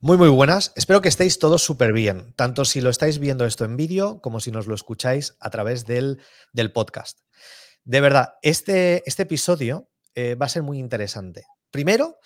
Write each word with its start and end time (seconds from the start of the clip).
Muy, 0.00 0.18
muy 0.18 0.28
buenas. 0.28 0.72
Espero 0.76 1.00
que 1.00 1.08
estéis 1.08 1.38
todos 1.38 1.62
súper 1.62 1.94
bien, 1.94 2.34
tanto 2.36 2.66
si 2.66 2.82
lo 2.82 2.90
estáis 2.90 3.18
viendo 3.18 3.46
esto 3.46 3.64
en 3.64 3.78
vídeo 3.78 4.20
como 4.20 4.40
si 4.40 4.50
nos 4.50 4.66
lo 4.66 4.74
escucháis 4.74 5.36
a 5.40 5.48
través 5.48 5.86
del, 5.86 6.20
del 6.52 6.70
podcast. 6.70 7.20
De 7.82 8.02
verdad, 8.02 8.34
este, 8.42 9.02
este 9.06 9.22
episodio 9.22 9.88
eh, 10.14 10.34
va 10.34 10.46
a 10.46 10.50
ser 10.50 10.62
muy 10.62 10.78
interesante. 10.78 11.44
Primero, 11.70 12.18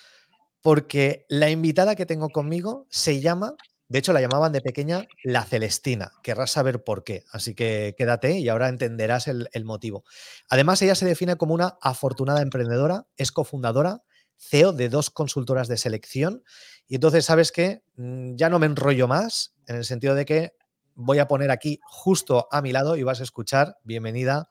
porque 0.62 1.26
la 1.28 1.48
invitada 1.48 1.94
que 1.94 2.06
tengo 2.06 2.30
conmigo 2.30 2.88
se 2.90 3.21
llama, 3.21 3.54
de 3.87 4.00
hecho 4.00 4.12
la 4.12 4.21
llamaban 4.21 4.50
de 4.50 4.62
pequeña 4.62 5.06
la 5.22 5.44
Celestina. 5.44 6.10
Querrás 6.24 6.50
saber 6.50 6.82
por 6.82 7.04
qué, 7.04 7.22
así 7.30 7.54
que 7.54 7.94
quédate 7.96 8.40
y 8.40 8.48
ahora 8.48 8.68
entenderás 8.68 9.28
el, 9.28 9.48
el 9.52 9.64
motivo. 9.64 10.02
Además, 10.48 10.82
ella 10.82 10.96
se 10.96 11.06
define 11.06 11.37
como 11.37 11.54
una 11.54 11.78
afortunada 11.80 12.42
emprendedora, 12.42 13.06
es 13.16 13.30
cofundadora, 13.30 14.02
CEO 14.40 14.72
de 14.72 14.88
dos 14.88 15.10
consultoras 15.10 15.68
de 15.68 15.76
selección 15.76 16.42
y 16.88 16.96
entonces, 16.96 17.24
¿sabes 17.24 17.52
qué? 17.52 17.82
Mm, 17.96 18.34
ya 18.34 18.48
no 18.48 18.58
me 18.58 18.66
enrollo 18.66 19.06
más, 19.06 19.54
en 19.68 19.76
el 19.76 19.84
sentido 19.84 20.16
de 20.16 20.24
que 20.24 20.54
voy 20.96 21.18
a 21.18 21.28
poner 21.28 21.50
aquí 21.50 21.78
justo 21.84 22.48
a 22.50 22.62
mi 22.62 22.72
lado 22.72 22.96
y 22.96 23.04
vas 23.04 23.20
a 23.20 23.22
escuchar, 23.22 23.76
bienvenida 23.84 24.48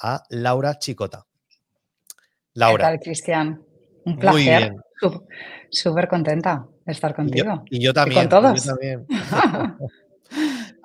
a 0.00 0.24
Laura 0.28 0.78
Chicota. 0.78 1.26
Laura. 2.54 2.84
¿Qué 2.84 2.90
tal, 2.90 3.00
Cristian? 3.00 3.62
Un 4.04 4.18
placer. 4.18 4.74
Súper 5.70 6.08
contenta 6.08 6.66
de 6.84 6.92
estar 6.92 7.14
contigo. 7.14 7.62
Y 7.70 7.80
yo, 7.80 7.94
también. 7.94 8.22
con 8.22 8.28
todos. 8.28 8.64
Yo 8.64 8.72
también. 8.72 9.06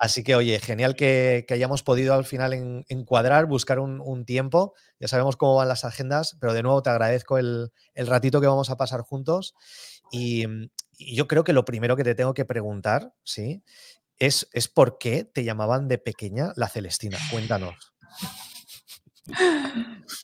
Así 0.04 0.22
que, 0.22 0.34
oye, 0.34 0.60
genial 0.60 0.96
que, 0.96 1.46
hayamos 1.48 1.82
podido 1.82 2.12
al 2.12 2.26
final 2.26 2.52
encuadrar, 2.90 3.46
buscar 3.46 3.78
un, 3.78 4.24
tiempo. 4.26 4.74
Ya 5.00 5.08
sabemos 5.08 5.38
cómo 5.38 5.54
van 5.54 5.68
las 5.68 5.86
agendas, 5.86 6.36
pero 6.38 6.52
de 6.52 6.62
nuevo 6.62 6.82
te 6.82 6.90
agradezco 6.90 7.38
el, 7.38 7.72
el 7.94 8.06
ratito 8.06 8.38
que 8.42 8.46
vamos 8.46 8.68
a 8.68 8.76
pasar 8.76 9.00
juntos. 9.00 9.54
Y, 10.12 10.44
y 10.98 11.16
yo 11.16 11.26
creo 11.26 11.42
que 11.42 11.54
lo 11.54 11.64
primero 11.64 11.96
que 11.96 12.04
te 12.04 12.14
tengo 12.14 12.34
que 12.34 12.44
preguntar, 12.44 13.14
¿sí? 13.24 13.62
Es, 14.18 14.46
es 14.52 14.68
por 14.68 14.98
qué 14.98 15.24
te 15.24 15.42
llamaban 15.42 15.88
de 15.88 15.96
pequeña 15.96 16.52
la 16.54 16.68
Celestina. 16.68 17.16
Cuéntanos. 17.30 17.94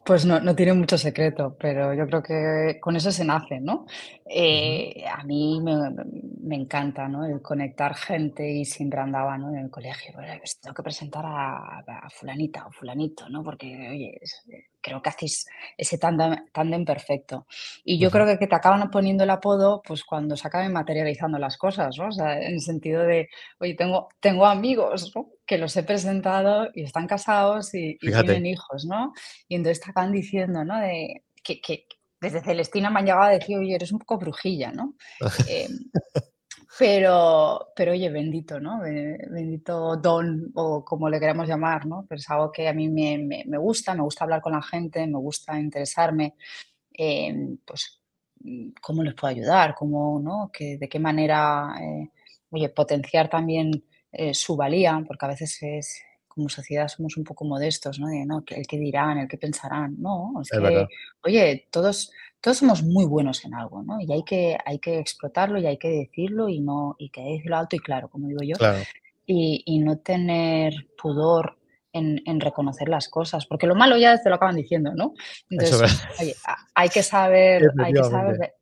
Pues 0.05 0.27
no, 0.27 0.41
no, 0.41 0.55
tiene 0.55 0.75
mucho 0.75 0.99
secreto, 0.99 1.57
pero 1.59 1.95
yo 1.95 2.07
creo 2.07 2.23
que 2.23 2.79
con 2.81 2.97
eso 2.97 3.11
se 3.11 3.25
nace, 3.25 3.61
¿no? 3.61 3.87
Eh, 4.27 5.05
a 5.11 5.25
mí 5.25 5.61
me, 5.63 6.57
encanta, 6.57 7.09
¿no? 7.09 7.25
El 7.25 7.41
conectar 7.41 7.95
gente 7.95 8.47
y 8.47 8.65
siempre 8.67 9.01
andaba, 9.01 9.39
¿no? 9.39 9.49
En 9.51 9.57
el 9.57 9.71
colegio, 9.71 10.13
pues 10.15 10.61
tengo 10.61 10.75
que 10.75 10.83
presentar 10.83 11.25
a, 11.27 12.09
fulanita 12.11 12.67
o 12.67 12.73
fulanito, 12.73 13.29
¿no? 13.31 13.43
Porque, 13.43 13.89
oye, 13.89 14.21
creo 14.83 15.01
que 15.01 15.09
hacéis 15.09 15.47
ese 15.79 15.99
tándem, 15.99 16.85
perfecto. 16.85 17.47
Y 17.85 17.99
yo 17.99 18.11
creo 18.11 18.27
que, 18.27 18.39
que, 18.39 18.47
te 18.47 18.55
acaban 18.55 18.91
poniendo 18.91 19.25
el 19.25 19.31
apodo, 19.31 19.81
pues 19.83 20.05
cuando 20.05 20.37
se 20.37 20.47
acaben 20.47 20.73
materializando 20.73 21.39
las 21.39 21.57
cosas, 21.57 21.97
¿no? 21.97 22.09
O 22.09 22.13
sea, 22.13 22.39
en 22.39 22.55
el 22.55 22.61
sentido 22.61 23.03
de, 23.03 23.29
oye, 23.59 23.75
tengo, 23.75 24.09
tengo 24.21 24.47
amigos, 24.47 25.13
¿no? 25.15 25.31
Que 25.51 25.59
los 25.59 25.77
he 25.77 25.83
presentado 25.83 26.69
y 26.77 26.85
están 26.85 27.09
casados 27.09 27.75
y, 27.75 27.99
tienen 27.99 28.47
hijos, 28.47 28.85
¿no? 28.85 29.13
Y 29.49 29.57
entonces 29.57 29.81
te 29.81 29.91
acaban 29.91 30.13
diciendo, 30.13 30.65
¿no? 30.65 30.79
De, 30.79 31.25
que, 31.43 31.61
que, 31.61 31.89
desde 32.21 32.41
Celestina 32.41 32.89
me 32.89 33.01
han 33.01 33.07
llegado 33.07 33.25
a 33.25 33.31
decir, 33.31 33.59
oye, 33.59 33.75
eres 33.75 33.91
un 33.91 33.99
poco 33.99 34.17
brujilla, 34.17 34.71
¿no? 34.71 34.95
Em, 35.49 35.77
pero, 36.79 37.73
pero 37.75 37.91
oye, 37.91 38.09
bendito, 38.11 38.61
¿no? 38.61 38.81
Bendito 38.81 39.97
don 39.97 40.53
o 40.55 40.85
como 40.85 41.11
le 41.11 41.19
queramos 41.19 41.49
llamar, 41.49 41.85
¿no? 41.85 42.07
Pero 42.09 42.21
es 42.21 42.31
algo 42.31 42.53
que 42.53 42.69
a 42.69 42.73
mí 42.73 42.89
me, 42.89 43.45
me, 43.45 43.59
gusta, 43.59 43.93
me 43.97 44.03
gusta 44.03 44.23
hablar 44.23 44.41
con 44.41 44.53
la 44.53 44.63
gente, 44.63 45.05
me 45.05 45.19
gusta 45.19 45.59
interesarme, 45.59 46.37
em, 46.93 47.59
pues, 47.65 48.01
cómo 48.81 49.03
les 49.03 49.15
puedo 49.15 49.33
ayudar, 49.33 49.75
cómo, 49.75 50.21
¿no? 50.23 50.49
Que, 50.53 50.79
de 50.79 50.89
qué 50.89 51.01
manera, 51.01 51.75
eh, 51.81 52.09
oye, 52.51 52.69
potenciar 52.69 53.29
también 53.29 53.85
eh, 54.13 54.35
su 54.35 54.57
valía, 54.57 55.03
porque 55.07 55.25
a 55.25 55.29
veces 55.29 55.59
es, 55.63 56.03
como 56.27 56.49
sociedad 56.49 56.89
somos 56.89 57.17
un 57.17 57.25
poco 57.25 57.45
modestos, 57.45 57.99
¿no? 57.99 58.09
De, 58.09 58.25
no, 58.25 58.43
el 58.47 58.67
que 58.67 58.79
dirán, 58.79 59.19
el 59.19 59.29
que 59.29 59.37
pensarán, 59.37 59.97
no, 59.99 60.33
es, 60.41 60.51
que, 60.51 60.87
oye, 61.25 61.69
todos, 61.71 62.13
todos 62.41 62.59
somos 62.59 62.83
muy 62.83 63.05
buenos 63.05 63.45
en 63.45 63.55
algo, 63.55 63.83
¿no? 63.83 64.01
Y 64.01 64.11
hay 64.13 64.23
que, 64.23 64.57
hay 64.65 64.79
que 64.79 64.99
explotarlo 64.99 65.59
y 65.59 65.67
hay 65.67 65.77
que 65.77 65.89
decirlo 65.89 66.49
y 66.49 66.61
no, 66.61 66.97
y 66.99 67.11
que 67.11 67.21
decirlo 67.21 67.57
alto 67.57 67.77
y 67.77 67.81
claro, 67.81 68.09
como 68.09 68.29
digo 68.29 68.43
yo, 68.43 68.55
y, 69.27 69.63
y, 69.67 69.79
no 69.81 69.99
tener 69.99 70.89
pudor 71.01 71.59
en, 71.93 72.23
en, 72.27 72.41
reconocer 72.41 72.89
las 72.89 73.09
cosas, 73.09 73.47
porque 73.47 73.67
lo 73.67 73.75
malo 73.75 73.97
ya 73.97 74.21
te 74.21 74.29
lo 74.29 74.37
acaban 74.37 74.57
diciendo, 74.57 74.93
¿no? 74.95 75.15
Entonces, 75.51 76.01
oye, 76.21 76.35
hay 76.75 76.89
que 76.89 77.03
saber, 77.03 77.71
hay 77.79 77.93
que 77.93 78.05
saber 78.05 78.55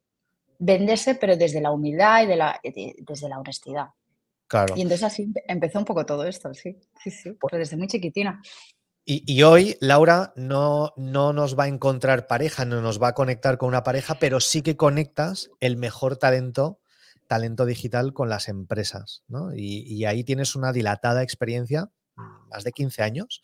venderse, 0.58 1.14
pero 1.14 1.36
desde 1.36 1.60
la 1.60 1.70
humildad 1.70 2.22
y 2.22 2.26
de 2.26 2.36
la, 2.36 2.60
desde 2.62 3.28
la 3.28 3.38
honestidad. 3.38 3.88
Y 4.76 4.82
entonces 4.82 5.02
así 5.02 5.32
empezó 5.46 5.78
un 5.78 5.84
poco 5.84 6.06
todo 6.06 6.24
esto, 6.24 6.54
sí, 6.54 6.78
sí, 7.02 7.10
sí, 7.10 7.36
pero 7.40 7.58
desde 7.58 7.76
muy 7.76 7.86
chiquitina. 7.86 8.40
Y, 9.10 9.42
hoy 9.42 9.78
Laura 9.80 10.34
no, 10.36 10.92
no 10.98 11.32
nos 11.32 11.58
va 11.58 11.64
a 11.64 11.68
encontrar 11.68 12.26
pareja, 12.26 12.66
no 12.66 12.82
nos 12.82 13.02
va 13.02 13.08
a 13.08 13.14
conectar 13.14 13.56
con 13.56 13.70
una 13.70 13.82
pareja, 13.82 14.18
pero 14.18 14.38
sí 14.38 14.60
que 14.60 14.76
conectas 14.76 15.48
el 15.60 15.78
mejor 15.78 16.18
talento, 16.18 16.78
talento 17.26 17.64
digital 17.64 18.12
con 18.12 18.28
las 18.28 18.48
empresas, 18.48 19.22
¿no? 19.26 19.54
Y, 19.54 20.04
ahí 20.04 20.24
tienes 20.24 20.54
una 20.54 20.74
dilatada 20.74 21.22
experiencia, 21.22 21.90
más 22.50 22.64
de 22.64 22.72
15 22.72 23.02
años, 23.02 23.40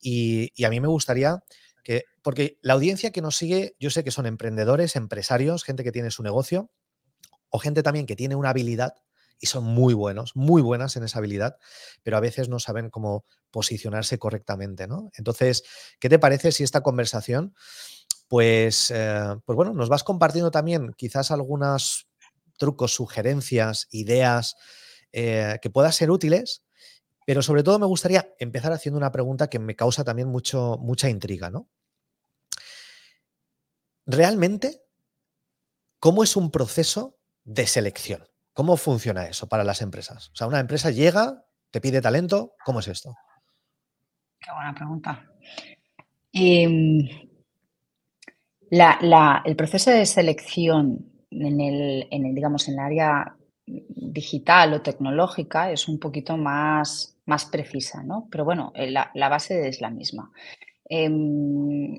y, 0.00 0.52
y 0.54 0.62
a 0.62 0.70
mí 0.70 0.78
me 0.78 0.86
gustaría 0.86 1.42
que, 1.82 2.04
porque 2.22 2.60
la 2.62 2.74
audiencia 2.74 3.10
que 3.10 3.20
nos 3.20 3.36
sigue, 3.36 3.74
yo 3.80 3.90
sé 3.90 4.04
que 4.04 4.12
son 4.12 4.26
emprendedores, 4.26 4.94
empresarios, 4.94 5.64
gente 5.64 5.82
que 5.82 5.90
tiene 5.90 6.12
su 6.12 6.22
negocio, 6.22 6.70
o 7.48 7.58
gente 7.58 7.82
también 7.82 8.06
que 8.06 8.14
tiene 8.14 8.36
una 8.36 8.50
habilidad 8.50 8.94
y 9.40 9.46
son 9.46 9.64
muy 9.64 9.94
buenos, 9.94 10.36
muy 10.36 10.62
buenas 10.62 10.96
en 10.96 11.04
esa 11.04 11.18
habilidad, 11.18 11.56
pero 12.02 12.16
a 12.16 12.20
veces 12.20 12.48
no 12.48 12.60
saben 12.60 12.90
cómo 12.90 13.24
posicionarse 13.50 14.18
correctamente, 14.18 14.86
¿no? 14.86 15.10
Entonces, 15.16 15.64
¿qué 15.98 16.08
te 16.08 16.18
parece 16.18 16.52
si 16.52 16.62
esta 16.62 16.82
conversación, 16.82 17.54
pues, 18.28 18.92
eh, 18.94 19.36
pues 19.44 19.56
bueno, 19.56 19.72
nos 19.74 19.88
vas 19.88 20.04
compartiendo 20.04 20.50
también 20.50 20.92
quizás 20.96 21.30
algunos 21.30 22.06
trucos, 22.58 22.92
sugerencias, 22.92 23.88
ideas 23.90 24.56
eh, 25.12 25.58
que 25.62 25.70
puedan 25.70 25.92
ser 25.92 26.10
útiles, 26.10 26.62
pero 27.26 27.42
sobre 27.42 27.62
todo 27.62 27.78
me 27.78 27.86
gustaría 27.86 28.34
empezar 28.38 28.72
haciendo 28.72 28.98
una 28.98 29.12
pregunta 29.12 29.48
que 29.48 29.58
me 29.58 29.76
causa 29.76 30.04
también 30.04 30.28
mucho, 30.28 30.78
mucha 30.80 31.08
intriga, 31.08 31.50
¿no? 31.50 31.68
Realmente, 34.06 34.82
¿cómo 35.98 36.22
es 36.24 36.36
un 36.36 36.50
proceso 36.50 37.18
de 37.44 37.66
selección? 37.66 38.29
¿Cómo 38.60 38.76
funciona 38.76 39.24
eso 39.24 39.48
para 39.48 39.64
las 39.64 39.80
empresas? 39.80 40.28
O 40.34 40.36
sea, 40.36 40.46
una 40.46 40.60
empresa 40.60 40.90
llega, 40.90 41.46
te 41.70 41.80
pide 41.80 42.02
talento, 42.02 42.56
¿cómo 42.62 42.80
es 42.80 42.88
esto? 42.88 43.16
Qué 44.38 44.52
buena 44.52 44.74
pregunta. 44.74 45.24
Em, 46.30 47.08
el 48.70 49.56
proceso 49.56 49.90
de 49.90 50.04
selección 50.04 51.10
en 51.30 51.58
el, 51.58 52.34
digamos, 52.34 52.68
en 52.68 52.74
el 52.74 52.80
área 52.80 53.34
digital 53.64 54.74
o 54.74 54.82
tecnológica 54.82 55.72
es 55.72 55.88
un 55.88 55.98
poquito 55.98 56.36
más, 56.36 57.16
más 57.24 57.46
precisa, 57.46 58.02
¿no? 58.02 58.28
Pero 58.30 58.44
bueno, 58.44 58.72
eh, 58.74 58.90
la, 58.90 59.28
base 59.30 59.68
es 59.68 59.80
la 59.80 59.88
misma. 59.88 60.32
Em, 60.84 61.94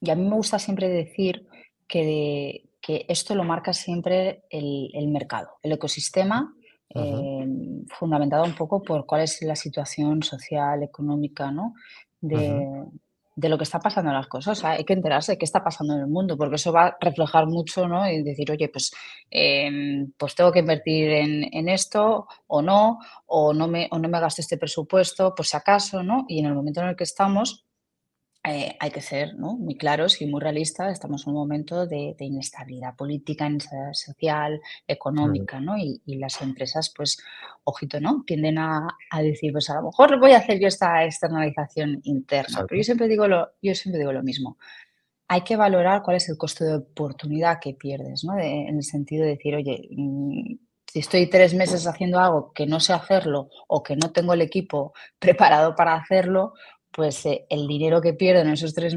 y 0.00 0.10
a 0.10 0.14
mí 0.14 0.22
me 0.22 0.36
gusta 0.36 0.58
siempre 0.58 0.88
decir 0.88 1.46
que, 1.86 2.70
que 2.84 3.06
esto 3.08 3.34
lo 3.34 3.44
marca 3.44 3.72
siempre 3.72 4.44
el, 4.50 5.08
mercado, 5.08 5.56
el 5.62 5.72
ecosistema, 5.72 6.54
eh, 6.90 7.46
fundamentado 7.88 8.44
un 8.44 8.54
poco 8.54 8.82
por 8.82 9.06
cuál 9.06 9.22
es 9.22 9.40
la 9.40 9.56
situación 9.56 10.22
social, 10.22 10.82
económica, 10.82 11.50
¿no? 11.50 11.72
De, 12.20 12.84
lo 13.36 13.56
que 13.56 13.64
está 13.64 13.80
pasando 13.80 14.10
en 14.10 14.16
las 14.16 14.26
cosas. 14.26 14.62
hay 14.64 14.84
que 14.84 14.92
enterarse 14.92 15.32
de 15.32 15.38
qué 15.38 15.46
está 15.46 15.64
pasando 15.64 15.94
en 15.94 16.00
el 16.00 16.08
mundo, 16.08 16.36
porque 16.36 16.56
eso 16.56 16.72
va 16.72 16.88
a 16.88 16.96
reflejar 17.00 17.46
mucho, 17.46 17.88
¿no? 17.88 18.06
Y 18.08 18.22
decir, 18.22 18.50
oye, 18.50 18.68
pues, 18.68 18.92
em, 19.30 20.12
pues 20.18 20.34
tengo 20.34 20.52
que 20.52 20.58
invertir 20.60 21.10
en, 21.10 21.68
esto 21.70 22.26
o 22.46 22.60
no, 22.60 22.98
o 23.26 23.54
no, 23.54 23.66
me, 23.66 23.88
o 23.92 23.98
no 23.98 24.08
me 24.10 24.20
gasto 24.20 24.42
este 24.42 24.58
presupuesto, 24.58 25.34
por 25.34 25.46
si 25.46 25.56
acaso, 25.56 26.02
¿no? 26.02 26.26
Y 26.28 26.40
en 26.40 26.46
el 26.46 26.54
momento 26.54 26.82
en 26.82 26.88
el 26.88 26.96
que 26.96 27.04
estamos, 27.04 27.64
eh, 28.46 28.76
hay 28.78 28.90
que 28.90 29.00
ser 29.00 29.36
muy 29.36 29.74
claros 29.76 30.20
y 30.20 30.26
muy 30.26 30.38
realistas. 30.38 30.92
Estamos 30.92 31.26
en 31.26 31.32
un 31.32 31.38
momento 31.38 31.86
de, 31.86 32.14
inestabilidad 32.18 32.94
política, 32.94 33.46
inestabilidad 33.46 33.94
social, 33.94 34.60
económica, 34.86 35.60
¿no? 35.60 35.78
Y, 35.78 36.02
las 36.06 36.42
empresas, 36.42 36.92
pues, 36.94 37.18
ojito, 37.64 38.00
¿no? 38.00 38.22
Tienden 38.26 38.58
a, 38.58 38.86
decir, 39.22 39.52
pues 39.52 39.70
a 39.70 39.76
lo 39.76 39.84
mejor 39.84 40.20
voy 40.20 40.32
a 40.32 40.38
hacer 40.38 40.60
yo 40.60 40.68
esta 40.68 41.04
externalización 41.04 42.00
interna. 42.04 42.66
Pero 42.68 42.78
yo 42.78 42.84
siempre, 42.84 43.08
digo 43.08 43.26
lo, 43.26 43.48
yo 43.62 43.74
siempre 43.74 43.98
digo 43.98 44.12
lo 44.12 44.22
mismo. 44.22 44.58
Hay 45.28 45.40
que 45.40 45.56
valorar 45.56 46.02
cuál 46.02 46.16
es 46.16 46.28
el 46.28 46.36
costo 46.36 46.64
de 46.64 46.74
oportunidad 46.76 47.58
que 47.60 47.72
pierdes, 47.72 48.24
¿no? 48.24 48.38
en 48.38 48.76
el 48.76 48.84
sentido 48.84 49.24
de 49.24 49.30
decir, 49.30 49.54
oye, 49.54 49.88
mm, 49.90 50.56
si 50.86 50.98
estoy 51.00 51.28
tres 51.28 51.54
meses 51.54 51.86
haciendo 51.86 52.20
algo 52.20 52.52
que 52.52 52.66
no 52.66 52.78
sé 52.78 52.92
hacerlo 52.92 53.48
o 53.66 53.82
que 53.82 53.96
no 53.96 54.12
tengo 54.12 54.34
el 54.34 54.42
equipo 54.42 54.92
preparado 55.18 55.74
para 55.74 55.94
hacerlo, 55.94 56.52
pues 56.94 57.26
eh, 57.26 57.46
el 57.48 57.66
dinero 57.66 58.00
que 58.00 58.14
pierdo 58.14 58.42
en 58.42 58.50
esos 58.50 58.72
tres, 58.74 58.96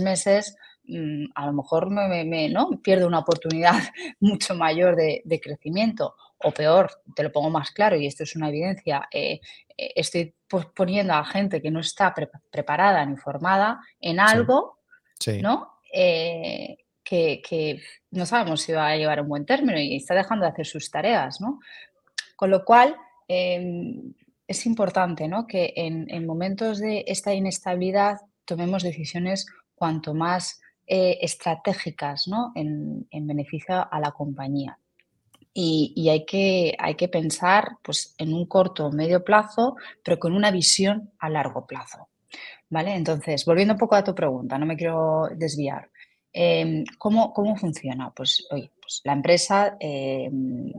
meses 0.00 0.56
mm, 0.84 1.26
a 1.34 1.46
lo 1.46 1.52
mejor 1.52 1.90
me, 1.90 2.48
¿no? 2.48 2.70
pierdo 2.82 3.06
una 3.06 3.20
oportunidad 3.20 3.74
mucho 4.20 4.54
mayor 4.54 4.96
de, 4.96 5.40
crecimiento. 5.42 6.14
O 6.40 6.52
peor, 6.52 6.90
te 7.16 7.24
lo 7.24 7.32
pongo 7.32 7.50
más 7.50 7.72
claro, 7.72 7.96
y 7.96 8.06
esto 8.06 8.22
es 8.22 8.36
una 8.36 8.48
evidencia, 8.48 9.08
eh, 9.10 9.40
eh, 9.76 9.92
estoy 9.96 10.32
poniendo 10.74 11.14
a 11.14 11.24
gente 11.24 11.60
que 11.60 11.70
no 11.70 11.80
está 11.80 12.14
preparada 12.50 13.04
ni 13.04 13.16
formada 13.16 13.80
en 14.00 14.20
algo, 14.20 14.78
¿no? 15.42 15.78
Eh, 15.92 16.76
que, 17.02 17.80
no 18.10 18.26
sabemos 18.26 18.62
si 18.62 18.72
va 18.72 18.88
a 18.88 18.96
llevar 18.96 19.20
un 19.20 19.28
buen 19.28 19.46
término 19.46 19.78
y 19.78 19.96
está 19.96 20.14
dejando 20.14 20.44
de 20.44 20.52
hacer 20.52 20.66
sus 20.66 20.90
tareas, 20.90 21.40
¿no? 21.40 21.60
Con 22.36 22.50
lo 22.50 22.64
cual, 22.64 22.96
em, 23.26 24.12
es 24.48 24.64
importante 24.64 25.28
¿no? 25.28 25.46
que 25.46 25.74
en, 25.76 26.26
momentos 26.26 26.78
de 26.78 27.04
esta 27.06 27.34
inestabilidad 27.34 28.16
tomemos 28.46 28.82
decisiones 28.82 29.46
cuanto 29.74 30.14
más 30.14 30.60
eh, 30.86 31.18
estratégicas 31.20 32.26
¿no? 32.26 32.52
en, 32.54 33.06
beneficio 33.26 33.86
a 33.92 34.00
la 34.00 34.10
compañía. 34.12 34.78
Y, 35.60 36.08
hay, 36.08 36.24
que, 36.24 36.76
hay 36.78 36.94
que 36.94 37.08
pensar 37.08 37.78
pues, 37.82 38.14
en 38.16 38.32
un 38.32 38.46
corto 38.46 38.86
o 38.86 38.92
medio 38.92 39.24
plazo, 39.24 39.74
pero 40.04 40.16
con 40.18 40.32
una 40.32 40.52
visión 40.52 41.10
a 41.18 41.28
largo 41.28 41.66
plazo. 41.66 42.08
¿Vale? 42.70 42.94
Entonces, 42.94 43.44
volviendo 43.44 43.74
un 43.74 43.80
poco 43.80 43.96
a 43.96 44.04
tu 44.04 44.14
pregunta, 44.14 44.56
no 44.56 44.66
me 44.66 44.76
quiero 44.76 45.28
desviar. 45.34 45.90
Em, 46.32 46.84
¿cómo, 46.96 47.32
¿cómo, 47.32 47.56
funciona? 47.56 48.12
Pues, 48.14 48.46
oye, 48.50 48.70
pues 48.88 49.02
la 49.04 49.12
empresa, 49.12 49.76
em, 49.80 50.72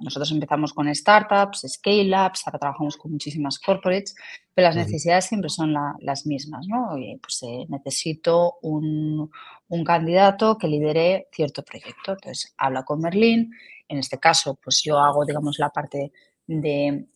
nosotros 0.00 0.32
empezamos 0.32 0.74
con 0.74 0.92
startups, 0.92 1.64
scale-ups, 1.68 2.42
ahora 2.44 2.58
trabajamos 2.58 2.96
con 2.96 3.12
muchísimas 3.12 3.60
corporates, 3.60 4.16
pero 4.52 4.66
las 4.66 4.74
necesidades 4.74 5.26
siempre 5.26 5.48
son 5.48 5.72
las 6.00 6.26
mismas, 6.26 6.66
¿no? 6.66 6.90
Oye, 6.90 7.20
pues 7.22 7.40
eh, 7.44 7.66
necesito 7.68 8.58
un, 8.62 9.30
un, 9.68 9.84
candidato 9.84 10.58
que 10.58 10.66
lidere 10.66 11.28
cierto 11.30 11.62
proyecto. 11.62 12.14
Entonces, 12.14 12.52
habla 12.58 12.82
con 12.82 13.00
Merlin, 13.00 13.52
en 13.86 13.98
este 13.98 14.18
caso, 14.18 14.58
pues 14.60 14.82
yo 14.82 14.98
hago, 14.98 15.24
digamos, 15.24 15.60
la 15.60 15.70
parte 15.70 16.10
de, 16.48 17.06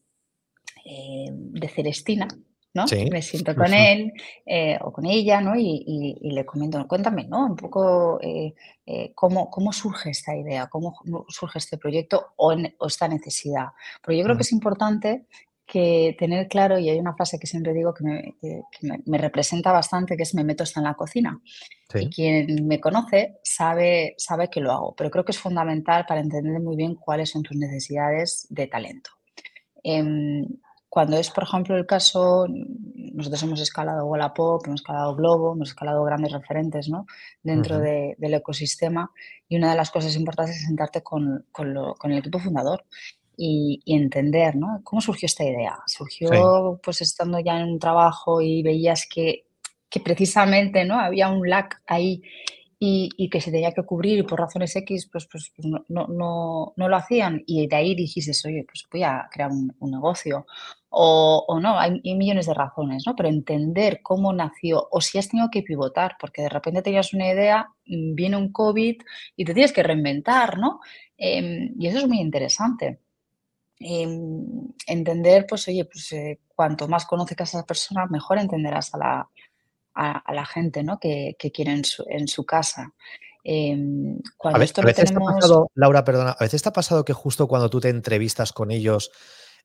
eh, 0.84 1.26
de 1.28 1.68
Celestina, 1.68 2.28
¿no? 2.74 2.84
Me 3.10 3.22
siento 3.22 3.54
con 3.54 3.72
él 3.72 4.12
eh, 4.44 4.76
o 4.80 4.92
con 4.92 5.06
ella, 5.06 5.40
¿no? 5.40 5.54
Y, 5.56 6.18
le 6.22 6.44
comento, 6.44 6.84
cuéntame, 6.88 7.24
¿no? 7.24 7.46
Un 7.46 7.56
poco 7.56 8.18
eh, 8.20 8.54
eh, 8.84 9.12
cómo, 9.14 9.48
cómo, 9.48 9.72
surge 9.72 10.10
esta 10.10 10.36
idea, 10.36 10.66
cómo 10.66 10.94
surge 11.28 11.58
este 11.58 11.78
proyecto 11.78 12.32
o, 12.36 12.52
esta 12.86 13.06
necesidad. 13.06 13.68
Porque 14.02 14.18
yo 14.18 14.24
creo 14.24 14.36
que 14.36 14.42
es 14.42 14.52
importante 14.52 15.26
que 15.66 16.14
tener 16.18 16.48
claro, 16.48 16.78
y 16.78 16.90
hay 16.90 16.98
una 16.98 17.14
frase 17.14 17.38
que 17.38 17.46
siempre 17.46 17.72
digo 17.72 17.94
que 17.94 18.34
me, 19.06 19.18
representa 19.18 19.72
bastante, 19.72 20.16
que 20.16 20.24
es 20.24 20.34
me 20.34 20.44
meto 20.44 20.64
hasta 20.64 20.80
en 20.80 20.84
la 20.84 20.94
cocina. 20.94 21.40
Y 21.94 22.10
quien 22.10 22.66
me 22.66 22.80
conoce 22.80 23.36
sabe, 23.44 24.14
sabe 24.18 24.50
que 24.50 24.60
lo 24.60 24.72
hago, 24.72 24.94
pero 24.96 25.10
creo 25.10 25.24
que 25.24 25.30
es 25.30 25.38
fundamental 25.38 26.04
para 26.06 26.20
entender 26.20 26.60
muy 26.60 26.74
bien 26.74 26.96
cuáles 26.96 27.30
son 27.30 27.44
tus 27.44 27.56
necesidades 27.56 28.46
de 28.50 28.66
talento. 28.66 29.10
Cuando 30.94 31.16
es, 31.16 31.28
por 31.28 31.42
ejemplo, 31.42 31.76
el 31.76 31.86
caso, 31.86 32.46
nosotros 32.46 33.42
hemos 33.42 33.60
escalado 33.60 34.06
Wallapop, 34.06 34.64
hemos 34.64 34.80
escalado 34.80 35.16
Globo, 35.16 35.54
hemos 35.54 35.70
escalado 35.70 36.04
grandes 36.04 36.30
referentes 36.30 36.88
¿no? 36.88 37.04
dentro 37.42 37.80
del 37.80 38.34
ecosistema 38.34 39.10
y 39.48 39.56
una 39.56 39.72
de 39.72 39.76
las 39.76 39.90
cosas 39.90 40.14
importantes 40.14 40.54
es 40.54 40.66
sentarte 40.66 41.02
con, 41.02 41.44
el 41.58 42.12
equipo 42.12 42.38
fundador 42.38 42.84
y, 43.36 43.82
entender 43.84 44.54
¿no? 44.54 44.82
cómo 44.84 45.00
surgió 45.00 45.26
esta 45.26 45.42
idea. 45.42 45.80
Surgió 45.88 46.78
pues 46.80 47.00
estando 47.00 47.40
ya 47.40 47.58
en 47.58 47.70
un 47.70 47.80
trabajo 47.80 48.40
y 48.40 48.62
veías 48.62 49.08
que, 49.12 49.46
que 49.90 49.98
precisamente 49.98 50.84
¿no? 50.84 51.00
había 51.00 51.28
un 51.28 51.50
lag 51.50 51.70
ahí 51.88 52.22
y, 52.78 53.28
que 53.30 53.40
se 53.40 53.50
tenía 53.50 53.72
que 53.72 53.82
cubrir 53.82 54.18
y 54.18 54.22
por 54.22 54.40
razones 54.40 54.74
X 54.76 55.08
pues, 55.10 55.26
pues, 55.30 55.52
pues 55.54 55.66
no, 55.66 55.84
no, 55.88 56.72
no, 56.76 56.88
lo 56.88 56.96
hacían 56.96 57.42
y 57.46 57.66
de 57.66 57.76
ahí 57.76 57.94
dijiste, 57.94 58.32
oye, 58.46 58.64
pues 58.64 58.84
voy 58.90 59.02
a 59.02 59.28
crear 59.30 59.50
un, 59.50 59.74
negocio. 59.90 60.46
O, 60.96 61.44
o, 61.48 61.58
no, 61.58 61.78
hay, 61.78 62.00
millones 62.04 62.46
de 62.46 62.54
razones, 62.54 63.02
¿no? 63.04 63.16
Pero 63.16 63.28
entender 63.28 64.00
cómo 64.02 64.32
nació 64.32 64.86
o 64.92 65.00
si 65.00 65.18
has 65.18 65.28
tenido 65.28 65.48
que 65.50 65.62
pivotar, 65.62 66.16
porque 66.20 66.42
de 66.42 66.48
repente 66.48 66.82
tenías 66.82 67.12
una 67.12 67.28
idea, 67.32 67.68
mm, 67.86 68.14
viene 68.14 68.36
un 68.36 68.52
COVID 68.52 69.02
y 69.36 69.44
te 69.44 69.54
tienes 69.54 69.72
que 69.72 69.82
reinventar, 69.82 70.58
¿no? 70.58 70.80
Em, 71.16 71.74
y 71.78 71.88
eso 71.88 71.98
es 71.98 72.06
muy 72.06 72.20
interesante. 72.20 73.00
Em, 73.80 74.72
entender, 74.86 75.46
pues 75.48 75.66
oye, 75.68 75.84
pues 75.84 76.12
eh, 76.12 76.40
cuanto 76.54 76.86
más 76.86 77.06
conoces 77.06 77.40
a 77.40 77.44
esa 77.44 77.66
persona, 77.66 78.06
mejor 78.06 78.38
entenderás 78.38 78.94
a 78.94 78.98
la, 78.98 79.28
a, 79.94 80.32
la 80.32 80.46
gente 80.46 80.82
¿no? 80.82 80.98
que, 80.98 81.36
que 81.38 81.50
quiere 81.50 81.72
en 81.72 81.84
su, 81.84 82.04
en 82.08 82.28
su 82.28 82.44
casa. 82.44 82.92
Em, 83.42 84.18
a 84.42 84.58
veces, 84.58 85.12
pasado, 85.12 85.70
Laura, 85.74 86.02
perdona, 86.02 86.30
a 86.30 86.44
veces 86.44 86.54
está 86.54 86.72
pasado 86.72 87.04
que 87.04 87.12
justo 87.12 87.46
cuando 87.46 87.68
tú 87.68 87.78
te 87.78 87.90
entrevistas 87.90 88.52
con 88.52 88.70
ellos 88.70 89.10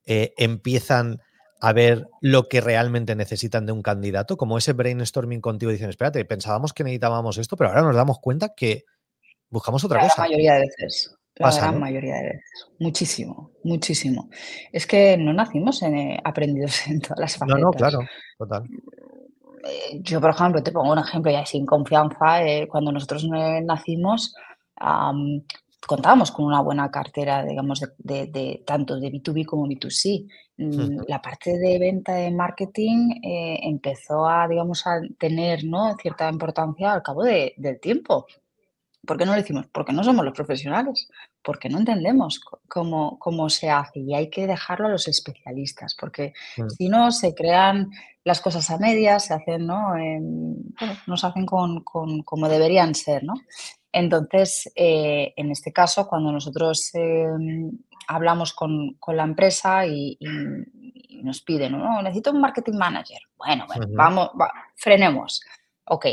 eh, 0.05 0.33
empiezan 0.37 1.21
a 1.61 1.73
ver 1.73 2.07
lo 2.21 2.47
que 2.47 2.61
realmente 2.61 3.15
necesitan 3.15 3.65
de 3.65 3.73
un 3.73 3.81
candidato, 3.81 4.37
como 4.37 4.57
ese 4.57 4.73
brainstorming 4.73 5.41
contigo, 5.41 5.71
dicen, 5.71 5.89
espérate, 5.89 6.23
pensábamos 6.25 6.73
que 6.73 6.83
necesitábamos 6.83 7.37
esto, 7.37 7.57
pero 7.57 7.69
ahora 7.69 7.81
nos 7.81 7.95
damos 7.95 8.19
cuenta 8.19 8.53
que 8.55 8.85
buscamos 9.49 9.83
otra 9.83 9.99
cosa. 9.99 10.23
La 10.23 10.29
mayoría 10.29 10.53
de 10.53 10.59
veces. 10.61 11.15
La 11.35 11.51
gran 11.51 11.79
mayoría 11.79 12.15
de 12.15 12.23
veces. 12.23 12.67
Muchísimo, 12.79 13.51
muchísimo. 13.63 14.29
Es 14.71 14.85
que 14.85 15.17
no 15.17 15.33
nacimos 15.33 15.81
en, 15.83 15.97
eh, 15.97 16.19
aprendidos 16.23 16.75
en 16.87 17.01
todas 17.01 17.19
las 17.19 17.37
facetas. 17.37 17.59
No, 17.59 17.67
no, 17.67 17.71
claro, 17.71 17.99
total. 18.37 18.63
Eh, 19.63 19.99
yo, 20.01 20.21
por 20.21 20.31
ejemplo, 20.31 20.63
te 20.63 20.71
pongo 20.71 20.93
un 20.93 20.99
ejemplo 20.99 21.31
ya 21.31 21.45
sin 21.45 21.65
confianza. 21.65 22.43
Eh, 22.43 22.67
cuando 22.67 22.91
nosotros 22.91 23.25
nacimos, 23.63 24.33
contábamos 25.87 26.31
con 26.31 26.45
una 26.45 26.61
buena 26.61 26.89
cartera, 26.91 27.43
digamos, 27.45 27.81
de, 27.97 28.63
tanto 28.65 28.99
de 28.99 29.11
B2B 29.11 29.45
como 29.45 29.67
B2C. 29.67 30.27
Mm, 30.57 31.01
la 31.07 31.21
parte 31.21 31.57
de 31.57 31.79
venta 31.79 32.15
de 32.15 32.31
marketing 32.31 33.11
eh, 33.23 33.59
empezó 33.63 34.27
a, 34.27 34.47
digamos, 34.47 34.85
a 34.85 34.99
tener 35.17 35.63
¿no? 35.63 35.95
cierta 36.01 36.29
importancia 36.29 36.93
al 36.93 37.03
cabo 37.03 37.23
del 37.23 37.79
tiempo. 37.81 38.25
¿Por 39.05 39.17
qué 39.17 39.25
no 39.25 39.31
lo 39.31 39.37
decimos? 39.37 39.67
Porque 39.71 39.93
no 39.93 40.03
somos 40.03 40.25
los 40.25 40.33
profesionales, 40.33 41.07
porque 41.41 41.69
no 41.69 41.79
entendemos 41.79 42.41
cómo, 42.67 43.17
cómo 43.17 43.49
se 43.49 43.69
hace 43.69 43.99
y 43.99 44.13
hay 44.13 44.29
que 44.29 44.45
dejarlo 44.45 44.87
a 44.87 44.91
los 44.91 45.07
especialistas, 45.07 45.95
porque 45.99 46.33
mm. 46.57 46.69
si 46.69 46.89
no 46.89 47.11
se 47.11 47.33
crean 47.33 47.89
las 48.25 48.41
cosas 48.41 48.69
a 48.69 48.77
medias, 48.77 49.25
se 49.25 49.33
hacen, 49.33 49.65
¿no? 49.65 49.95
no 51.07 51.17
se 51.17 51.27
hacen 51.27 51.45
con, 51.45 51.83
como 51.83 52.49
deberían 52.49 52.93
ser, 52.93 53.23
¿no? 53.23 53.33
Entonces, 53.91 54.71
eh, 54.75 55.33
en 55.35 55.51
este 55.51 55.73
caso, 55.73 56.07
cuando 56.07 56.31
nosotros 56.31 56.91
em, 56.93 57.71
hablamos 58.07 58.53
con, 58.53 58.97
la 59.07 59.23
empresa 59.23 59.85
y, 59.85 60.17
nos 61.23 61.41
piden, 61.41 61.73
¿no? 61.73 62.01
Necesito 62.01 62.31
un 62.31 62.39
marketing 62.39 62.77
manager. 62.77 63.19
Bueno, 63.37 63.65
bueno, 63.67 63.87
vamos, 63.91 64.29
frenemos. 64.75 65.41
Ok, 65.85 66.05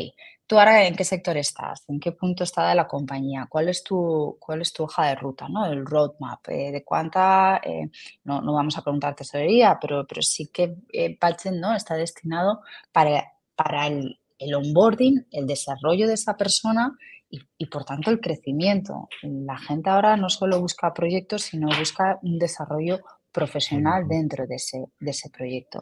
¿Tú 0.46 0.60
ahora 0.60 0.86
en 0.86 0.94
qué 0.94 1.02
sector 1.02 1.36
estás? 1.36 1.82
¿En 1.88 1.98
qué 1.98 2.12
punto 2.12 2.44
está 2.44 2.68
de 2.68 2.76
la 2.76 2.86
compañía? 2.86 3.48
¿Cuál 3.48 3.68
es 3.68 3.82
tu, 3.82 4.36
cuál 4.38 4.60
es 4.60 4.72
tu 4.72 4.84
hoja 4.84 5.06
de 5.06 5.16
ruta, 5.16 5.48
¿no? 5.48 5.66
el 5.66 5.84
roadmap? 5.84 6.48
Eh, 6.48 6.70
¿De 6.70 6.84
cuánta, 6.84 7.60
eh, 7.64 7.90
no, 8.22 8.40
no, 8.40 8.54
vamos 8.54 8.78
a 8.78 8.82
preguntar 8.82 9.16
tesorería, 9.16 9.76
pero, 9.80 10.06
pero 10.06 10.22
sí 10.22 10.46
que 10.52 10.76
eh, 10.92 11.18
¿no? 11.52 11.74
está 11.74 11.96
destinado 11.96 12.60
para, 12.92 13.32
para 13.56 13.88
el, 13.88 14.20
el, 14.38 14.54
onboarding, 14.54 15.26
el 15.32 15.48
desarrollo 15.48 16.06
de 16.06 16.14
esa 16.14 16.36
persona 16.36 16.96
y, 17.30 17.40
y, 17.58 17.66
por 17.66 17.84
tanto 17.84 18.10
el 18.10 18.20
crecimiento. 18.20 19.08
La 19.22 19.58
gente 19.58 19.90
ahora 19.90 20.16
no 20.16 20.28
solo 20.28 20.60
busca 20.60 20.94
proyectos, 20.94 21.42
sino 21.42 21.68
busca 21.78 22.18
un 22.22 22.38
desarrollo 22.38 23.00
profesional 23.32 24.06
dentro 24.08 24.46
de 24.46 24.56
ese, 24.56 24.84
de 24.98 25.10
ese 25.10 25.30
proyecto. 25.30 25.80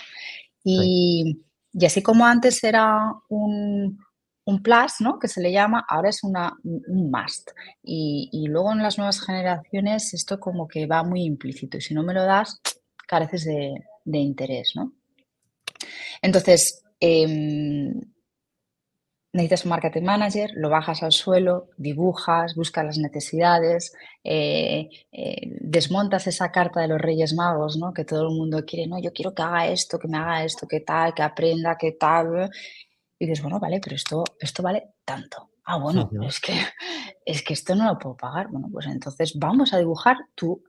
Y, 0.64 1.44
y 1.72 1.84
así 1.84 2.02
como 2.02 2.24
antes 2.24 2.64
era 2.64 3.12
un 3.28 3.98
un 4.46 4.62
plus, 4.62 5.00
¿no? 5.00 5.18
Que 5.18 5.28
se 5.28 5.40
le 5.40 5.52
llama, 5.52 5.84
ahora 5.88 6.10
es 6.10 6.22
una, 6.22 6.56
un 6.62 7.10
must. 7.10 7.50
Y, 7.82 8.46
luego 8.48 8.72
en 8.72 8.82
las 8.82 8.98
nuevas 8.98 9.20
generaciones 9.20 10.12
esto 10.12 10.38
como 10.38 10.68
que 10.68 10.86
va 10.86 11.02
muy 11.02 11.24
implícito 11.24 11.78
y 11.78 11.80
si 11.80 11.94
no 11.94 12.02
me 12.02 12.14
lo 12.14 12.24
das, 12.24 12.60
careces 13.06 13.44
de, 13.44 14.18
interés, 14.18 14.72
¿no? 14.74 14.92
Entonces, 16.20 16.82
em, 17.00 18.00
necesitas 19.34 19.64
un 19.64 19.70
marketing 19.70 20.02
manager, 20.04 20.50
lo 20.54 20.70
bajas 20.70 21.02
al 21.02 21.10
suelo, 21.10 21.68
dibujas, 21.76 22.54
buscas 22.54 22.84
las 22.84 22.98
necesidades, 22.98 23.92
eh, 24.22 24.88
eh, 25.10 25.58
desmontas 25.60 26.28
esa 26.28 26.52
carta 26.52 26.80
de 26.80 26.88
los 26.88 27.00
Reyes 27.00 27.34
Magos, 27.34 27.76
¿no? 27.76 27.92
Que 27.92 28.04
todo 28.04 28.28
el 28.28 28.34
mundo 28.34 28.64
quiere, 28.64 28.86
no, 28.86 29.00
yo 29.00 29.12
quiero 29.12 29.34
que 29.34 29.42
haga 29.42 29.66
esto, 29.66 29.98
que 29.98 30.06
me 30.06 30.18
haga 30.18 30.44
esto, 30.44 30.68
que 30.68 30.80
tal, 30.80 31.12
que 31.14 31.22
aprenda, 31.22 31.76
que 31.76 31.92
tal. 31.92 32.48
Y 33.18 33.26
dices, 33.26 33.42
bueno, 33.42 33.58
vale, 33.58 33.80
pero 33.82 33.96
esto, 33.96 34.22
esto 34.38 34.62
vale 34.62 34.94
tanto. 35.04 35.50
Ah, 35.64 35.78
bueno, 35.78 36.08
es, 36.22 36.38
que, 36.40 36.52
es 37.26 37.42
que 37.42 37.54
esto 37.54 37.74
no 37.74 37.86
lo 37.86 37.98
puedo 37.98 38.16
pagar. 38.16 38.48
Bueno, 38.50 38.68
pues 38.72 38.86
entonces 38.86 39.36
vamos 39.36 39.74
a 39.74 39.78
dibujar 39.78 40.16
tu, 40.36 40.62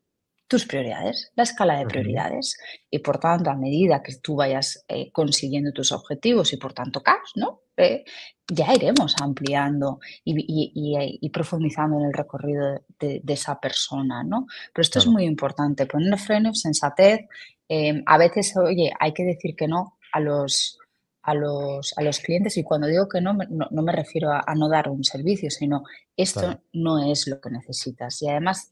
tus 0.47 0.65
prioridades, 0.65 1.31
la 1.35 1.43
escala 1.43 1.79
de 1.79 1.85
prioridades. 1.85 2.57
Y 2.89 2.99
por 2.99 3.19
tanto, 3.19 3.49
a 3.49 3.55
medida 3.55 4.03
que 4.03 4.15
tú 4.15 4.35
vayas 4.35 4.85
eh, 4.87 5.11
consiguiendo 5.11 5.71
tus 5.71 5.91
objetivos 5.91 6.53
y 6.53 6.57
por 6.57 6.73
tanto 6.73 7.01
cash, 7.01 7.31
¿no? 7.35 7.61
eh, 7.77 8.03
ya 8.47 8.73
iremos 8.73 9.15
ampliando 9.21 9.99
y, 10.23 11.29
profundizando 11.29 11.99
en 11.99 12.05
el 12.05 12.13
recorrido 12.13 12.81
de, 12.99 13.21
esa 13.27 13.59
persona, 13.59 14.23
¿no? 14.23 14.45
Pero 14.71 14.81
esto 14.83 14.99
es 14.99 15.07
muy 15.07 15.23
importante, 15.25 15.87
poner 15.87 16.17
freno, 16.19 16.53
sensatez. 16.53 17.21
Em, 17.67 18.03
a 18.05 18.17
veces, 18.19 18.55
oye, 18.57 18.91
hay 18.99 19.13
que 19.13 19.23
decir 19.23 19.55
que 19.55 19.67
no 19.67 19.97
a 20.13 20.19
los, 20.19 20.77
a 21.23 21.33
los, 21.33 21.97
a 21.97 22.03
los 22.03 22.19
clientes 22.19 22.55
y 22.57 22.63
cuando 22.63 22.85
digo 22.85 23.09
que 23.09 23.19
no, 23.19 23.33
no, 23.33 23.81
me 23.81 23.91
refiero 23.91 24.31
a, 24.31 24.53
no 24.55 24.69
dar 24.69 24.89
un 24.89 25.03
servicio, 25.03 25.49
sino 25.49 25.83
esto 26.15 26.61
no 26.73 27.11
es 27.11 27.25
lo 27.27 27.41
que 27.41 27.49
necesitas. 27.49 28.21
Y 28.21 28.29
además 28.29 28.69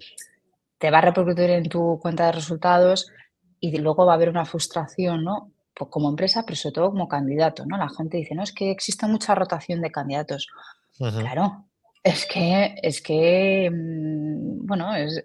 te 0.77 0.91
va 0.91 0.99
a 0.99 1.01
repercutir 1.01 1.49
en 1.49 1.69
tu 1.69 1.99
cuenta 2.01 2.25
de 2.27 2.33
resultados 2.33 3.11
y 3.59 3.77
luego 3.77 4.05
va 4.05 4.13
a 4.13 4.15
haber 4.15 4.29
una 4.29 4.45
frustración, 4.45 5.23
¿no? 5.23 5.51
Pues 5.73 5.89
como 5.89 6.09
empresa, 6.09 6.43
pero 6.45 6.55
sobre 6.55 6.73
todo 6.73 6.89
como 6.91 7.07
candidato, 7.07 7.65
¿no? 7.65 7.77
La 7.77 7.89
gente 7.89 8.17
dice, 8.17 8.35
no, 8.35 8.43
es 8.43 8.51
que 8.51 8.71
existe 8.71 9.07
mucha 9.07 9.33
rotación 9.33 9.81
de 9.81 9.91
candidatos. 9.91 10.47
Claro, 10.97 11.65
es 12.03 12.25
que, 12.25 12.75
es 12.83 13.01
que, 13.01 13.71
mm, 13.71 14.67
bueno, 14.67 14.93
es, 14.93 15.23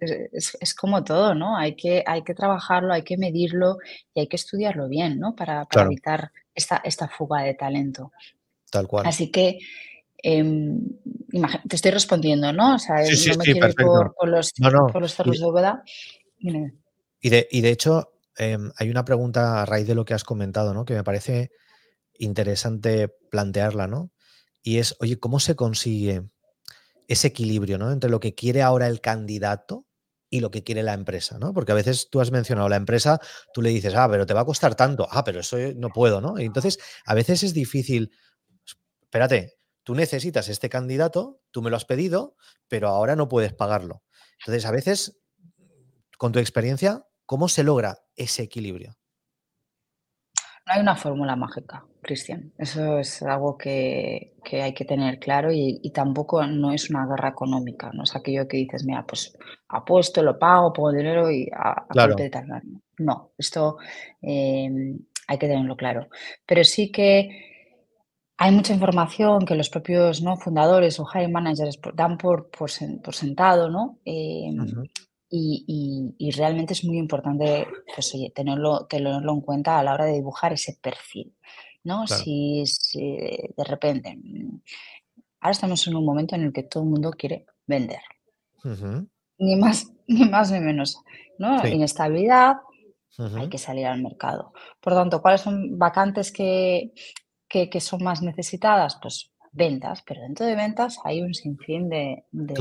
es, 0.60 0.74
como 0.74 1.02
todo, 1.02 1.34
¿no? 1.34 1.56
Hay 1.56 1.74
que, 1.74 2.04
hay 2.06 2.22
que 2.22 2.34
trabajarlo, 2.34 2.94
hay 2.94 3.02
que 3.02 3.18
medirlo 3.18 3.78
y 4.14 4.20
hay 4.20 4.28
que 4.28 4.36
estudiarlo 4.36 4.88
bien, 4.88 5.18
¿no? 5.18 5.34
Para, 5.34 5.64
para 5.64 5.86
evitar 5.86 6.30
esta, 6.54 6.80
esta 6.84 7.08
fuga 7.08 7.42
de 7.42 7.54
talento. 7.54 8.12
Tal 8.70 8.86
cual. 8.86 9.06
Así 9.06 9.32
que 9.32 9.58
em, 10.18 10.80
te 11.68 11.76
estoy 11.76 11.90
respondiendo, 11.90 12.52
¿no? 12.52 12.74
O 12.74 12.78
sea, 12.78 12.96
no 12.96 13.36
me 13.38 13.44
quiero 13.44 13.68
ir 13.68 13.74
por, 13.74 14.28
los, 14.28 14.52
por 14.52 15.00
los 15.00 15.14
cerros 15.14 15.38
de 15.38 15.44
Bóveda. 15.44 15.82
Y 17.20 17.30
de, 17.30 17.48
y 17.50 17.60
de 17.60 17.70
hecho, 17.70 18.12
em, 18.36 18.70
hay 18.76 18.90
una 18.90 19.04
pregunta 19.04 19.62
a 19.62 19.66
raíz 19.66 19.86
de 19.86 19.94
lo 19.94 20.04
que 20.04 20.14
has 20.14 20.24
comentado, 20.24 20.74
¿no? 20.74 20.84
Que 20.84 20.94
me 20.94 21.04
parece 21.04 21.50
interesante 22.18 23.08
plantearla, 23.30 23.86
¿no? 23.86 24.10
Y 24.62 24.78
es, 24.78 24.96
oye, 25.00 25.18
¿cómo 25.18 25.40
se 25.40 25.56
consigue 25.56 26.22
ese 27.06 27.28
equilibrio, 27.28 27.78
¿no? 27.78 27.90
Entre 27.90 28.10
lo 28.10 28.20
que 28.20 28.34
quiere 28.34 28.62
ahora 28.62 28.86
el 28.86 29.00
candidato 29.00 29.86
y 30.30 30.40
lo 30.40 30.50
que 30.50 30.62
quiere 30.62 30.82
la 30.82 30.92
empresa, 30.92 31.38
¿no? 31.38 31.54
Porque 31.54 31.72
a 31.72 31.74
veces 31.74 32.08
tú 32.10 32.20
has 32.20 32.30
mencionado 32.30 32.68
la 32.68 32.76
empresa, 32.76 33.18
tú 33.54 33.62
le 33.62 33.70
dices, 33.70 33.94
ah, 33.94 34.08
pero 34.10 34.26
te 34.26 34.34
va 34.34 34.42
a 34.42 34.44
costar 34.44 34.74
tanto, 34.74 35.08
ah, 35.10 35.24
pero 35.24 35.40
eso 35.40 35.56
no 35.76 35.88
puedo, 35.88 36.20
¿no? 36.20 36.38
Y 36.38 36.44
entonces, 36.44 36.78
a 37.06 37.14
veces 37.14 37.42
es 37.42 37.54
difícil, 37.54 38.12
espérate, 39.02 39.57
tú 39.88 39.94
necesitas 39.94 40.50
este 40.50 40.68
candidato, 40.68 41.40
tú 41.50 41.62
me 41.62 41.70
lo 41.70 41.76
has 41.76 41.86
pedido, 41.86 42.36
pero 42.68 42.88
ahora 42.88 43.16
no 43.16 43.26
puedes 43.26 43.54
pagarlo. 43.54 44.02
Entonces, 44.38 44.66
a 44.66 44.70
veces, 44.70 45.18
con 46.18 46.30
tu 46.30 46.40
experiencia, 46.40 47.06
¿cómo 47.24 47.48
se 47.48 47.62
logra 47.62 47.96
ese 48.14 48.42
equilibrio? 48.42 48.98
No 50.66 50.74
hay 50.74 50.82
una 50.82 50.94
fórmula 50.94 51.36
mágica, 51.36 51.86
Cristian. 52.02 52.52
Eso 52.58 52.98
es 52.98 53.22
algo 53.22 53.56
que, 53.56 54.34
hay 54.52 54.74
que 54.74 54.84
tener 54.84 55.18
claro 55.20 55.52
y, 55.54 55.90
tampoco 55.94 56.46
no 56.46 56.70
es 56.70 56.90
una 56.90 57.06
guerra 57.06 57.30
económica. 57.30 57.90
No 57.94 58.02
es 58.02 58.14
aquello 58.14 58.46
que 58.46 58.58
dices, 58.58 58.84
mira, 58.84 59.06
pues 59.06 59.38
apuesto, 59.68 60.22
lo 60.22 60.38
pago, 60.38 60.70
pongo 60.74 60.92
dinero 60.92 61.30
y 61.30 61.48
a, 61.50 61.70
a 61.70 61.86
claro. 61.88 62.14
No, 62.98 63.32
esto 63.38 63.78
em, 64.20 64.98
hay 65.26 65.38
que 65.38 65.48
tenerlo 65.48 65.78
claro. 65.78 66.08
Pero 66.44 66.62
sí 66.62 66.92
que 66.92 67.47
hay 68.40 68.52
mucha 68.52 68.72
información 68.72 69.44
que 69.44 69.56
los 69.56 69.68
propios 69.68 70.22
¿no? 70.22 70.36
fundadores 70.36 71.00
o 71.00 71.06
hiring 71.12 71.32
managers 71.32 71.78
dan 71.94 72.16
por, 72.16 72.48
por, 72.50 72.70
sentado, 72.70 73.68
¿no? 73.68 73.98
Em, 74.04 74.86
y, 75.28 76.30
realmente 76.36 76.72
es 76.72 76.84
muy 76.84 76.98
importante 76.98 77.66
pues, 77.92 78.14
tenerlo, 78.34 78.86
tenerlo 78.86 79.32
en 79.32 79.40
cuenta 79.40 79.78
a 79.78 79.82
la 79.82 79.92
hora 79.92 80.04
de 80.04 80.14
dibujar 80.14 80.52
ese 80.52 80.78
perfil. 80.80 81.34
¿no? 81.82 82.06
Si, 82.06 82.62
de 82.94 83.64
repente, 83.64 84.16
mm, 84.16 84.60
ahora 85.40 85.52
estamos 85.52 85.86
en 85.88 85.96
un 85.96 86.04
momento 86.04 86.36
en 86.36 86.42
el 86.42 86.52
que 86.52 86.62
todo 86.62 86.84
el 86.84 86.90
mundo 86.90 87.10
quiere 87.10 87.44
vender. 87.66 88.00
Ni 89.38 89.56
más 89.56 89.92
ni 90.06 90.24
más 90.24 90.52
ni 90.52 90.60
menos. 90.60 91.02
¿no? 91.38 91.66
Inestabilidad, 91.66 92.58
hay 93.18 93.48
que 93.48 93.58
salir 93.58 93.86
al 93.86 94.00
mercado. 94.00 94.52
Por 94.80 94.94
tanto, 94.94 95.20
¿cuáles 95.20 95.40
son 95.40 95.76
vacantes 95.76 96.30
que, 96.30 96.92
que, 97.48 97.80
son 97.80 98.04
más 98.04 98.22
necesitadas? 98.22 98.98
Pues 99.00 99.30
ventas, 99.52 100.02
pero 100.06 100.22
dentro 100.22 100.46
de 100.46 100.54
ventas 100.54 100.98
hay 101.04 101.22
un 101.22 101.34
sinfín 101.34 101.88
de, 101.88 102.24
de, 102.30 102.54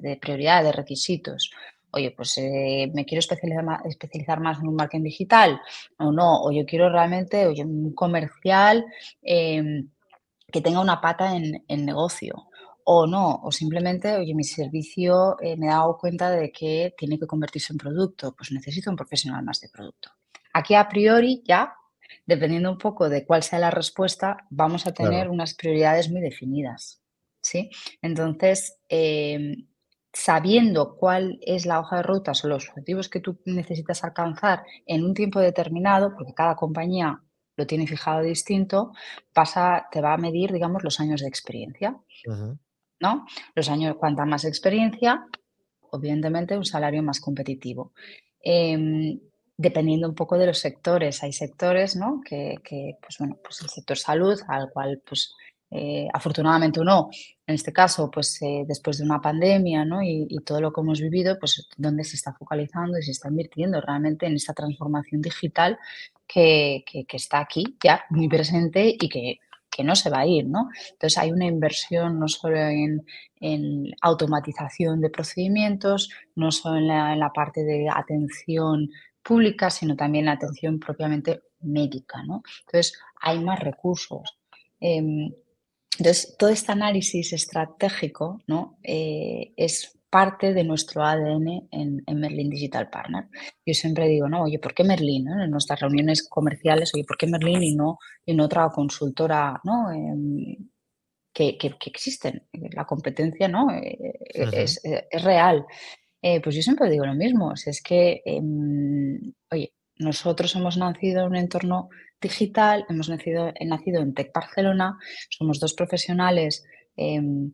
de, 0.00 0.16
prioridad, 0.16 0.64
de 0.64 0.72
requisitos. 0.72 1.50
Oye, 1.90 2.10
pues 2.10 2.36
eh, 2.38 2.90
me 2.92 3.04
quiero 3.04 3.20
especializar 3.20 3.64
más, 3.64 3.84
especializar 3.84 4.40
más 4.40 4.58
en 4.58 4.66
un 4.66 4.74
marketing 4.74 5.04
digital 5.04 5.60
o 5.98 6.10
no, 6.10 6.42
o 6.42 6.50
yo 6.50 6.66
quiero 6.66 6.90
realmente 6.90 7.46
oye, 7.46 7.64
un 7.64 7.94
comercial 7.94 8.84
em, 9.22 9.88
que 10.50 10.60
tenga 10.60 10.80
una 10.80 11.00
pata 11.00 11.36
en, 11.36 11.64
en, 11.68 11.84
negocio 11.84 12.48
o 12.84 13.06
no, 13.06 13.40
o 13.42 13.52
simplemente, 13.52 14.16
oye, 14.16 14.34
mi 14.34 14.44
servicio 14.44 15.36
eh, 15.40 15.56
me 15.56 15.66
he 15.66 15.70
dado 15.70 15.96
cuenta 15.96 16.30
de 16.30 16.50
que 16.50 16.94
tiene 16.98 17.18
que 17.18 17.26
convertirse 17.26 17.72
en 17.72 17.78
producto, 17.78 18.34
pues 18.36 18.50
necesito 18.50 18.90
un 18.90 18.96
profesional 18.96 19.44
más 19.44 19.60
de 19.60 19.68
producto. 19.68 20.10
Aquí 20.52 20.74
a 20.74 20.88
priori 20.88 21.42
ya, 21.46 21.74
dependiendo 22.26 22.70
un 22.70 22.78
poco 22.78 23.08
de 23.08 23.24
cuál 23.24 23.42
sea 23.42 23.58
la 23.58 23.70
respuesta, 23.70 24.46
vamos 24.50 24.86
a 24.86 24.92
tener 24.92 25.28
unas 25.28 25.54
prioridades 25.54 26.10
muy 26.10 26.20
definidas. 26.20 27.02
¿sí? 27.42 27.70
Entonces, 28.02 28.78
em, 28.88 29.66
sabiendo 30.12 30.96
cuál 30.96 31.38
es 31.42 31.66
la 31.66 31.80
hoja 31.80 31.96
de 31.96 32.02
rutas 32.04 32.44
o 32.44 32.48
los 32.48 32.68
objetivos 32.68 33.08
que 33.08 33.20
tú 33.20 33.38
necesitas 33.44 34.04
alcanzar 34.04 34.64
en 34.86 35.04
un 35.04 35.14
tiempo 35.14 35.40
determinado, 35.40 36.14
porque 36.14 36.34
cada 36.34 36.56
compañía 36.56 37.20
lo 37.56 37.66
tiene 37.66 37.86
fijado 37.86 38.22
distinto, 38.22 38.92
pasa, 39.32 39.86
te 39.90 40.00
va 40.00 40.14
a 40.14 40.18
medir, 40.18 40.52
digamos, 40.52 40.82
los 40.82 41.00
años 41.00 41.20
de 41.20 41.28
experiencia. 41.28 41.96
¿no? 43.00 43.26
Los 43.54 43.68
años, 43.68 43.96
cuanta 43.96 44.24
más 44.24 44.44
experiencia, 44.44 45.26
evidentemente 45.92 46.56
un 46.56 46.64
salario 46.64 47.02
más 47.02 47.20
competitivo. 47.20 47.92
Em, 48.40 49.20
dependiendo 49.56 50.08
un 50.08 50.14
poco 50.14 50.38
de 50.38 50.46
los 50.46 50.58
sectores, 50.58 51.22
hay 51.22 51.32
sectores, 51.32 51.96
¿no? 51.96 52.20
Que, 52.24 52.56
que, 52.64 52.96
pues 53.00 53.18
bueno, 53.18 53.38
pues 53.42 53.60
el 53.62 53.68
sector 53.68 53.96
salud, 53.96 54.40
al 54.48 54.70
cual 54.72 55.02
pues 55.06 55.34
eh, 55.76 56.06
afortunadamente 56.12 56.78
o 56.78 56.84
no, 56.84 57.10
en 57.44 57.54
este 57.56 57.72
caso, 57.72 58.08
pues 58.08 58.40
eh, 58.42 58.64
después 58.64 58.98
de 58.98 59.04
una 59.04 59.20
pandemia 59.20 59.84
¿no? 59.84 60.02
y, 60.02 60.28
todo 60.46 60.60
lo 60.60 60.72
que 60.72 60.80
hemos 60.80 61.00
vivido, 61.00 61.36
pues 61.38 61.68
donde 61.76 62.04
se 62.04 62.14
está 62.14 62.32
focalizando 62.32 62.96
y 62.96 63.02
se 63.02 63.10
está 63.10 63.28
invirtiendo 63.28 63.80
realmente 63.80 64.26
en 64.26 64.36
esta 64.36 64.54
transformación 64.54 65.20
digital 65.20 65.76
que, 66.28 66.84
está 67.12 67.40
aquí 67.40 67.76
ya 67.82 68.04
muy 68.10 68.28
presente 68.28 68.88
y 68.88 69.08
que, 69.08 69.40
no 69.82 69.96
se 69.96 70.08
va 70.08 70.20
a 70.20 70.26
ir, 70.28 70.46
¿no? 70.46 70.68
Entonces 70.92 71.18
hay 71.18 71.32
una 71.32 71.46
inversión 71.46 72.20
no 72.20 72.28
solo 72.28 72.56
en, 72.56 73.04
automatización 74.00 75.00
de 75.00 75.10
procedimientos, 75.10 76.10
no 76.36 76.52
solo 76.52 76.76
en 76.76 76.86
la, 76.86 77.30
parte 77.34 77.64
de 77.64 77.88
atención 77.92 78.90
pública, 79.24 79.70
sino 79.70 79.96
también 79.96 80.26
la 80.26 80.32
atención 80.32 80.78
propiamente 80.78 81.42
médica, 81.60 82.22
¿no? 82.22 82.42
Entonces 82.66 83.00
hay 83.20 83.40
más 83.40 83.58
recursos. 83.58 84.38
Em, 84.78 85.32
entonces, 85.98 86.36
todo 86.38 86.50
este 86.50 86.72
análisis 86.72 87.32
estratégico 87.32 88.40
¿no? 88.46 88.78
Eh, 88.82 89.52
es 89.56 89.98
parte 90.10 90.54
de 90.54 90.62
nuestro 90.62 91.02
ADN 91.02 91.68
en, 91.72 92.04
Merlin 92.06 92.50
Digital 92.50 92.88
Partner. 92.88 93.24
Yo 93.66 93.74
siempre 93.74 94.06
digo, 94.06 94.28
no, 94.28 94.44
oye, 94.44 94.60
¿por 94.60 94.72
qué 94.72 94.84
Merlin? 94.84 95.28
En 95.28 95.50
nuestras 95.50 95.80
reuniones 95.80 96.28
comerciales, 96.28 96.92
oye, 96.94 97.04
¿por 97.04 97.16
qué 97.16 97.26
Merlin 97.26 97.62
y 97.62 97.74
no 97.74 97.98
en 98.24 98.40
otra 98.40 98.68
consultora 98.68 99.60
¿no? 99.64 99.90
Em, 99.90 100.68
que, 101.32 101.58
que, 101.58 101.74
existen? 101.86 102.46
La 102.52 102.84
competencia 102.84 103.48
¿no? 103.48 103.72
Eh, 103.72 103.98
es, 104.32 104.80
real. 105.24 105.66
Eh, 106.26 106.40
pues 106.40 106.56
yo 106.56 106.62
siempre 106.62 106.88
digo 106.88 107.04
lo 107.04 107.14
mismo, 107.14 107.52
es 107.52 107.82
que, 107.82 108.22
em, 108.24 109.34
oye, 109.50 109.74
nosotros 109.98 110.56
hemos 110.56 110.78
nacido 110.78 111.20
en 111.20 111.26
un 111.26 111.36
entorno 111.36 111.90
digital, 112.18 112.86
hemos 112.88 113.10
nacido, 113.10 113.52
nacido 113.60 114.00
en 114.00 114.14
Tech 114.14 114.32
Barcelona, 114.32 114.96
somos 115.28 115.60
dos 115.60 115.74
profesionales 115.74 116.64
em, 116.96 117.52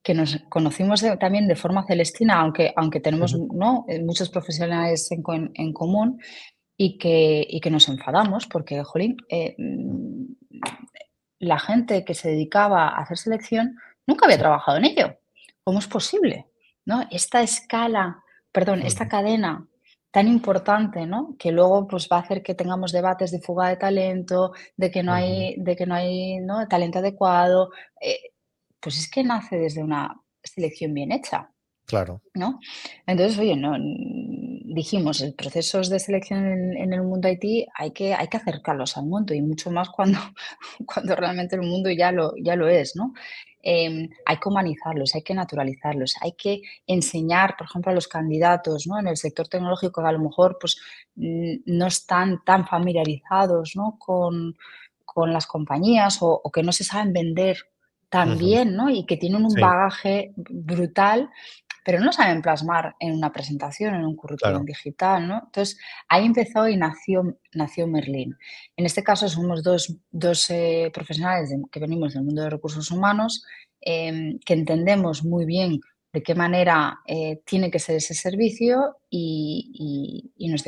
que 0.00 0.14
nos 0.14 0.38
conocimos 0.48 1.04
también 1.18 1.48
de 1.48 1.56
forma 1.56 1.84
celestina, 1.84 2.34
aunque, 2.40 2.72
aunque 2.76 3.00
tenemos 3.00 3.36
¿no? 3.36 3.84
Eh, 3.88 4.00
muchos 4.00 4.30
profesionales 4.30 5.10
en, 5.10 5.72
común 5.72 6.20
y 6.76 6.98
que, 6.98 7.48
que, 7.60 7.70
nos 7.70 7.88
enfadamos 7.88 8.46
porque, 8.46 8.84
jolín, 8.84 9.16
eh, 9.28 9.56
mm, 9.58 10.34
la 11.40 11.58
gente 11.58 12.04
que 12.04 12.14
se 12.14 12.28
dedicaba 12.28 12.90
a 12.90 13.02
hacer 13.02 13.18
selección 13.18 13.76
nunca 14.06 14.26
había 14.26 14.38
trabajado 14.38 14.78
en 14.78 14.84
ello. 14.84 15.18
¿Cómo 15.64 15.80
es 15.80 15.88
posible? 15.88 16.46
¿No? 16.86 17.06
Esta 17.10 17.42
escala, 17.42 18.22
perdón, 18.52 18.82
esta 18.82 19.08
cadena 19.08 19.66
tan 20.14 20.28
importante, 20.28 21.06
¿no? 21.06 21.34
Que 21.38 21.50
luego 21.50 21.88
pues 21.88 22.08
va 22.10 22.18
a 22.18 22.20
hacer 22.20 22.42
que 22.42 22.54
tengamos 22.54 22.92
debates 22.92 23.32
de 23.32 23.40
fuga 23.40 23.68
de 23.68 23.76
talento, 23.76 24.52
de 24.76 24.88
que 24.90 25.02
no 25.02 25.12
hay, 25.12 25.56
de 25.58 25.74
que 25.74 25.86
no 25.86 25.94
hay 25.96 26.38
¿no? 26.38 26.68
talento 26.68 27.00
adecuado. 27.00 27.70
Eh, 28.00 28.30
pues 28.78 28.96
es 28.96 29.10
que 29.10 29.24
nace 29.24 29.56
desde 29.56 29.82
una 29.82 30.14
selección 30.40 30.94
bien 30.94 31.10
hecha. 31.10 31.50
Claro. 31.86 32.22
¿No? 32.34 32.60
Entonces, 33.06 33.38
oye, 33.38 33.56
no, 33.56 33.76
dijimos, 34.74 35.20
el 35.20 35.34
procesos 35.34 35.88
de 35.90 35.98
selección 35.98 36.76
en, 36.76 36.92
el 36.92 37.02
mundo 37.02 37.28
IT 37.28 37.68
hay 37.74 37.90
que, 37.90 38.14
hay 38.14 38.28
que 38.28 38.36
acercarlos 38.36 38.96
al 38.96 39.06
mundo 39.06 39.34
y 39.34 39.42
mucho 39.42 39.70
más 39.70 39.90
cuando, 39.90 40.18
cuando 40.86 41.16
realmente 41.16 41.56
el 41.56 41.62
mundo 41.62 41.90
ya 41.90 42.12
lo, 42.12 42.34
ya 42.42 42.56
lo 42.56 42.68
es, 42.68 42.94
¿no? 42.94 43.14
Em, 43.66 44.10
hay 44.26 44.36
que 44.36 44.48
humanizarlos, 44.50 45.14
hay 45.14 45.22
que 45.22 45.32
naturalizarlos, 45.32 46.16
hay 46.20 46.32
que 46.32 46.60
enseñar, 46.86 47.56
por 47.56 47.66
ejemplo, 47.66 47.90
a 47.90 47.94
los 47.94 48.08
candidatos 48.08 48.86
¿no? 48.86 48.98
en 48.98 49.08
el 49.08 49.16
sector 49.16 49.48
tecnológico 49.48 50.02
que 50.02 50.08
a 50.08 50.12
lo 50.12 50.18
mejor 50.18 50.58
pues, 50.60 50.78
no 51.16 51.86
están 51.86 52.44
tan 52.44 52.66
familiarizados 52.66 53.72
¿no? 53.74 53.96
con, 53.98 54.54
con, 55.06 55.32
las 55.32 55.46
compañías 55.46 56.18
o, 56.20 56.42
que 56.52 56.62
no 56.62 56.72
se 56.72 56.84
saben 56.84 57.14
vender 57.14 57.56
tan 58.10 58.36
bien 58.36 58.76
¿no? 58.76 58.90
y 58.90 59.06
que 59.06 59.16
tienen 59.16 59.46
un 59.46 59.54
bagaje 59.54 60.34
brutal 60.36 61.30
pero 61.84 62.00
no 62.00 62.12
saben 62.12 62.40
plasmar 62.40 62.96
en 62.98 63.12
una 63.12 63.30
presentación, 63.30 63.94
en 63.94 64.06
un 64.06 64.16
currículum 64.16 64.64
digital, 64.64 65.28
¿no? 65.28 65.42
Entonces, 65.44 65.78
ahí 66.08 66.24
empezó 66.24 66.66
y 66.66 66.76
nació, 66.76 67.38
nació 67.52 67.86
Merlin. 67.86 68.36
En 68.76 68.86
este 68.86 69.04
caso 69.04 69.28
somos 69.28 69.62
dos, 69.62 69.94
dos 70.10 70.48
eh, 70.50 70.90
profesionales 70.94 71.54
que 71.70 71.80
venimos 71.80 72.14
del 72.14 72.24
mundo 72.24 72.42
de 72.42 72.50
recursos 72.50 72.90
humanos, 72.90 73.44
em, 73.82 74.38
que 74.38 74.54
entendemos 74.54 75.24
muy 75.24 75.44
bien 75.44 75.80
de 76.14 76.22
qué 76.22 76.34
manera 76.34 77.00
eh, 77.06 77.42
tiene 77.44 77.70
que 77.70 77.80
ser 77.80 77.96
ese 77.96 78.14
servicio 78.14 78.96
y, 79.10 80.32
nos, 80.38 80.64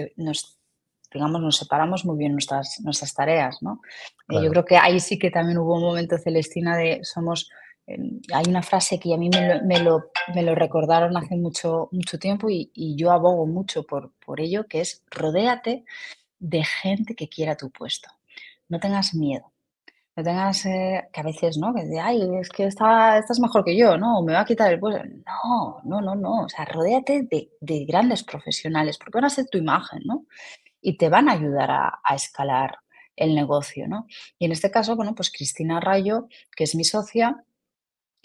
digamos, 1.12 1.40
nos 1.40 1.56
separamos 1.56 2.04
muy 2.04 2.18
bien 2.18 2.32
nuestras, 2.32 2.80
nuestras 2.82 3.14
tareas, 3.14 3.62
¿no? 3.62 3.80
Eh, 4.28 4.42
yo 4.42 4.50
creo 4.50 4.64
que 4.64 4.76
ahí 4.76 5.00
sí 5.00 5.18
que 5.18 5.30
también 5.30 5.58
hubo 5.58 5.76
un 5.76 5.82
momento, 5.82 6.18
Celestina, 6.18 6.76
de 6.76 7.00
somos 7.04 7.48
hay 7.86 8.44
una 8.48 8.62
frase 8.62 8.98
que 8.98 9.14
a 9.14 9.16
mí 9.16 9.30
me 9.30 9.80
lo, 9.80 10.10
me 10.34 10.42
lo, 10.42 10.54
recordaron 10.54 11.16
hace 11.16 11.36
mucho, 11.36 11.88
mucho 11.92 12.18
tiempo 12.18 12.48
y, 12.50 12.70
yo 12.96 13.12
abogo 13.12 13.46
mucho 13.46 13.84
por, 13.84 14.12
por 14.24 14.40
ello, 14.40 14.66
que 14.66 14.80
es 14.80 15.04
rodéate 15.10 15.84
de 16.38 16.64
gente 16.64 17.14
que 17.14 17.28
quiera 17.28 17.56
tu 17.56 17.70
puesto. 17.70 18.10
No 18.68 18.80
tengas 18.80 19.14
miedo. 19.14 19.52
No 20.16 20.24
tengas 20.24 20.64
eh, 20.66 21.08
que 21.12 21.20
a 21.20 21.24
veces, 21.24 21.58
¿no? 21.58 21.74
Que 21.74 21.84
de, 21.84 22.00
ay, 22.00 22.22
es 22.40 22.48
que 22.48 22.64
está, 22.64 23.18
estás 23.18 23.38
mejor 23.38 23.64
que 23.64 23.76
yo, 23.76 23.98
¿no? 23.98 24.22
Me 24.22 24.32
va 24.32 24.40
a 24.40 24.44
quitar 24.46 24.72
el 24.72 24.80
puesto. 24.80 25.02
No, 25.04 25.80
no, 25.84 26.00
no, 26.00 26.14
no. 26.14 26.44
O 26.44 26.48
sea, 26.48 26.64
rodéate 26.64 27.22
de, 27.30 27.50
de 27.60 27.84
grandes 27.84 28.24
profesionales 28.24 28.98
porque 28.98 29.18
van 29.18 29.26
a 29.26 29.30
ser 29.30 29.46
tu 29.48 29.58
imagen, 29.58 30.00
¿no? 30.06 30.24
Y 30.80 30.96
te 30.96 31.08
van 31.10 31.28
a 31.28 31.32
ayudar 31.32 31.70
a, 31.70 32.00
a 32.02 32.14
escalar 32.14 32.78
el 33.14 33.34
negocio, 33.34 33.88
¿no? 33.88 34.06
Y 34.38 34.46
en 34.46 34.52
este 34.52 34.70
caso, 34.70 34.96
bueno, 34.96 35.14
pues 35.14 35.30
Cristina 35.30 35.80
Rayo, 35.80 36.28
que 36.54 36.64
es 36.64 36.74
mi 36.74 36.84
socia, 36.84 37.44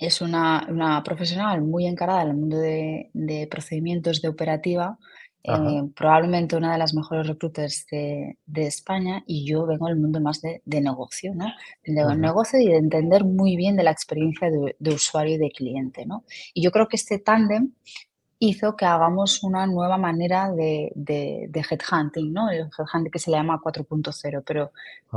es 0.02 0.20
una, 0.20 1.02
profesional 1.06 1.62
muy 1.62 1.86
encarada 1.86 2.24
en 2.24 2.30
el 2.30 2.36
mundo 2.36 2.58
de, 2.58 3.48
procedimientos 3.50 4.20
de 4.22 4.30
operativa, 4.30 4.98
eh, 5.44 5.84
probablemente 5.96 6.56
una 6.56 6.72
de 6.74 6.80
las 6.80 6.94
mejores 6.96 7.28
recruiters 7.28 7.86
de, 7.92 8.36
España 8.56 9.24
y 9.28 9.46
yo 9.46 9.68
vengo 9.68 9.88
del 9.88 9.98
mundo 9.98 10.20
más 10.20 10.42
de, 10.42 10.82
negocio, 10.82 11.34
¿no? 11.36 11.46
De 11.86 12.16
negocio 12.16 12.60
y 12.60 12.68
de 12.68 12.78
entender 12.78 13.24
muy 13.24 13.56
bien 13.56 13.78
de 13.78 13.84
la 13.84 13.92
experiencia 13.92 14.50
de, 14.50 14.94
usuario 14.94 15.36
y 15.36 15.38
de 15.38 15.52
cliente, 15.52 16.06
¿no? 16.08 16.26
Y 16.56 16.64
yo 16.64 16.72
creo 16.72 16.88
que 16.88 16.96
este 16.96 17.20
tándem 17.20 17.74
hizo 18.40 18.76
que 18.76 18.86
hagamos 18.86 19.44
una 19.44 19.68
nueva 19.68 20.00
manera 20.00 20.52
de, 20.52 20.92
headhunting, 21.54 22.34
¿no? 22.34 22.50
El 22.50 22.70
headhunting 22.76 23.12
que 23.12 23.20
se 23.20 23.30
le 23.30 23.38
llama 23.38 23.62
4.0, 23.64 24.44
pero, 24.44 24.72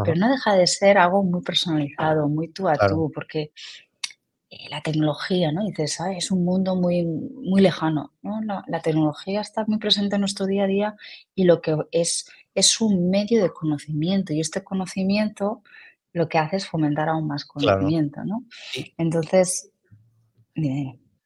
pero 0.05 0.15
no 0.15 0.29
deja 0.29 0.53
de 0.53 0.67
ser 0.67 0.99
algo 0.99 1.23
muy 1.23 1.41
personalizado, 1.41 2.29
muy 2.29 2.49
tú 2.49 2.69
a 2.69 2.75
tú, 2.77 3.11
porque 3.15 3.51
la 4.71 4.81
tecnología, 4.83 5.53
¿no? 5.53 5.65
dices, 5.65 5.99
es 6.17 6.31
un 6.31 6.45
mundo 6.45 6.77
muy, 6.77 7.05
muy 7.05 7.61
lejano, 7.61 8.13
¿no? 8.23 8.41
La, 8.43 8.81
tecnología 8.81 9.41
está 9.41 9.65
muy 9.67 9.79
presente 9.79 10.17
en 10.17 10.21
nuestro 10.21 10.47
día 10.47 10.65
a 10.65 10.67
día 10.67 10.97
y 11.35 11.45
lo 11.45 11.61
que 11.61 11.77
es, 11.91 12.27
es 12.55 12.81
un 12.81 13.11
medio 13.11 13.43
de 13.43 13.51
conocimiento 13.51 14.33
y 14.33 14.41
este 14.41 14.63
conocimiento 14.63 15.63
lo 16.13 16.29
que 16.29 16.39
hace 16.39 16.57
es 16.57 16.67
fomentar 16.67 17.09
aún 17.09 17.27
más 17.27 17.45
conocimiento, 17.45 18.25
¿no? 18.25 18.45
Entonces, 18.97 19.71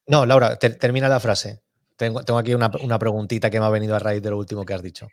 No, 0.06 0.24
Laura, 0.24 0.56
termina 0.56 1.08
la 1.08 1.20
frase. 1.20 1.60
Tengo, 1.96 2.24
tengo 2.24 2.38
aquí 2.38 2.54
una, 2.54 2.70
una, 2.82 2.98
preguntita 2.98 3.50
que 3.50 3.60
me 3.60 3.66
ha 3.66 3.70
venido 3.70 3.94
a 3.94 3.98
raíz 3.98 4.22
de 4.22 4.30
lo 4.30 4.38
último 4.38 4.64
que 4.64 4.72
has 4.72 4.82
dicho. 4.82 5.08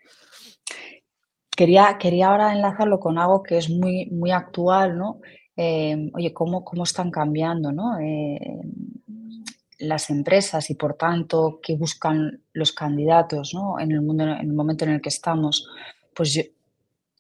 Quería, 1.50 1.98
quería 2.00 2.28
ahora 2.28 2.54
enlazarlo 2.54 3.00
con 3.00 3.18
algo 3.18 3.44
que 3.44 3.58
es 3.58 3.70
muy, 3.70 4.06
muy 4.12 4.32
actual, 4.32 4.98
¿no? 4.98 5.20
Em, 5.58 6.12
oye, 6.14 6.34
cómo, 6.34 6.66
cómo 6.66 6.84
están 6.84 7.12
cambiando 7.12 7.72
¿no? 7.72 7.98
Eh, 8.00 8.62
las 9.80 10.10
empresas 10.10 10.70
y 10.70 10.76
por 10.76 10.96
tanto 10.96 11.60
qué 11.64 11.76
buscan 11.76 12.42
los 12.54 12.74
candidatos 12.74 13.54
¿no? 13.54 13.80
en, 13.80 13.92
el 13.92 14.02
mundo, 14.02 14.24
en 14.24 14.50
el 14.50 14.54
momento 14.54 14.84
en 14.84 14.92
el 14.92 15.02
que 15.02 15.10
estamos, 15.10 15.68
pues 16.14 16.34
yo, 16.34 16.44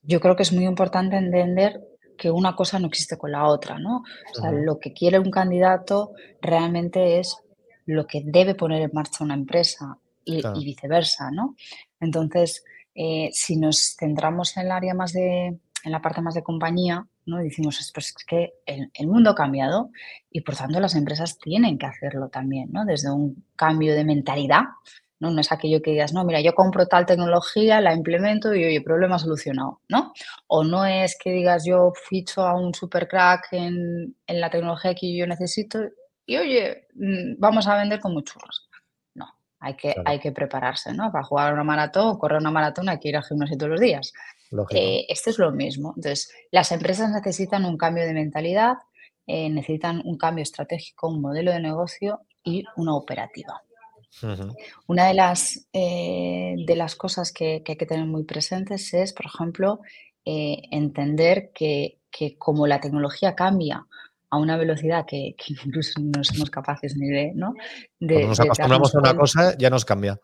yo 0.03 0.19
creo 0.19 0.35
que 0.35 0.43
es 0.43 0.51
muy 0.51 0.65
importante 0.65 1.15
entender 1.15 1.81
que 2.17 2.29
una 2.31 2.55
cosa 2.55 2.79
no 2.79 2.87
existe 2.87 3.17
con 3.17 3.31
la 3.31 3.45
otra, 3.45 3.77
¿no? 3.77 4.03
O 4.31 4.35
sea, 4.41 4.51
lo 4.51 4.79
que 4.79 4.93
quiere 4.93 5.19
un 5.19 5.31
candidato 5.31 6.13
realmente 6.41 7.19
es 7.19 7.37
lo 7.85 8.07
que 8.07 8.21
debe 8.23 8.55
poner 8.55 8.81
en 8.83 8.91
marcha 8.93 9.23
una 9.23 9.33
empresa 9.33 9.97
y, 10.23 10.41
viceversa, 10.63 11.29
¿no? 11.31 11.55
Entonces, 11.99 12.63
eh, 12.93 13.29
si 13.33 13.57
nos 13.57 13.95
centramos 13.99 14.55
en 14.55 14.65
el 14.65 14.71
área 14.71 14.93
más 14.93 15.11
de, 15.11 15.47
en 15.47 15.91
la 15.91 16.01
parte 16.01 16.21
más 16.21 16.35
de 16.35 16.43
compañía, 16.43 17.05
¿no? 17.25 17.37
decimos, 17.37 17.91
pues 17.93 18.13
es 18.17 18.25
que 18.25 18.53
el, 18.65 19.07
mundo 19.07 19.31
ha 19.31 19.35
cambiado 19.35 19.89
y 20.31 20.41
por 20.41 20.55
tanto 20.55 20.79
las 20.79 20.95
empresas 20.95 21.37
tienen 21.39 21.77
que 21.77 21.85
hacerlo 21.85 22.29
también, 22.29 22.71
¿no? 22.71 22.85
Desde 22.85 23.11
un 23.11 23.43
cambio 23.55 23.93
de 23.95 24.05
mentalidad, 24.05 24.63
¿no? 25.19 25.31
No 25.31 25.41
es 25.41 25.51
aquello 25.51 25.81
que 25.81 25.91
digas, 25.91 26.13
no, 26.13 26.23
mira, 26.23 26.41
yo 26.41 26.53
compro 26.53 26.87
tal 26.87 27.05
tecnología, 27.05 27.81
la 27.81 27.93
implemento 27.93 28.53
y 28.53 28.63
oye, 28.65 28.81
problema 28.81 29.19
solucionado, 29.19 29.81
¿no? 29.89 30.13
O 30.47 30.63
no 30.63 30.85
es 30.85 31.17
que 31.17 31.31
digas, 31.31 31.65
yo 31.65 31.93
ficho 32.07 32.43
a 32.43 32.55
un 32.55 32.73
super 32.73 33.07
crack 33.07 33.47
en, 33.51 34.15
en 34.27 34.41
la 34.41 34.49
tecnología 34.49 34.93
que 34.93 35.15
yo 35.15 35.25
necesito 35.27 35.79
y 36.25 36.37
oye, 36.37 36.87
mm, 36.95 37.35
vamos 37.37 37.67
a 37.67 37.77
vender 37.77 37.99
como 37.99 38.21
churros. 38.21 38.67
No, 39.13 39.27
hay 39.59 39.75
que, 39.75 39.95
hay 40.05 40.19
que 40.19 40.31
prepararse, 40.31 40.93
¿no? 40.93 41.11
Para 41.11 41.23
jugar 41.23 41.53
una 41.53 41.63
maratón 41.63 42.17
correr 42.17 42.39
una 42.39 42.51
maratón 42.51 42.89
hay 42.89 42.99
que 42.99 43.09
ir 43.09 43.17
al 43.17 43.23
gimnasio 43.23 43.57
todos 43.57 43.71
los 43.71 43.81
días. 43.81 44.13
Eh, 44.71 45.05
esto 45.09 45.29
es 45.29 45.39
lo 45.39 45.51
mismo. 45.51 45.93
Entonces, 45.95 46.31
las 46.51 46.71
empresas 46.71 47.09
necesitan 47.11 47.65
un 47.65 47.77
cambio 47.77 48.05
de 48.05 48.13
mentalidad, 48.13 48.75
eh, 49.27 49.49
necesitan 49.49 50.01
un 50.05 50.17
cambio 50.17 50.43
estratégico, 50.43 51.09
un 51.09 51.21
modelo 51.21 51.51
de 51.51 51.59
negocio 51.59 52.21
y 52.43 52.63
una 52.75 52.95
operativa. 52.95 53.61
Una 54.87 55.07
de 55.07 55.13
las, 55.13 55.67
eh, 55.73 56.55
de 56.65 56.75
las 56.77 56.95
cosas 56.95 57.33
que, 57.33 57.61
hay 57.67 57.75
que 57.75 57.85
tener 57.85 58.05
muy 58.05 58.23
presentes 58.23 58.93
es, 58.93 59.11
por 59.11 59.25
ejemplo, 59.25 59.81
entender 60.23 61.51
que, 61.53 61.99
como 62.37 62.65
la 62.65 62.79
tecnología 62.79 63.35
cambia 63.35 63.85
a 64.29 64.37
una 64.37 64.55
velocidad 64.55 65.05
que, 65.05 65.35
incluso 65.65 65.99
no 65.99 66.23
somos 66.23 66.49
capaces 66.49 66.95
ni 66.95 67.09
de... 67.09 67.33
¿no? 67.35 67.53
Cuando 67.99 68.27
nos 68.27 68.39
acostumbramos 68.39 68.95
a 68.95 68.99
una 68.99 69.15
cosa, 69.17 69.57
ya 69.57 69.69
nos 69.69 69.83
cambia. 69.83 70.17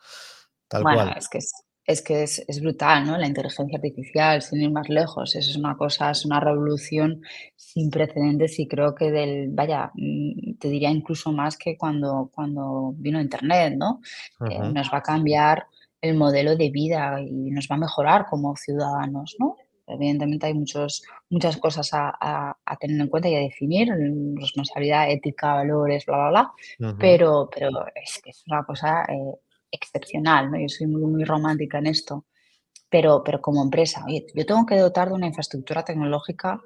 Tal 0.69 0.83
bueno, 0.83 1.13
es 1.17 1.27
que 1.27 1.39
es, 1.39 1.51
es 1.85 2.01
que 2.01 2.23
es, 2.23 2.61
brutal, 2.61 3.05
¿no? 3.05 3.17
La 3.17 3.27
inteligencia 3.27 3.77
artificial, 3.77 4.41
sin 4.41 4.61
ir 4.61 4.71
más 4.71 4.87
lejos, 4.89 5.35
eso 5.35 5.49
es 5.49 5.57
una 5.57 5.75
cosa, 5.75 6.11
es 6.11 6.25
una 6.25 6.39
revolución 6.39 7.21
sin 7.55 7.89
precedentes 7.89 8.59
y 8.59 8.67
creo 8.67 8.93
que 8.93 9.11
del, 9.11 9.49
vaya, 9.49 9.91
mm, 9.95 10.57
te 10.59 10.69
diría 10.69 10.91
incluso 10.91 11.31
más 11.31 11.57
que 11.57 11.77
cuando, 11.77 12.29
cuando 12.33 12.93
vino 12.97 13.19
Internet, 13.19 13.73
¿no? 13.77 14.01
Eh, 14.49 14.59
nos 14.73 14.91
va 14.93 14.99
a 14.99 15.03
cambiar 15.03 15.65
el 16.01 16.15
modelo 16.15 16.55
de 16.55 16.69
vida 16.69 17.19
y 17.21 17.51
nos 17.51 17.67
va 17.67 17.75
a 17.75 17.79
mejorar 17.79 18.25
como 18.29 18.55
ciudadanos, 18.55 19.35
¿no? 19.39 19.55
Evidentemente 19.87 20.45
hay 20.45 20.53
muchos, 20.53 21.03
muchas 21.29 21.57
cosas 21.57 21.89
a, 21.93 22.55
tener 22.79 23.01
en 23.01 23.07
cuenta 23.07 23.27
y 23.27 23.35
a 23.35 23.39
definir, 23.39 23.89
responsabilidad, 24.35 25.11
ética, 25.11 25.55
valores, 25.55 26.05
bla, 26.05 26.29
bla, 26.29 26.53
bla, 26.77 26.95
pero, 26.97 27.49
pero 27.53 27.69
es 27.95 28.21
que 28.23 28.29
es 28.29 28.43
una 28.47 28.63
cosa 28.63 29.03
eh, 29.09 29.33
excepcional, 29.71 30.51
¿no? 30.51 30.59
Yo 30.59 30.69
soy 30.69 30.87
muy, 30.87 31.01
muy 31.01 31.23
romántica 31.23 31.79
en 31.79 31.87
esto, 31.87 32.25
pero, 32.89 33.23
pero 33.23 33.41
como 33.41 33.63
empresa, 33.63 34.05
yo 34.35 34.45
tengo 34.45 34.65
que 34.65 34.77
dotar 34.77 35.09
de 35.09 35.15
una 35.15 35.27
infraestructura 35.27 35.83
tecnológica 35.83 36.61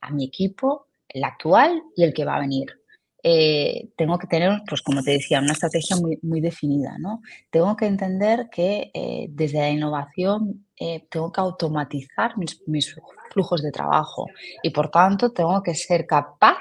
a 0.00 0.10
mi 0.10 0.26
equipo, 0.26 0.86
el 1.08 1.24
actual 1.24 1.82
y 1.96 2.04
el 2.04 2.12
que 2.12 2.24
va 2.24 2.36
a 2.36 2.40
venir. 2.40 2.80
Eh, 3.22 3.90
tengo 3.96 4.18
que 4.18 4.26
tener, 4.26 4.62
pues 4.66 4.80
como 4.80 5.02
te 5.02 5.12
decía, 5.12 5.40
una 5.40 5.52
estrategia 5.52 5.96
muy, 5.96 6.18
muy 6.22 6.40
definida, 6.40 6.96
¿no? 6.98 7.20
Tengo 7.50 7.76
que 7.76 7.86
entender 7.86 8.48
que 8.50 8.90
eh, 8.94 9.26
desde 9.28 9.58
la 9.58 9.70
innovación 9.70 10.66
eh, 10.78 11.06
tengo 11.10 11.30
que 11.30 11.40
automatizar 11.40 12.38
mis, 12.38 12.66
mis, 12.66 12.96
flujos 13.30 13.62
de 13.62 13.70
trabajo 13.70 14.26
y 14.62 14.70
por 14.70 14.90
tanto 14.90 15.30
tengo 15.30 15.62
que 15.62 15.74
ser 15.74 16.04
capaz 16.04 16.56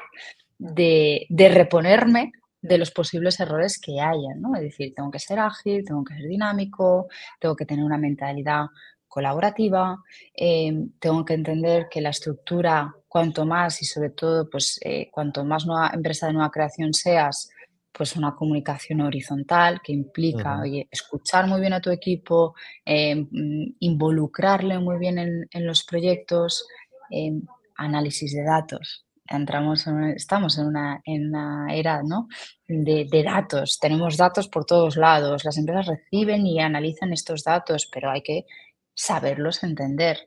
de, 0.59 1.25
de 1.29 1.49
reponerme 1.49 2.31
de 2.61 2.77
los 2.77 2.91
posibles 2.91 3.39
errores 3.39 3.79
que 3.79 3.99
haya, 4.01 4.35
¿no? 4.37 4.55
Es 4.55 4.61
decir, 4.61 4.93
tengo 4.95 5.11
que 5.11 5.19
ser 5.19 5.39
ágil, 5.39 5.85
tengo 5.85 6.03
que 6.03 6.15
ser 6.15 6.27
dinámico, 6.27 7.07
tengo 7.39 7.55
que 7.55 7.65
tener 7.65 7.85
una 7.85 7.97
mentalidad 7.97 8.65
colaborativa, 9.07 9.97
em, 10.33 10.91
tengo 10.99 11.25
que 11.25 11.33
entender 11.33 11.87
que 11.89 12.01
la 12.01 12.09
estructura, 12.09 12.93
cuanto 13.07 13.45
más 13.45 13.81
y 13.81 13.85
sobre 13.85 14.11
todo, 14.11 14.49
pues 14.49 14.79
eh, 14.83 15.09
cuanto 15.11 15.43
más 15.43 15.65
nueva 15.65 15.91
empresa 15.93 16.27
de 16.27 16.33
nueva 16.33 16.51
creación 16.51 16.93
seas, 16.93 17.49
pues 17.91 18.15
una 18.15 18.35
comunicación 18.35 19.01
horizontal 19.01 19.81
que 19.83 19.91
implica, 19.93 20.61
oye, 20.61 20.87
escuchar 20.91 21.47
muy 21.47 21.59
bien 21.59 21.73
a 21.73 21.81
tu 21.81 21.89
equipo, 21.89 22.55
em, 22.85 23.27
mm, 23.31 23.75
involucrarle 23.79 24.79
muy 24.79 24.97
bien 24.99 25.17
en, 25.17 25.65
los 25.65 25.83
proyectos, 25.83 26.65
em, 27.09 27.41
análisis 27.75 28.33
de 28.33 28.43
datos. 28.43 29.05
Entramos 29.29 29.85
estamos 30.15 30.57
en 30.57 30.67
una, 30.67 31.01
en 31.05 31.27
una 31.27 31.67
era 31.73 32.01
¿no? 32.03 32.27
de, 32.67 33.23
datos, 33.23 33.77
tenemos 33.79 34.17
datos 34.17 34.47
por 34.47 34.65
todos 34.65 34.97
lados, 34.97 35.45
las 35.45 35.57
empresas 35.57 35.87
reciben 35.87 36.45
y 36.47 36.59
analizan 36.59 37.13
estos 37.13 37.43
datos, 37.43 37.87
pero 37.91 38.09
hay 38.09 38.21
que 38.21 38.45
saberlos 38.93 39.63
entender. 39.63 40.17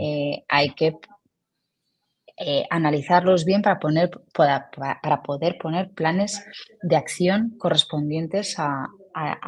Eh, 0.00 0.44
hay 0.48 0.70
que 0.74 0.96
eh, 2.36 2.64
analizarlos 2.68 3.44
bien 3.44 3.62
para, 3.62 3.78
poner, 3.78 4.10
para, 4.34 5.22
poder 5.22 5.56
poner 5.56 5.92
planes 5.92 6.44
de 6.82 6.96
acción 6.96 7.56
correspondientes 7.58 8.56
a, 8.58 8.88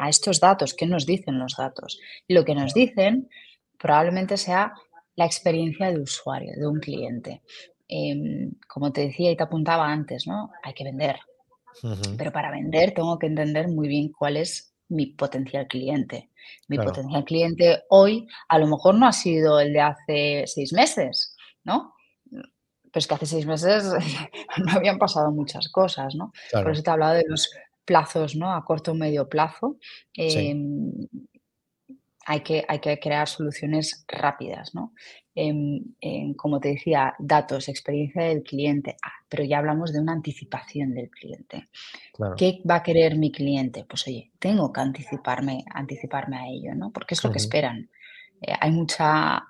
estos 0.07 0.39
datos. 0.39 0.73
¿Qué 0.73 0.85
nos 0.85 1.05
dicen 1.05 1.37
los 1.37 1.55
datos? 1.57 1.99
Lo 2.29 2.45
que 2.45 2.55
nos 2.55 2.73
dicen 2.73 3.29
probablemente 3.77 4.37
sea 4.37 4.71
la 5.17 5.25
experiencia 5.25 5.91
de 5.91 5.99
usuario, 5.99 6.53
de 6.55 6.65
un 6.65 6.79
cliente. 6.79 7.41
Em, 7.89 8.51
como 8.67 8.91
te 8.91 9.01
decía 9.01 9.31
y 9.31 9.37
te 9.37 9.43
apuntaba 9.43 9.89
antes, 9.89 10.27
¿no? 10.27 10.51
Hay 10.63 10.73
que 10.73 10.83
vender. 10.83 11.17
Pero 12.17 12.31
para 12.31 12.51
vender 12.51 12.93
tengo 12.93 13.19
que 13.19 13.27
entender 13.27 13.67
muy 13.67 13.87
bien 13.87 14.11
cuál 14.11 14.37
es 14.37 14.73
mi 14.89 15.07
potencial 15.07 15.67
cliente. 15.67 16.29
Mi 16.67 16.77
potencial 16.77 17.23
cliente 17.23 17.83
hoy 17.89 18.27
a 18.47 18.57
lo 18.57 18.67
mejor 18.67 18.95
no 18.95 19.07
ha 19.07 19.13
sido 19.13 19.59
el 19.59 19.73
de 19.73 19.81
hace 19.81 20.43
seis 20.47 20.73
meses, 20.73 21.35
¿no? 21.63 21.93
Pero 22.31 22.49
es 22.93 23.07
que 23.07 23.13
hace 23.13 23.25
seis 23.25 23.45
meses 23.45 23.83
no 24.65 24.71
habían 24.71 24.97
pasado 24.97 25.31
muchas 25.31 25.69
cosas, 25.69 26.15
¿no? 26.15 26.31
Por 26.51 26.71
eso 26.71 26.83
te 26.83 26.89
he 26.89 26.93
hablado 26.93 27.13
de 27.13 27.25
los 27.27 27.49
plazos, 27.85 28.35
¿no? 28.35 28.53
A 28.53 28.65
corto 28.65 28.91
o 28.91 28.95
medio 28.95 29.29
plazo. 29.29 29.77
Em, 30.13 30.91
hay, 32.25 32.41
que, 32.41 32.65
hay 32.67 32.79
que 32.79 32.99
crear 32.99 33.27
soluciones 33.27 34.03
rápidas, 34.07 34.73
¿no? 34.73 34.93
Como 36.35 36.59
te 36.59 36.69
decía, 36.69 37.13
datos, 37.19 37.69
experiencia 37.69 38.23
del 38.23 38.43
cliente, 38.43 38.97
ah, 39.03 39.11
pero 39.29 39.43
ya 39.43 39.59
hablamos 39.59 39.93
de 39.93 39.99
una 39.99 40.13
anticipación 40.13 40.93
del 40.93 41.09
cliente. 41.09 41.69
¿Qué 42.35 42.61
va 42.69 42.75
a 42.75 42.83
querer 42.83 43.17
mi 43.17 43.31
cliente? 43.31 43.85
Pues 43.87 44.07
oye, 44.07 44.31
tengo 44.39 44.71
que 44.73 44.81
anticiparme, 44.81 45.63
anticiparme 45.73 46.37
a 46.37 46.47
ello, 46.47 46.73
¿no? 46.75 46.91
Porque 46.91 47.13
es 47.13 47.23
lo 47.23 47.31
que 47.31 47.37
esperan. 47.37 47.89
Eh, 48.41 48.53
hay 48.59 48.71
mucha... 48.71 49.43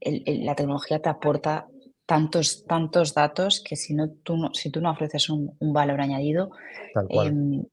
la 0.00 0.54
tecnología 0.54 1.00
te 1.00 1.08
aporta 1.08 1.66
tantos, 2.06 2.64
tantos 2.66 3.14
datos 3.14 3.62
que 3.64 3.76
si, 3.76 3.94
no, 3.94 4.10
tú, 4.22 4.36
no, 4.36 4.54
si 4.54 4.70
tú 4.70 4.80
no 4.80 4.90
ofreces 4.90 5.28
un, 5.28 5.56
valor 5.60 6.00
añadido, 6.00 6.50
em, 7.10 7.64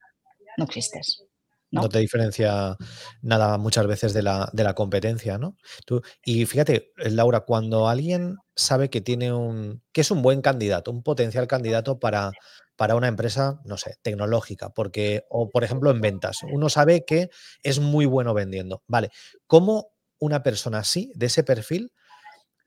no 0.58 0.64
existes. 0.66 1.24
¿No? 1.72 1.88
te 1.90 2.00
diferencia 2.00 2.76
nada 3.22 3.58
muchas 3.58 3.88
veces 3.88 4.14
de 4.14 4.24
la, 4.24 4.50
de 4.54 4.64
la 4.64 4.74
competencia, 4.74 5.38
¿no? 5.38 5.56
Tú, 5.86 6.02
y 6.24 6.46
fíjate, 6.46 6.92
Laura, 6.98 7.42
cuando 7.42 7.88
alguien 7.88 8.38
sabe 8.56 8.90
que 8.90 9.02
tiene 9.02 9.34
un, 9.34 9.82
que 9.92 10.02
es 10.02 10.12
un 10.12 10.22
buen 10.22 10.42
candidato, 10.42 10.92
un 10.92 11.04
potencial 11.04 11.48
candidato 11.48 12.00
para, 12.00 12.32
para 12.76 12.96
una 12.96 13.08
empresa, 13.08 13.60
no 13.66 13.78
sé, 13.78 13.98
tecnológica, 14.02 14.70
porque, 14.70 15.24
o 15.30 15.50
por 15.50 15.64
ejemplo 15.64 15.92
en 15.92 16.02
ventas, 16.02 16.38
uno 16.52 16.70
sabe 16.70 17.04
que 17.06 17.30
es 17.64 17.80
muy 17.80 18.06
bueno 18.06 18.34
vendiendo. 18.34 18.84
Vale, 18.88 19.10
¿cómo 19.48 19.92
una 20.20 20.44
persona 20.44 20.80
así, 20.80 21.12
de 21.16 21.28
ese 21.28 21.44
perfil, 21.44 21.92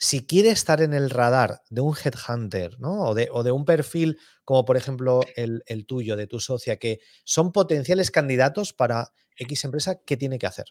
si 0.02 0.26
quiere 0.26 0.50
estar 0.50 0.82
en 0.82 0.94
el 0.94 1.10
radar 1.10 1.62
de 1.70 1.80
un 1.80 1.94
headhunter, 1.94 2.80
¿no? 2.80 3.02
O 3.04 3.14
de, 3.14 3.28
o 3.30 3.44
de 3.44 3.52
un 3.52 3.64
perfil 3.64 4.18
como 4.44 4.64
por 4.64 4.76
ejemplo 4.76 5.20
el, 5.36 5.86
tuyo, 5.86 6.16
de 6.16 6.26
tu 6.26 6.40
socia, 6.40 6.76
que 6.76 6.98
son 7.22 7.52
potenciales 7.52 8.10
candidatos 8.10 8.72
para 8.72 9.12
X 9.36 9.64
empresa, 9.64 10.00
¿qué 10.04 10.16
tiene 10.16 10.40
que 10.40 10.48
hacer? 10.48 10.66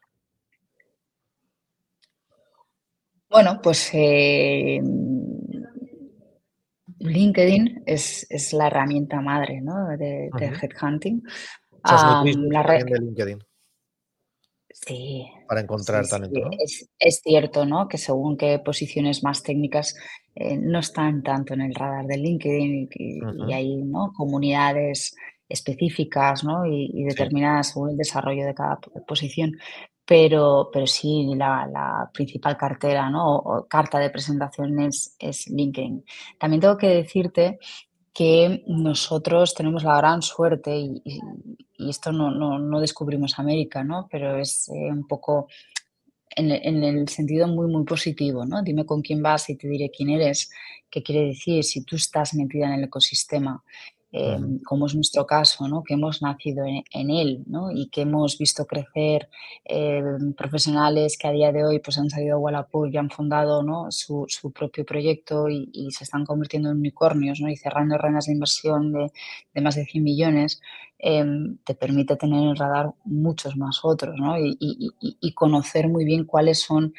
Bueno, 3.30 3.62
pues 3.64 3.92
eh, 3.94 4.82
LinkedIn 7.00 7.84
es, 7.86 8.52
la 8.52 8.68
herramienta 8.68 9.22
madre 9.22 9.62
¿no? 9.62 9.88
de, 9.98 10.30
headhunting. 10.62 11.24
la 11.86 12.64
red 12.64 12.84
de 12.84 13.00
LinkedIn. 13.00 13.40
Sí. 14.86 15.28
Para 15.48 15.62
encontrar 15.62 16.08
talento. 16.08 16.50
Es, 16.98 17.22
cierto, 17.24 17.66
¿no? 17.66 17.88
Que 17.88 17.98
según 17.98 18.36
qué 18.36 18.60
posiciones 18.60 19.24
más 19.24 19.44
técnicas 19.44 19.96
eh, 20.34 20.58
no 20.58 20.80
están 20.80 21.22
tanto 21.22 21.54
en 21.54 21.62
el 21.62 21.76
radar 21.76 22.06
de 22.06 22.18
LinkedIn 22.18 22.90
y, 22.92 23.54
hay 23.54 23.76
¿no? 23.84 24.12
comunidades 24.16 25.16
específicas 25.48 26.44
¿no? 26.44 26.66
y, 26.66 27.04
determinadas 27.04 27.74
según 27.74 27.92
el 27.92 27.98
desarrollo 27.98 28.46
de 28.46 28.56
cada 28.56 28.80
posición. 29.08 29.52
Pero, 30.04 30.70
pero 30.74 30.88
sí, 30.88 31.32
la, 31.36 32.10
principal 32.12 32.58
cartera 32.58 33.10
¿no? 33.10 33.36
o, 33.36 33.68
carta 33.68 34.00
de 34.00 34.10
presentación 34.10 34.80
es, 34.80 35.16
es 35.20 35.48
LinkedIn. 35.48 36.04
También 36.40 36.60
tengo 36.60 36.78
que 36.78 36.88
decirte 36.88 37.60
que 38.14 38.64
nosotros 38.68 39.54
tenemos 39.54 39.84
la 39.84 39.98
gran 39.98 40.22
suerte, 40.22 40.76
y, 40.78 41.02
esto 41.78 42.12
no, 42.12 42.60
no, 42.60 42.80
descubrimos 42.80 43.40
América, 43.40 43.84
¿no? 43.84 44.08
pero 44.12 44.38
es 44.38 44.70
eh, 44.70 44.92
un 44.92 45.08
poco 45.08 45.48
en, 46.36 46.52
en, 46.52 46.84
el 46.84 47.10
sentido 47.10 47.48
muy, 47.48 47.68
muy 47.68 47.84
positivo. 47.86 48.46
¿no? 48.46 48.62
Dime 48.62 48.86
con 48.86 49.02
quién 49.02 49.24
vas 49.24 49.50
y 49.50 49.56
te 49.56 49.68
diré 49.68 49.90
quién 49.90 50.10
eres, 50.10 50.52
qué 50.90 51.02
quiere 51.02 51.28
decir 51.28 51.64
si 51.64 51.84
tú 51.84 51.96
estás 51.96 52.36
metida 52.36 52.68
en 52.68 52.74
el 52.74 52.84
ecosistema 52.84 53.64
Em, 54.14 54.60
como 54.60 54.88
es 54.88 54.96
nuestro 54.96 55.26
caso, 55.26 55.70
¿no? 55.70 55.84
que 55.84 55.94
hemos 55.94 56.22
nacido 56.22 56.66
en, 56.66 57.10
él 57.10 57.44
¿no? 57.48 57.72
y 57.72 57.88
que 57.88 58.02
hemos 58.02 58.38
visto 58.38 58.66
crecer 58.66 59.30
em, 59.64 60.34
profesionales 60.34 61.18
que 61.18 61.30
a 61.30 61.32
día 61.32 61.54
de 61.54 61.64
hoy 61.64 61.80
pues, 61.80 61.98
han 61.98 62.10
salido 62.10 62.36
a 62.36 62.40
Wallapop 62.40 62.88
y 62.88 62.98
han 62.98 63.10
fundado 63.10 63.64
¿no? 63.64 63.90
su, 63.90 64.26
su, 64.28 64.52
propio 64.52 64.86
proyecto 64.86 65.48
y, 65.48 65.70
se 65.92 66.04
están 66.04 66.26
convirtiendo 66.26 66.70
en 66.72 66.80
unicornios 66.80 67.40
¿no? 67.40 67.50
y 67.50 67.56
cerrando 67.56 67.98
rendas 67.98 68.26
de 68.26 68.34
inversión 68.34 68.92
de, 68.92 69.12
de 69.54 69.62
más 69.62 69.76
de 69.76 69.86
100 69.86 70.04
millones, 70.04 70.62
em, 71.00 71.58
te 71.64 71.74
permite 71.74 72.18
tener 72.18 72.42
en 72.42 72.50
el 72.50 72.58
radar 72.58 72.94
muchos 73.06 73.56
más 73.56 73.80
otros 73.84 74.20
¿no? 74.20 74.38
y, 74.38 74.58
y, 74.60 74.92
y, 75.22 75.34
conocer 75.34 75.88
muy 75.88 76.04
bien 76.04 76.26
cuáles 76.26 76.60
son 76.60 76.94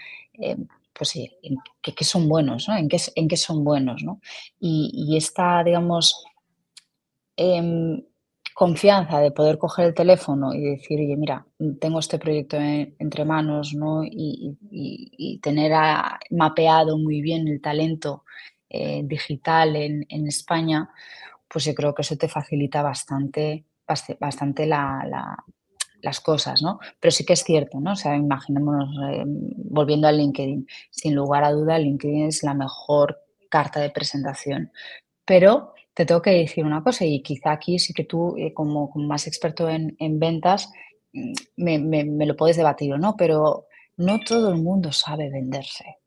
pues 0.94 1.10
sí, 1.10 1.30
en 1.42 1.56
qué, 1.82 2.04
son 2.04 2.28
buenos, 2.28 2.68
¿no? 2.68 2.76
En 2.76 2.88
qué, 2.88 2.98
en 3.14 3.26
qué 3.26 3.36
son 3.36 3.64
buenos, 3.64 4.02
¿no? 4.02 4.20
Y, 4.60 4.90
y 4.92 5.16
esta, 5.16 5.64
digamos, 5.64 6.24
Em, 7.36 8.02
confianza 8.54 9.18
de 9.20 9.30
poder 9.30 9.58
coger 9.58 9.86
el 9.86 9.94
teléfono 9.94 10.54
y 10.54 10.60
decir, 10.60 11.00
oye, 11.00 11.16
mira, 11.16 11.46
tengo 11.80 11.98
este 11.98 12.18
proyecto 12.18 12.56
entre 12.58 13.24
manos, 13.24 13.74
¿no? 13.74 14.02
Y, 14.04 15.38
tener 15.42 15.72
mapeado 16.30 16.98
muy 16.98 17.20
bien 17.20 17.48
el 17.48 17.60
talento 17.60 18.24
eh, 18.68 19.02
digital 19.04 19.74
en, 19.76 20.26
España, 20.26 20.88
pues 21.48 21.64
yo 21.64 21.74
creo 21.74 21.94
que 21.94 22.02
eso 22.02 22.16
te 22.16 22.28
facilita 22.28 22.82
bastante, 22.82 23.64
bastante 24.20 24.66
las 24.66 26.20
cosas, 26.20 26.62
¿no? 26.62 26.78
Pero 27.00 27.10
sí 27.10 27.24
que 27.24 27.32
es 27.32 27.42
cierto, 27.42 27.80
¿no? 27.80 27.92
O 27.92 27.96
sea, 27.96 28.14
imaginémonos, 28.16 28.90
eh, 29.10 29.24
volviendo 29.26 30.06
al 30.06 30.18
LinkedIn, 30.18 30.66
sin 30.90 31.14
lugar 31.14 31.44
a 31.44 31.52
duda, 31.52 31.78
LinkedIn 31.78 32.26
es 32.26 32.42
la 32.44 32.54
mejor 32.54 33.18
carta 33.48 33.80
de 33.80 33.90
presentación, 33.90 34.70
pero 35.24 35.71
te 35.94 36.06
tengo 36.06 36.22
que 36.22 36.30
decir 36.30 36.64
una 36.64 36.82
cosa 36.82 37.04
y 37.04 37.22
quizá 37.22 37.52
aquí 37.52 37.78
sí 37.78 37.92
que 37.92 38.04
tú, 38.04 38.36
eh, 38.38 38.52
como, 38.54 38.90
más 38.94 39.26
experto 39.26 39.68
en, 39.68 40.18
ventas, 40.18 40.70
mm, 41.12 41.32
me, 41.56 42.26
lo 42.26 42.36
puedes 42.36 42.56
debatir 42.56 42.92
o 42.92 42.98
no, 42.98 43.16
pero 43.16 43.66
no 43.96 44.20
todo 44.20 44.50
el 44.52 44.62
mundo 44.62 44.92
sabe 44.92 45.30
venderse. 45.30 45.98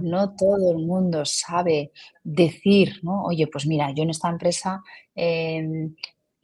No 0.00 0.34
todo 0.36 0.72
el 0.72 0.78
mundo 0.86 1.26
sabe 1.26 1.92
decir, 2.24 3.00
¿no? 3.02 3.24
Oye, 3.24 3.46
pues 3.46 3.66
mira, 3.66 3.92
yo 3.94 4.04
en 4.04 4.10
esta 4.10 4.30
empresa 4.30 4.82
eh, 5.14 5.90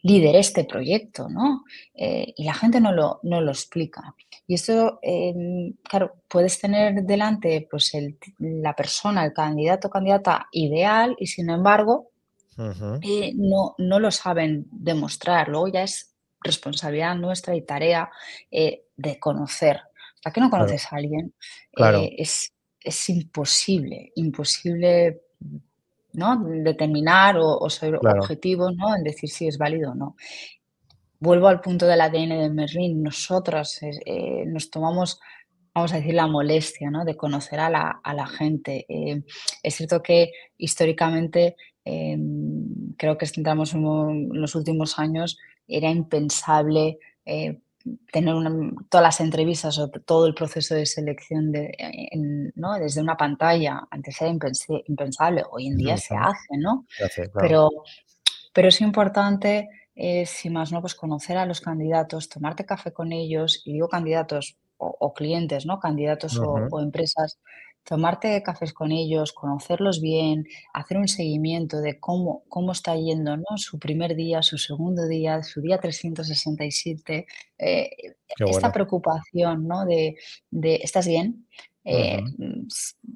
lideré 0.02 0.40
este 0.40 0.64
proyecto, 0.64 1.28
¿no? 1.28 1.64
Eh, 1.94 2.34
y 2.36 2.44
la 2.44 2.52
gente 2.52 2.78
no 2.78 2.92
lo, 2.92 3.20
no 3.22 3.40
lo 3.40 3.52
explica. 3.52 4.14
Y 4.46 4.54
esto, 4.54 4.98
em, 5.00 5.72
claro, 5.82 6.16
puedes 6.28 6.60
tener 6.60 7.04
delante 7.04 7.66
pues 7.70 7.92
la 8.38 8.74
persona, 8.74 9.24
el 9.24 9.32
candidato 9.32 9.88
o 9.88 9.90
candidata 9.90 10.48
ideal 10.52 11.16
y 11.18 11.26
sin 11.26 11.48
embargo 11.48 12.10
eh, 12.59 13.33
no, 13.35 13.75
no 13.79 14.01
lo 14.01 14.11
saben 14.11 14.66
demostrar. 14.71 15.49
Luego 15.49 15.69
ya 15.69 15.83
es 15.83 16.14
responsabilidad 16.40 17.16
nuestra 17.16 17.55
y 17.55 17.62
tarea 17.62 18.11
eh, 18.51 18.85
de 18.97 19.19
conocer. 19.19 19.81
Hasta 20.14 20.31
que 20.31 20.40
no 20.40 20.51
conoces 20.51 20.87
a 20.90 20.97
alguien, 20.97 21.35
eh, 21.77 22.14
es, 22.16 22.53
es, 22.81 23.09
imposible, 23.11 24.12
imposible 24.16 25.23
¿no? 26.12 26.42
determinar 26.45 27.37
o, 27.38 27.69
ser 27.69 27.97
objetivo 27.97 28.71
¿no? 28.73 28.97
en 28.97 29.05
decir 29.05 29.29
si 29.29 29.47
es 29.47 29.59
válido 29.59 29.92
o 29.92 29.95
no. 29.95 30.16
Vuelvo 31.19 31.49
al 31.49 31.61
punto 31.61 31.87
del 31.87 32.01
ADN 32.01 32.40
de 32.40 32.51
Merlin. 32.51 33.03
Nosotros 33.03 33.81
nos 34.47 34.71
tomamos 34.71 35.21
vamos 35.75 35.92
a 35.92 35.97
decir, 35.97 36.14
la 36.14 36.27
molestia 36.27 36.90
¿no? 36.90 37.05
de 37.05 37.16
conocer 37.16 37.61
a 37.61 37.69
la, 37.69 38.01
a 38.03 38.14
la 38.14 38.27
gente. 38.27 38.87
es 39.62 39.75
cierto 39.75 40.03
que 40.03 40.33
históricamente 40.57 41.55
Em, 41.88 42.94
creo 42.96 43.16
que 43.16 43.25
estamos 43.25 43.72
en 43.72 44.29
los 44.33 44.57
últimos 44.57 44.99
años, 44.99 45.38
era 45.68 45.88
impensable 45.88 46.99
eh, 47.25 47.61
tener 48.12 48.35
todas 48.88 49.05
las 49.05 49.20
entrevistas 49.20 49.79
o 49.79 49.88
todo 49.88 50.27
el 50.27 50.35
proceso 50.35 50.75
de 50.75 50.85
selección 50.85 51.53
de, 51.53 51.72
¿no? 52.57 52.75
desde 52.75 53.01
una 53.01 53.16
pantalla. 53.16 53.87
Antes 53.88 54.20
era 54.20 54.33
impensable, 54.87 55.44
hoy 55.49 55.68
en 55.68 55.77
día 55.77 55.96
se 55.96 56.16
hace, 56.16 56.59
¿no? 56.59 56.87
pero, 57.38 57.70
pero 58.53 58.68
es 58.68 58.81
importante, 58.81 59.68
eh, 59.94 60.27
si 60.27 60.51
más 60.51 60.72
no, 60.72 60.81
pues 60.81 60.96
conocer 60.96 61.38
a 61.38 61.46
los 61.46 61.61
candidatos, 61.61 62.29
tomarte 62.29 62.66
café 62.66 62.92
con 62.92 63.12
ellos, 63.12 63.62
y 63.64 63.75
digo 63.75 63.88
candidatos 63.88 64.57
o, 64.79 65.14
clientes, 65.14 65.64
¿no? 65.64 65.79
Candidatos 65.79 66.38
o 66.38 66.81
empresas 66.81 67.38
tomarte 67.87 68.42
cafés 68.42 68.72
con 68.72 68.90
ellos, 68.90 69.33
conocerlos 69.33 70.01
bien, 70.01 70.46
hacer 70.75 70.99
un 70.99 71.09
seguimiento 71.09 71.81
de 71.81 72.01
cómo, 72.01 72.42
cómo 72.49 72.72
está 72.72 72.96
yendo 72.96 73.37
¿no? 73.37 73.44
su 73.57 73.79
primer 73.79 74.16
día, 74.16 74.42
su 74.42 74.59
segundo 74.59 75.07
día, 75.07 75.42
su 75.42 75.61
día 75.61 75.79
367, 75.79 77.27
eh, 77.59 77.90
esta 78.38 78.72
preocupación 78.72 79.68
¿no? 79.68 79.85
de, 79.85 80.16
de 80.51 80.81
¿estás 80.83 81.07
bien? 81.07 81.46
Eh, 81.88 82.20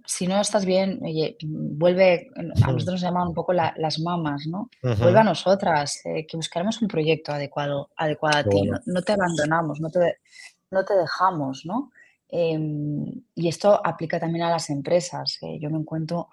si 0.06 0.28
no 0.28 0.40
estás 0.40 0.64
bien, 0.64 1.00
oye, 1.02 1.37
vuelve, 1.42 2.30
a 2.37 2.42
nosotros 2.76 2.87
nos 2.87 3.00
llaman 3.00 3.28
un 3.28 3.35
poco 3.35 3.52
las 3.52 3.98
mamas, 3.98 4.46
¿no? 4.46 4.70
Vuelve 4.80 5.18
a 5.18 5.24
nosotras, 5.24 6.00
eh, 6.04 6.24
que 6.24 6.37
buscaremos 6.37 6.80
un 6.80 6.87
proyecto 6.87 7.33
adecuado, 7.33 7.90
adecuado 7.96 8.38
a 8.38 8.44
ti, 8.44 8.70
no, 8.87 9.02
te 9.02 9.12
abandonamos, 9.12 9.80
no 9.80 9.90
te, 9.90 10.18
no 10.70 10.85
te 10.85 10.94
dejamos, 10.94 11.66
¿no? 11.66 11.90
Em, 12.30 13.04
y 13.34 13.48
esto 13.48 13.80
aplica 13.84 14.20
también 14.20 14.44
a 14.44 14.50
las 14.50 14.70
empresas. 14.70 15.38
yo 15.60 15.70
me 15.70 15.78
encuentro 15.78 16.28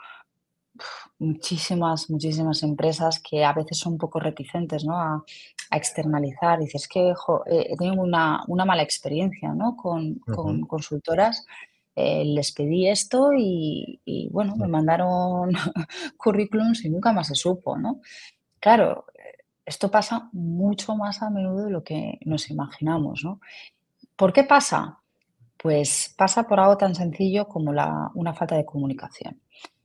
muchísimas, 1.19 2.09
muchísimas 2.09 2.61
empresas 2.63 3.19
que 3.19 3.43
a 3.43 3.53
veces 3.53 3.79
son 3.79 3.93
un 3.93 3.99
poco 3.99 4.19
reticentes 4.19 4.85
¿no? 4.85 4.95
a, 4.95 5.23
externalizar. 5.71 6.59
Dices 6.59 6.87
que 6.87 7.13
he 7.47 7.75
tenido 7.77 8.01
una, 8.01 8.43
una, 8.47 8.63
mala 8.63 8.83
experiencia 8.83 9.53
¿no? 9.53 9.75
con, 9.75 10.15
con 10.19 10.61
consultoras. 10.61 11.45
Eh, 11.95 12.23
les 12.25 12.51
pedí 12.51 12.87
esto 12.87 13.33
y, 13.35 13.99
y, 14.05 14.29
bueno, 14.29 14.55
me 14.55 14.67
mandaron 14.67 15.51
currículums 16.17 16.85
y 16.85 16.89
nunca 16.89 17.11
más 17.11 17.27
se 17.27 17.35
supo, 17.35 17.75
¿no? 17.75 18.01
Claro, 18.59 19.05
esto 19.65 19.89
pasa 19.89 20.29
mucho 20.31 20.95
más 20.95 21.21
a 21.23 21.31
menudo 21.31 21.65
de 21.65 21.71
lo 21.71 21.83
que 21.83 22.19
nos 22.23 22.51
imaginamos, 22.51 23.23
¿no? 23.23 23.41
¿Por 24.15 24.31
qué 24.31 24.43
pasa? 24.43 24.99
Pues 25.57 26.13
pasa 26.17 26.43
por 26.43 26.59
algo 26.59 26.77
tan 26.77 26.95
sencillo 26.95 27.47
como 27.47 27.73
la, 27.73 28.11
una 28.13 28.33
falta 28.33 28.55
de 28.55 28.65
comunicación. 28.65 29.41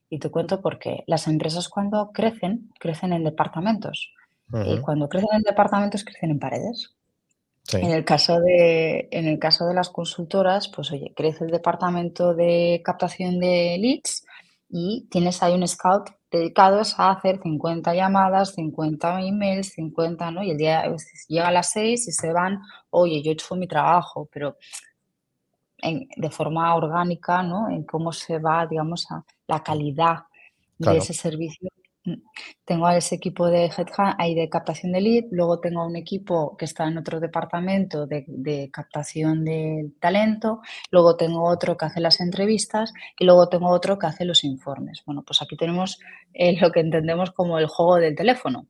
Y 0.09 0.19
te 0.19 0.31
cuento 0.31 0.61
por 0.61 0.79
qué. 0.79 1.05
Las 1.07 1.27
empresas 1.27 1.69
cuando 1.69 2.13
crecen, 2.13 2.71
crecen 2.79 3.13
en 3.13 3.25
departamentos. 3.25 4.13
Y 4.67 4.79
cuando 4.81 5.09
crecen 5.09 5.31
en 5.33 5.43
departamentos, 5.43 6.05
crecen 6.05 6.31
en 6.31 6.39
paredes. 6.39 6.95
En, 7.73 7.91
el 7.91 8.05
caso 8.05 8.41
de, 8.41 9.09
en 9.11 9.27
el 9.27 9.39
caso 9.39 9.67
de 9.67 9.75
las 9.75 9.89
consultoras, 9.89 10.69
pues 10.69 10.91
oye, 10.91 11.13
crece 11.17 11.45
el 11.45 11.51
departamento 11.51 12.35
de 12.35 12.83
captación 12.85 13.39
de 13.39 13.79
leads 13.79 14.27
y 14.69 15.07
tienes 15.11 15.43
ahí 15.43 15.55
un 15.55 15.67
scout 15.67 16.11
dedicados 16.31 16.99
a 16.99 17.13
hacer 17.13 17.41
50 17.43 17.95
llamadas, 17.95 18.55
50 18.55 19.21
emails, 19.21 19.69
50, 19.75 20.31
¿no? 20.33 20.43
Y 20.43 20.51
el 20.51 20.57
día 20.57 20.83
llega 21.29 21.49
a 21.49 21.53
las 21.53 21.71
6 21.71 22.09
y 22.09 22.13
se 22.13 22.33
van, 22.33 22.61
oye, 22.91 23.23
yo 23.23 23.31
he 23.31 23.35
hecho 23.35 23.55
mi 23.55 23.69
trabajo, 23.69 24.29
pero 24.33 24.57
de 25.83 26.31
forma 26.31 26.75
orgánica, 26.75 27.43
¿no? 27.43 27.69
En 27.69 27.85
cómo 27.85 28.13
se 28.13 28.39
va, 28.39 28.67
digamos, 28.67 29.11
a 29.11 29.25
la 29.49 29.63
calidad 29.63 30.19
de 30.79 30.99
ese 30.99 31.13
servicio. 31.13 31.69
Mm, 32.05 32.15
tengo 32.65 32.87
a 32.87 32.97
ese 32.97 33.15
equipo 33.15 33.47
de 33.47 33.67
headhunt, 33.67 34.17
ahí 34.19 34.35
de 34.35 34.49
captación 34.49 34.93
de 34.93 35.01
lead, 35.01 35.25
luego 35.31 35.61
tengo 35.61 35.87
un 35.87 35.95
equipo 35.95 36.57
que 36.57 36.65
está 36.65 36.89
en 36.89 36.99
otro 36.99 37.21
departamento 37.21 38.07
de, 38.07 38.71
captación 38.73 39.45
de 39.45 39.93
talento, 40.01 40.63
luego 40.91 41.17
tengo 41.17 41.45
otro 41.45 41.77
que 41.77 41.85
hace 41.85 42.01
las 42.01 42.21
entrevistas 42.21 42.93
y 43.19 43.25
luego 43.25 43.49
tengo 43.49 43.69
otro 43.71 43.99
que 43.99 44.07
hace 44.07 44.25
los 44.25 44.43
informes. 44.43 45.03
Bueno, 45.07 45.23
pues 45.23 45.43
aquí 45.43 45.57
tenemos 45.57 46.01
eh, 46.35 46.59
lo 46.61 46.73
que 46.73 46.81
entendemos 46.81 47.31
como 47.31 47.59
el 47.59 47.67
juego 47.67 47.97
del 47.97 48.17
teléfono. 48.17 48.67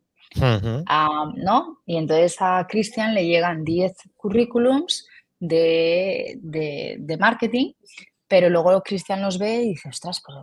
Ah, 0.87 1.31
¿no? 1.37 1.83
Y 1.85 1.96
entonces 1.96 2.37
a 2.40 2.66
Cristian 2.66 3.14
le 3.14 3.27
llegan 3.27 3.64
10 3.64 3.92
currículums 4.16 5.07
de, 5.42 7.16
marketing, 7.18 7.72
pero 8.26 8.48
luego 8.48 8.83
Cristian 8.83 9.20
los 9.22 9.38
ve 9.38 9.62
y 9.62 9.68
dice, 9.70 9.88
ostras, 9.88 10.22
pues, 10.24 10.38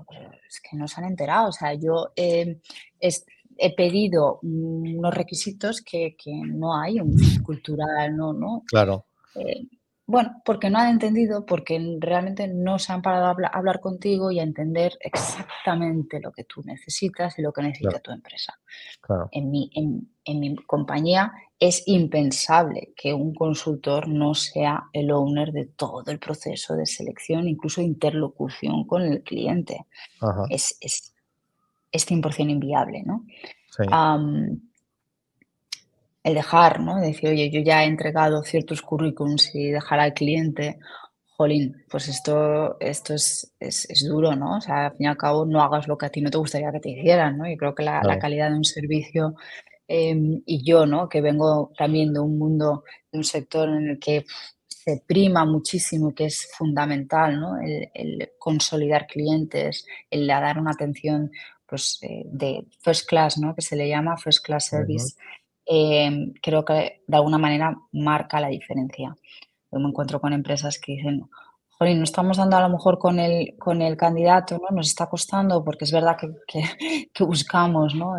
es 0.48 0.62
que 0.62 0.78
no 0.78 0.88
se 0.88 1.02
han 1.02 1.08
enterado. 1.08 1.50
O 1.50 1.52
sea, 1.52 1.74
yo 1.74 2.12
he 2.16 3.76
pedido 3.76 4.40
unos 4.44 5.14
requisitos 5.14 5.82
que, 5.82 6.16
no 6.46 6.80
hay, 6.80 7.00
un 7.00 7.16
cultural, 7.44 8.16
no, 8.16 8.34
¿no? 8.34 8.64
Claro. 8.68 9.06
Eh, 9.36 9.68
bueno, 10.06 10.42
porque 10.44 10.72
no 10.72 10.80
han 10.80 10.90
entendido, 10.90 11.46
porque 11.46 11.98
realmente 12.00 12.48
no 12.48 12.80
se 12.80 12.92
han 12.92 13.04
parado 13.04 13.28
a 13.28 13.50
hablar, 13.54 13.80
contigo 13.80 14.32
y 14.32 14.40
a 14.40 14.44
entender 14.44 14.94
exactamente 15.02 16.20
lo 16.20 16.32
que 16.32 16.46
tú 16.46 16.64
necesitas 16.64 17.38
y 17.38 17.44
lo 17.44 17.54
que 17.54 17.62
necesita 17.62 18.00
tu 18.00 18.10
empresa. 18.12 18.60
En, 19.32 19.52
mi, 19.52 19.70
en, 19.76 20.40
mi 20.40 20.56
compañía 20.66 21.32
es 21.60 21.84
impensable 21.88 22.94
que 22.96 23.14
un 23.14 23.34
consultor 23.34 24.08
no 24.08 24.34
sea 24.34 24.86
el 24.94 25.12
owner 25.12 25.52
de 25.52 25.66
todo 25.66 26.04
el 26.08 26.20
proceso 26.20 26.76
de 26.76 26.86
selección, 26.86 27.50
incluso 27.50 27.82
interlocución 27.82 28.86
con 28.86 29.02
el 29.02 29.24
cliente. 29.24 29.86
Es, 30.50 30.78
es, 30.80 31.14
100% 31.92 32.50
inviable, 32.50 33.04
¿no? 33.04 33.26
el 36.24 36.34
dejar, 36.34 36.80
¿no? 36.82 37.00
Decir, 37.00 37.30
oye, 37.30 37.50
yo 37.50 37.62
ya 37.62 37.84
he 37.84 37.88
entregado 37.88 38.44
ciertos 38.44 38.82
currículums 38.82 39.56
y 39.56 39.70
dejar 39.72 40.00
al 40.00 40.14
cliente, 40.14 40.80
jolín, 41.40 41.86
pues 41.90 42.10
esto, 42.10 42.78
esto 42.80 43.14
es, 43.14 43.56
es, 43.60 44.06
duro, 44.06 44.36
¿no? 44.36 44.58
O 44.58 44.62
sea, 44.62 44.88
al 44.88 44.92
fin 44.92 45.06
y 45.06 45.08
al 45.08 45.18
cabo 45.18 45.46
no 45.46 45.62
hagas 45.62 45.88
lo 45.88 45.98
que 45.98 46.06
a 46.06 46.10
ti 46.10 46.22
no 46.22 46.30
te 46.30 46.38
gustaría 46.38 46.72
que 46.72 46.82
te 46.82 46.90
hicieran, 46.90 47.38
¿no? 47.38 47.48
Y 47.48 47.56
creo 47.56 47.74
que 47.74 47.84
la, 47.84 48.02
calidad 48.20 48.50
de 48.50 48.58
un 48.58 48.66
servicio 48.66 49.36
em, 49.90 50.42
y 50.46 50.64
yo, 50.64 50.86
¿no? 50.86 51.10
Que 51.10 51.20
vengo 51.20 51.72
también 51.78 52.14
de 52.14 52.20
un 52.20 52.38
mundo, 52.38 52.84
de 53.12 53.18
un 53.18 53.24
sector 53.24 53.68
en 53.70 53.90
el 53.90 54.00
que 54.00 54.26
se 54.68 55.04
prima 55.06 55.46
muchísimo, 55.46 56.14
que 56.14 56.26
es 56.26 56.50
fundamental, 56.58 57.40
¿no? 57.40 57.58
El, 57.60 58.30
consolidar 58.38 59.08
clientes, 59.08 59.86
el 60.10 60.28
dar 60.28 60.60
una 60.60 60.72
atención 60.72 61.32
pues, 61.66 62.00
eh, 62.04 62.24
de 62.26 62.66
first 62.80 63.10
class, 63.10 63.38
¿no? 63.40 63.56
Que 63.56 63.62
se 63.62 63.76
le 63.76 63.90
llama 63.90 64.18
first 64.18 64.46
class 64.46 64.68
service. 64.68 65.16
Em, 65.66 66.34
creo 66.42 66.64
que 66.64 67.02
de 67.08 67.18
alguna 67.18 67.38
manera 67.38 67.76
marca 67.92 68.40
la 68.40 68.50
diferencia. 68.50 69.16
Yo 69.72 69.80
me 69.80 69.90
encuentro 69.90 70.22
con 70.22 70.34
empresas 70.34 70.80
que 70.80 70.94
dicen, 70.94 71.30
Joder, 71.80 71.96
no 71.96 72.04
estamos 72.04 72.36
dando 72.36 72.58
a 72.58 72.62
lo 72.62 72.70
mejor 72.70 73.00
con 73.00 73.20
el, 73.20 73.56
con 73.58 73.82
el 73.82 73.96
candidato, 73.96 74.58
¿no? 74.58 74.76
Nos 74.76 74.88
está 74.88 75.08
costando 75.10 75.64
porque 75.64 75.86
es 75.86 75.94
verdad 75.94 76.18
que, 76.18 76.28
que, 77.14 77.24
buscamos, 77.24 77.96
¿no? 77.96 78.16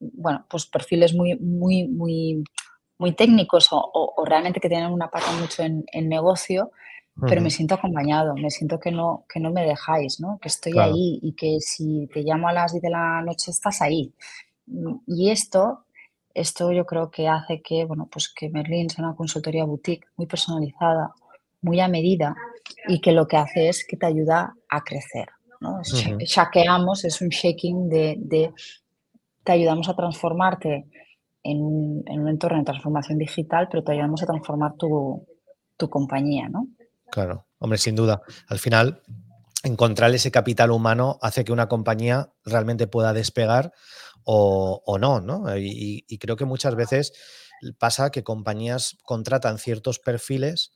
Bueno, 0.00 0.46
pues 0.48 0.66
perfiles 0.66 1.14
muy, 1.14 1.36
muy, 1.36 1.88
muy, 1.88 2.44
muy 2.98 3.12
técnicos 3.12 3.68
o, 3.70 4.24
realmente 4.26 4.60
que 4.60 4.68
tienen 4.68 4.90
una 4.90 5.10
parte 5.10 5.30
mucho 5.40 5.62
en, 5.62 6.08
negocio, 6.08 6.70
pero 7.20 7.40
me 7.40 7.50
siento 7.50 7.76
acompañado, 7.76 8.34
me 8.34 8.50
siento 8.50 8.80
que 8.80 8.90
no, 8.90 9.24
que 9.28 9.38
no 9.38 9.52
me 9.52 9.64
dejáis, 9.64 10.20
¿no? 10.20 10.38
Que 10.40 10.48
estoy 10.48 10.78
ahí 10.78 11.20
y 11.22 11.34
que 11.34 11.58
si 11.60 12.08
te 12.12 12.22
llamo 12.22 12.48
a 12.48 12.52
las 12.52 12.72
10 12.72 12.82
de 12.82 12.90
la 12.90 13.22
noche 13.22 13.50
estás 13.50 13.80
ahí. 13.82 14.12
Y 15.06 15.30
esto, 15.30 15.84
esto 16.32 16.72
yo 16.72 16.84
creo 16.84 17.10
que 17.10 17.28
hace 17.28 17.62
que, 17.62 17.84
bueno, 17.84 18.08
pues 18.10 18.32
que 18.34 18.50
Merlin 18.50 18.90
sea 18.90 19.04
una 19.04 19.14
consultoría 19.14 19.64
boutique 19.64 20.08
muy 20.16 20.26
personalizada, 20.26 21.12
muy 21.62 21.80
a 21.80 21.88
medida 21.88 22.34
y 22.88 23.00
que 23.00 23.12
lo 23.12 23.26
que 23.26 23.36
hace 23.36 23.68
es 23.68 23.86
que 23.86 23.96
te 23.96 24.06
ayuda 24.06 24.54
a 24.68 24.82
crecer. 24.82 25.28
¿no? 25.60 25.80
Shakeamos, 25.82 27.04
es 27.04 27.20
un 27.20 27.28
shaking 27.28 27.88
de, 27.88 28.52
te 29.44 29.52
ayudamos 29.52 29.88
a 29.88 29.96
transformarte 29.96 30.86
en 31.42 31.60
un, 31.60 32.02
en 32.06 32.20
un, 32.20 32.28
entorno 32.28 32.58
de 32.58 32.64
transformación 32.64 33.18
digital, 33.18 33.68
pero 33.70 33.84
te 33.84 33.92
ayudamos 33.92 34.22
a 34.22 34.26
transformar 34.26 34.72
tu, 34.78 35.26
tu 35.76 35.90
compañía, 35.90 36.48
¿no? 36.48 36.68
Claro, 37.10 37.46
hombre, 37.58 37.78
sin 37.78 37.94
duda. 37.94 38.22
Al 38.48 38.58
final, 38.58 39.02
encontrar 39.62 40.14
ese 40.14 40.30
capital 40.30 40.70
humano 40.70 41.18
hace 41.22 41.44
que 41.44 41.52
una 41.52 41.68
compañía 41.68 42.32
realmente 42.44 42.86
pueda 42.86 43.12
despegar 43.12 43.72
o, 44.24 44.96
no, 44.98 45.20
¿no? 45.20 45.44
Y, 45.56 46.18
creo 46.18 46.36
que 46.36 46.44
muchas 46.46 46.74
veces 46.76 47.12
pasa 47.78 48.10
que 48.10 48.24
compañías 48.24 48.96
contratan 49.04 49.58
ciertos 49.58 49.98
perfiles 49.98 50.72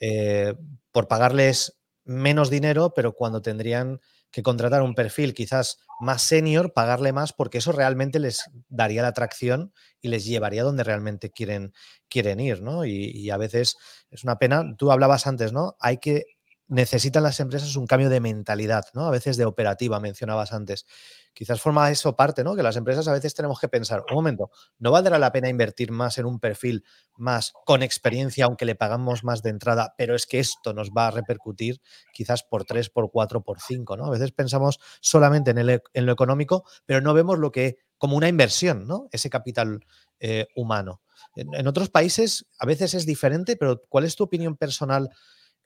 eh, 0.00 0.54
por 0.92 1.08
pagarles 1.08 1.80
menos 2.04 2.50
dinero, 2.50 2.92
pero 2.94 3.12
cuando 3.12 3.42
tendrían 3.42 4.00
que 4.32 4.42
contratar 4.42 4.82
un 4.82 4.94
perfil 4.94 5.34
quizás 5.34 5.78
más 6.00 6.22
senior, 6.22 6.72
pagarle 6.72 7.12
más, 7.12 7.32
porque 7.32 7.58
eso 7.58 7.70
realmente 7.70 8.18
les 8.18 8.50
daría 8.68 9.02
la 9.02 9.08
atracción 9.08 9.72
y 10.00 10.08
les 10.08 10.24
llevaría 10.24 10.64
donde 10.64 10.82
realmente 10.82 11.30
quieren, 11.30 11.72
quieren 12.08 12.40
ir, 12.40 12.62
¿no? 12.62 12.84
Y, 12.84 13.10
y, 13.14 13.30
a 13.30 13.36
veces 13.36 13.76
es 14.10 14.24
una 14.24 14.38
pena. 14.38 14.64
Tú 14.76 14.90
hablabas 14.90 15.26
antes, 15.26 15.52
¿no? 15.52 15.76
Hay 15.78 15.98
que 15.98 16.24
necesitan 16.72 17.22
las 17.22 17.38
empresas 17.38 17.76
un 17.76 17.86
cambio 17.86 18.08
de 18.08 18.20
mentalidad, 18.20 18.86
¿no? 18.94 19.06
A 19.06 19.10
veces 19.10 19.36
de 19.36 19.44
operativa, 19.44 20.00
mencionabas 20.00 20.52
antes. 20.52 20.86
Quizás 21.34 21.60
forma 21.60 21.90
eso 21.90 22.16
parte, 22.16 22.42
¿no? 22.42 22.56
Que 22.56 22.62
las 22.62 22.76
empresas 22.76 23.06
a 23.08 23.12
veces 23.12 23.34
tenemos 23.34 23.60
que 23.60 23.68
pensar, 23.68 24.02
un 24.08 24.14
momento, 24.14 24.50
¿no 24.78 24.90
valdrá 24.90 25.18
la 25.18 25.32
pena 25.32 25.48
invertir 25.48 25.92
más 25.92 26.16
en 26.18 26.24
un 26.24 26.40
perfil 26.40 26.84
más 27.14 27.52
con 27.66 27.82
experiencia, 27.82 28.46
aunque 28.46 28.64
le 28.64 28.74
pagamos 28.74 29.22
más 29.22 29.42
de 29.42 29.50
entrada, 29.50 29.94
pero 29.98 30.14
es 30.14 30.26
que 30.26 30.38
esto 30.38 30.72
nos 30.72 30.90
va 30.90 31.08
a 31.08 31.10
repercutir 31.10 31.80
quizás 32.12 32.42
por 32.42 32.64
tres, 32.64 32.88
por 32.88 33.10
cuatro, 33.10 33.42
por 33.42 33.60
cinco, 33.60 33.96
¿no? 33.96 34.06
A 34.06 34.10
veces 34.10 34.32
pensamos 34.32 34.80
solamente 35.00 35.50
en, 35.50 35.58
en 35.58 36.06
lo 36.06 36.12
económico, 36.12 36.64
pero 36.86 37.00
no 37.00 37.12
vemos 37.12 37.38
lo 37.38 37.52
que 37.52 37.76
como 37.98 38.16
una 38.16 38.28
inversión, 38.28 38.86
¿no? 38.88 39.08
Ese 39.12 39.30
capital 39.30 39.84
eh, 40.20 40.46
humano. 40.56 41.02
En, 41.36 41.66
otros 41.66 41.88
países 41.88 42.46
a 42.58 42.66
veces 42.66 42.94
es 42.94 43.06
diferente, 43.06 43.56
pero 43.56 43.82
¿cuál 43.88 44.04
es 44.04 44.16
tu 44.16 44.24
opinión 44.24 44.56
personal 44.56 45.08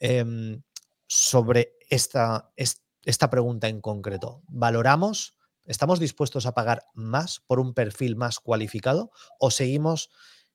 em, 0.00 0.60
sobre 1.06 1.74
esta, 1.90 2.52
esta 2.56 3.30
pregunta 3.30 3.68
en 3.68 3.80
concreto? 3.80 4.42
¿Valoramos 4.48 5.36
¿Estamos 5.66 5.98
dispuestos 5.98 6.46
a 6.46 6.54
pagar 6.54 6.84
más 6.94 7.40
por 7.40 7.58
un 7.58 7.74
perfil 7.74 8.14
más 8.14 8.38
cualificado 8.38 9.10
o 9.40 9.50
seguimos 9.50 10.10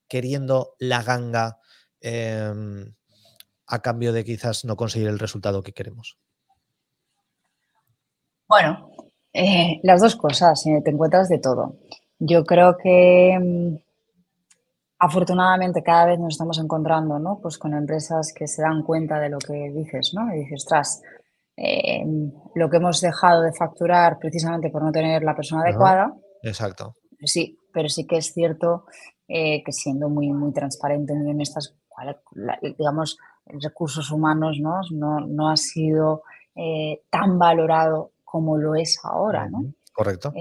queriendo 0.07 0.75
la 0.79 1.03
ganga 1.03 1.59
em, 1.99 2.93
a 3.67 3.81
cambio 3.81 4.13
de 4.13 4.23
quizás 4.23 4.63
no 4.63 4.77
conseguir 4.77 5.09
el 5.09 5.19
resultado 5.19 5.63
que 5.63 5.73
queremos? 5.73 6.17
Bueno, 8.47 8.91
eh, 9.33 9.79
las 9.83 10.01
dos 10.01 10.15
cosas, 10.15 10.63
te 10.63 10.89
encuentras 10.89 11.27
de 11.27 11.39
todo. 11.39 11.75
Yo 12.19 12.45
creo 12.45 12.77
que 12.77 13.33
em, 13.33 13.79
afortunadamente 15.01 15.81
cada 15.81 16.05
vez 16.05 16.19
nos 16.19 16.35
estamos 16.35 16.59
encontrando 16.59 17.17
¿no? 17.17 17.39
pues 17.41 17.57
con 17.57 17.73
empresas 17.73 18.31
que 18.35 18.45
se 18.45 18.61
dan 18.61 18.83
cuenta 18.83 19.19
de 19.19 19.29
lo 19.29 19.39
que 19.39 19.71
dices, 19.73 20.13
¿no? 20.13 20.31
Y 20.33 20.41
dices, 20.41 20.63
tras, 20.63 21.01
eh, 21.57 22.05
lo 22.53 22.69
que 22.69 22.77
hemos 22.77 23.01
dejado 23.01 23.41
de 23.41 23.51
facturar 23.51 24.19
precisamente 24.19 24.69
por 24.69 24.83
no 24.83 24.91
tener 24.91 25.23
la 25.23 25.35
persona 25.35 25.63
adecuada. 25.63 26.13
Exacto. 26.43 26.97
Sí, 27.23 27.57
pero 27.73 27.89
sí 27.89 28.05
que 28.05 28.17
es 28.17 28.31
cierto 28.31 28.85
eh, 29.27 29.63
que 29.63 29.71
siendo 29.71 30.07
muy, 30.07 30.31
muy 30.31 30.53
transparente, 30.53 31.15
muy 31.15 31.31
honestas, 31.31 31.75
digamos, 32.77 33.17
recursos 33.47 34.11
humanos 34.11 34.59
¿no? 34.61 34.81
no, 34.91 35.49
ha 35.49 35.57
sido 35.57 36.21
eh, 36.55 37.01
tan 37.09 37.39
valorado 37.39 38.11
como 38.23 38.55
lo 38.55 38.75
es 38.75 38.99
ahora. 39.03 39.49
¿no? 39.49 39.73
Correcto. 39.93 40.31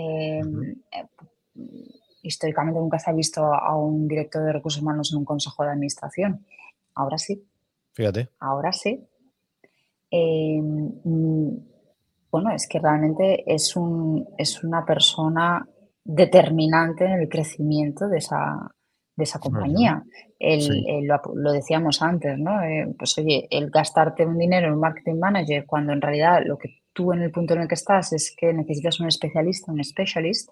Históricamente 2.23 2.81
nunca 2.81 2.99
se 2.99 3.11
ha 3.11 3.15
visto 3.15 3.45
a 3.45 3.77
un 3.77 4.07
director 4.09 4.45
de 4.45 4.53
recursos 4.53 4.83
humanos 4.83 5.13
en 5.13 5.19
un 5.19 5.25
consejo 5.25 5.65
de 5.65 5.71
administración. 5.71 6.45
Ahora 6.95 7.19
sí. 7.19 7.45
Fíjate. 7.93 8.29
Ahora 8.39 8.73
sí. 8.73 9.07
Em, 10.11 10.93
mm, 11.05 11.59
bueno, 12.31 12.53
es 12.53 12.69
que 12.69 12.79
realmente 12.79 13.45
es, 13.53 13.77
un, 13.77 14.29
es 14.39 14.63
una 14.63 14.85
persona 14.85 15.67
determinante 16.05 17.05
en 17.05 17.13
el 17.13 17.29
crecimiento 17.29 18.09
de 18.09 18.19
esa, 18.19 18.73
de 19.17 19.25
esa 19.25 19.39
compañía. 19.39 20.03
El, 20.39 21.07
lo, 21.07 21.53
decíamos 21.53 22.03
antes, 22.03 22.39
¿no? 22.39 22.63
Eh, 22.63 22.95
pues 22.99 23.17
oye, 23.19 23.47
el 23.51 23.71
gastarte 23.71 24.25
un 24.25 24.39
dinero 24.39 24.69
en 24.69 24.75
un 24.75 24.81
marketing 24.81 25.19
manager 25.19 25.67
cuando 25.67 25.93
en 25.93 26.01
realidad 26.01 26.43
lo 26.45 26.57
que 26.57 26.81
tú 26.93 27.13
en 27.13 27.23
el 27.23 27.31
punto 27.31 27.55
en 27.55 27.63
el 27.63 27.69
que 27.69 27.75
estás 27.75 28.13
es 28.13 28.35
que 28.37 28.53
necesitas 28.53 29.01
un 29.01 29.09
especialista, 29.09 29.73
un 29.73 29.85
specialist, 29.85 30.51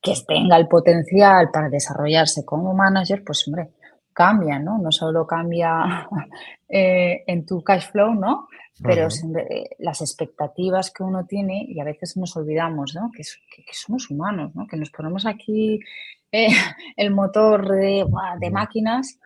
que 0.00 0.14
tenga 0.26 0.56
el 0.56 0.68
potencial 0.68 1.50
para 1.52 1.68
desarrollarse 1.68 2.44
como 2.44 2.74
manager, 2.74 3.22
pues 3.24 3.46
hombre, 3.46 3.70
cambia, 4.18 4.58
¿no? 4.58 4.78
No 4.78 4.90
solo 4.90 5.24
cambia 5.28 6.08
eh, 6.68 7.22
en 7.24 7.46
tu 7.46 7.62
cash 7.62 7.90
flow, 7.92 8.14
¿no? 8.14 8.48
Pero 8.82 9.06
eh, 9.06 9.70
las 9.78 10.00
expectativas 10.00 10.90
que 10.90 11.04
uno 11.04 11.24
tiene, 11.24 11.64
y 11.68 11.78
a 11.78 11.84
veces 11.84 12.16
nos 12.16 12.36
olvidamos, 12.36 12.96
¿no? 12.96 13.12
Que, 13.14 13.22
somos 13.72 14.10
humanos, 14.10 14.56
¿no? 14.56 14.66
Que 14.66 14.76
nos 14.76 14.90
ponemos 14.90 15.24
aquí 15.24 15.78
eh, 16.32 16.48
el 16.96 17.12
motor 17.12 17.68
de, 17.68 18.04
de 18.40 18.50
máquinas 18.50 19.20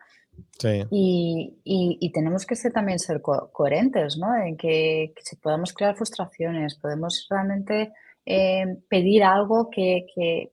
y, 0.91 2.11
tenemos 2.13 2.45
que 2.45 2.55
ser, 2.55 2.71
también 2.71 2.99
ser 2.99 3.19
coherentes, 3.21 4.17
¿no? 4.19 4.35
En 4.35 4.55
que, 4.55 5.13
que 5.15 5.37
podamos 5.37 5.73
crear 5.73 5.95
frustraciones, 5.95 6.75
podemos 6.75 7.27
realmente 7.29 7.93
pedir 8.87 9.23
algo 9.23 9.69
que, 9.69 10.05
que 10.15 10.52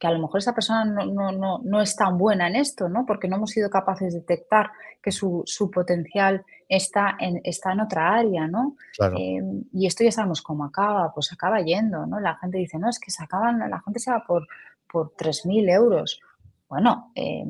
a 0.00 0.10
lo 0.10 0.18
mejor 0.18 0.38
esa 0.38 0.54
persona 0.54 0.84
no, 0.84 1.80
es 1.80 1.96
tan 1.96 2.18
buena 2.18 2.48
en 2.48 2.56
esto, 2.56 2.88
¿no? 2.88 3.06
Porque 3.06 3.28
no 3.28 3.36
hemos 3.36 3.50
sido 3.50 3.70
capaces 3.70 4.12
de 4.12 4.20
detectar 4.20 4.70
que 5.02 5.10
su, 5.10 5.44
potencial 5.72 6.44
está 6.68 7.16
en, 7.18 7.40
está 7.44 7.72
en 7.72 7.80
otra 7.80 8.14
área, 8.14 8.46
¿no? 8.46 8.76
Eh, 9.16 9.40
y 9.72 9.86
esto 9.86 10.04
ya 10.04 10.12
sabemos 10.12 10.42
cómo 10.42 10.64
acaba, 10.64 11.12
pues 11.14 11.32
acaba 11.32 11.60
yendo, 11.60 12.06
¿no? 12.06 12.20
La 12.20 12.36
gente 12.36 12.58
dice, 12.58 12.78
no, 12.78 12.90
es 12.90 12.98
que 12.98 13.10
se 13.10 13.24
acaban, 13.24 13.58
la 13.58 13.80
gente 13.80 14.00
se 14.00 14.10
va 14.10 14.22
por, 14.26 14.46
por 14.90 15.14
3.000 15.14 15.70
euros. 15.70 16.20
Bueno, 16.68 17.12
eh, 17.14 17.44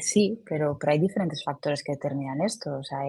sí, 0.00 0.42
pero, 0.44 0.76
pero 0.78 0.92
hay 0.92 0.98
diferentes 0.98 1.42
factores 1.44 1.82
que 1.82 1.92
determinan 1.92 2.40
esto. 2.42 2.78
O 2.78 2.82
sea, 2.82 3.00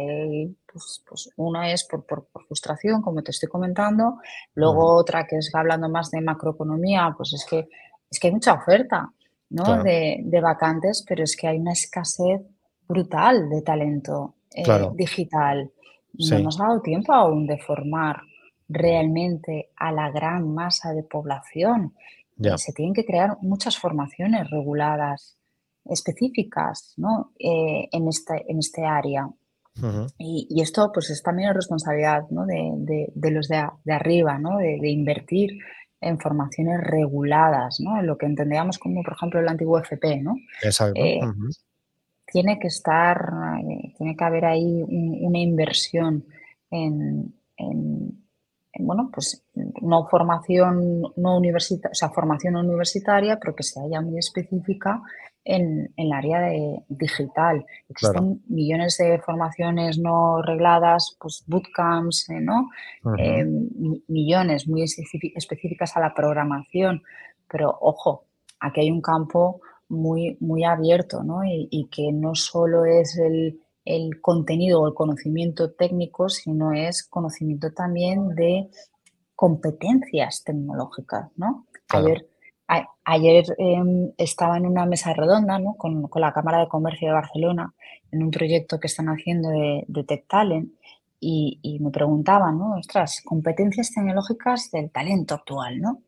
pues, 0.71 1.03
pues 1.07 1.29
una 1.35 1.71
es 1.71 1.83
por, 1.83 2.05
frustración, 2.47 3.01
como 3.01 3.23
te 3.23 3.31
estoy 3.31 3.49
comentando. 3.49 4.19
Luego 4.55 4.95
otra 4.95 5.25
que 5.25 5.37
es 5.37 5.53
hablando 5.53 5.89
más 5.89 6.11
de 6.11 6.21
macroeconomía, 6.21 7.13
pues 7.17 7.33
es 7.33 7.45
que, 7.49 7.67
es 8.09 8.19
que 8.19 8.27
hay 8.27 8.33
mucha 8.33 8.53
oferta 8.53 9.11
¿no? 9.49 9.83
de, 9.83 10.39
vacantes, 10.41 11.03
pero 11.07 11.23
es 11.23 11.35
que 11.35 11.47
hay 11.47 11.57
una 11.57 11.73
escasez 11.73 12.41
brutal 12.87 13.49
de 13.49 13.61
talento 13.61 14.35
eh, 14.53 14.63
digital. 14.93 15.71
No 16.13 16.37
hemos 16.37 16.57
dado 16.57 16.81
tiempo 16.81 17.13
aún 17.13 17.47
de 17.47 17.57
formar 17.57 18.21
realmente 18.67 19.71
a 19.75 19.91
la 19.91 20.11
gran 20.11 20.53
masa 20.53 20.93
de 20.93 21.03
población. 21.03 21.95
Se 22.55 22.71
tienen 22.71 22.93
que 22.93 23.05
crear 23.05 23.37
muchas 23.41 23.77
formaciones 23.77 24.49
reguladas 24.49 25.38
específicas 25.89 26.93
¿no? 26.97 27.31
Eh, 27.39 27.89
en, 27.91 28.07
este, 28.07 28.45
en 28.47 28.59
este 28.59 28.85
área. 28.85 29.29
y, 30.17 30.61
esto 30.61 30.91
pues 30.93 31.09
es 31.09 31.23
también 31.23 31.53
responsabilidad 31.53 32.23
¿no? 32.31 32.45
de, 32.45 33.07
de, 33.13 33.31
los 33.31 33.47
de, 33.47 33.65
de 33.85 33.93
arriba, 33.93 34.37
¿no? 34.37 34.57
de, 34.57 34.89
invertir 34.89 35.57
en 36.01 36.19
formaciones 36.19 36.81
reguladas, 36.81 37.79
¿no? 37.79 37.99
en 37.99 38.07
lo 38.07 38.17
que 38.17 38.25
entendíamos 38.25 38.77
como, 38.77 39.03
por 39.03 39.13
ejemplo, 39.13 39.39
el 39.39 39.47
antiguo 39.47 39.79
FP. 39.79 40.21
¿no? 40.21 40.35
Exacto. 40.61 40.99
Eh, 41.01 41.19
tiene 42.31 42.59
que 42.59 42.67
estar, 42.67 43.33
eh, 43.61 43.93
tiene 43.97 44.15
que 44.15 44.23
haber 44.23 44.45
ahí 44.45 44.83
una 44.87 45.39
inversión 45.39 46.25
en, 46.69 47.33
en, 47.57 48.23
bueno, 48.77 49.09
pues 49.13 49.43
no 49.81 50.07
formación 50.07 51.01
no 51.15 51.37
universitaria, 51.37 51.91
o 51.91 51.95
sea, 51.95 52.09
formación 52.09 52.55
universitaria, 52.55 53.37
pero 53.39 53.55
que 53.55 53.63
sea 53.63 53.83
ya 53.89 54.01
muy 54.01 54.19
específica 54.19 55.01
en, 55.43 55.91
el 55.97 56.13
área 56.13 56.41
de 56.41 56.83
digital. 56.89 57.65
Existen 57.89 58.43
millones 58.47 58.97
de 58.97 59.19
formaciones 59.19 59.97
no 59.97 60.41
regladas, 60.41 61.17
pues 61.19 61.43
bootcamps, 61.47 62.29
eh, 62.29 62.39
¿no? 62.39 62.69
Eh, 63.17 63.45
millones 64.07 64.67
muy 64.67 64.83
específicas 64.83 65.97
a 65.97 66.01
la 66.01 66.13
programación. 66.13 67.01
Pero 67.49 67.75
ojo, 67.81 68.25
aquí 68.59 68.81
hay 68.81 68.91
un 68.91 69.01
campo 69.01 69.61
muy, 69.89 70.37
muy 70.39 70.63
abierto, 70.63 71.23
¿no? 71.23 71.41
Y, 71.43 71.87
que 71.91 72.11
no 72.11 72.35
solo 72.35 72.85
es 72.85 73.17
el, 73.17 73.59
contenido 74.21 74.81
o 74.81 74.87
el 74.87 74.93
conocimiento 74.93 75.71
técnico, 75.71 76.29
sino 76.29 76.73
es 76.73 77.03
conocimiento 77.03 77.71
también 77.73 78.35
de 78.35 78.69
competencias 79.35 80.43
tecnológicas, 80.43 81.29
¿no? 81.37 81.65
ayer 83.05 83.45
em, 83.57 84.11
estaba 84.17 84.57
en 84.57 84.67
una 84.67 84.85
mesa 84.85 85.13
redonda 85.13 85.59
con, 85.77 86.07
la 86.15 86.31
Cámara 86.31 86.59
de 86.59 86.67
Comercio 86.67 87.07
de 87.07 87.15
Barcelona 87.15 87.73
en 88.11 88.21
un 88.21 88.29
proyecto 88.29 88.79
que 88.79 88.87
están 88.87 89.07
haciendo 89.07 89.49
de, 89.49 90.03
Tech 90.03 90.27
Talent 90.27 90.71
y, 91.19 91.79
me 91.81 91.89
preguntaban, 91.89 92.59
¿no? 92.59 92.75
Ostras, 92.77 93.21
competencias 93.25 93.91
tecnológicas 93.91 94.69
del 94.71 94.91
talento 94.91 95.33
actual, 95.35 95.79
¿no? 95.79 96.01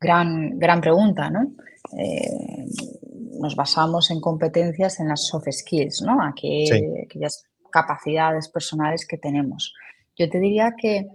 gran, 0.00 0.58
gran 0.58 0.80
pregunta, 0.80 1.30
¿no? 1.30 1.52
Eh, 1.96 2.66
nos 3.40 3.56
basamos 3.56 4.10
en 4.10 4.20
competencias 4.20 5.00
en 5.00 5.08
las 5.08 5.26
soft 5.26 5.48
skills, 5.50 6.02
¿no? 6.02 6.22
aquellas 6.22 7.44
capacidades 7.70 8.48
personales 8.48 9.06
que 9.06 9.18
tenemos. 9.18 9.74
Yo 10.16 10.28
te 10.30 10.38
diría 10.40 10.74
que 10.80 11.08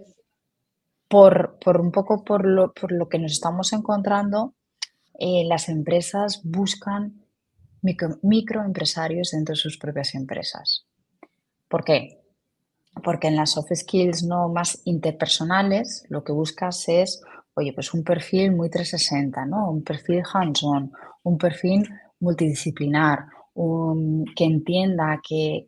por, 1.08 1.58
un 1.78 1.92
poco 1.92 2.24
por 2.24 2.46
lo, 2.46 2.72
por 2.72 2.90
lo, 2.90 3.08
que 3.08 3.18
nos 3.18 3.32
estamos 3.32 3.72
encontrando, 3.74 4.54
eh, 5.18 5.44
las 5.44 5.68
empresas 5.68 6.40
buscan 6.42 7.22
microempresarios 8.22 9.32
dentro 9.32 9.52
de 9.52 9.60
sus 9.60 9.76
propias 9.76 10.14
empresas. 10.14 10.86
¿Por 11.68 11.84
qué? 11.84 12.22
Porque 13.04 13.28
en 13.28 13.36
las 13.36 13.50
soft 13.50 13.72
skills 13.74 14.22
no 14.22 14.48
más 14.48 14.80
interpersonales 14.84 16.04
lo 16.08 16.24
que 16.24 16.32
buscas 16.32 16.88
es, 16.88 17.22
oye, 17.54 17.72
pues 17.72 17.92
un 17.92 18.04
perfil 18.04 18.52
muy 18.52 18.70
360, 18.70 19.44
¿no? 19.46 19.70
Un 19.70 19.82
perfil 19.82 20.22
hands-on, 20.32 20.92
un 21.24 21.36
perfil 21.36 21.88
multidisciplinar, 22.22 23.26
que 24.34 24.44
entienda 24.44 25.20
que, 25.22 25.66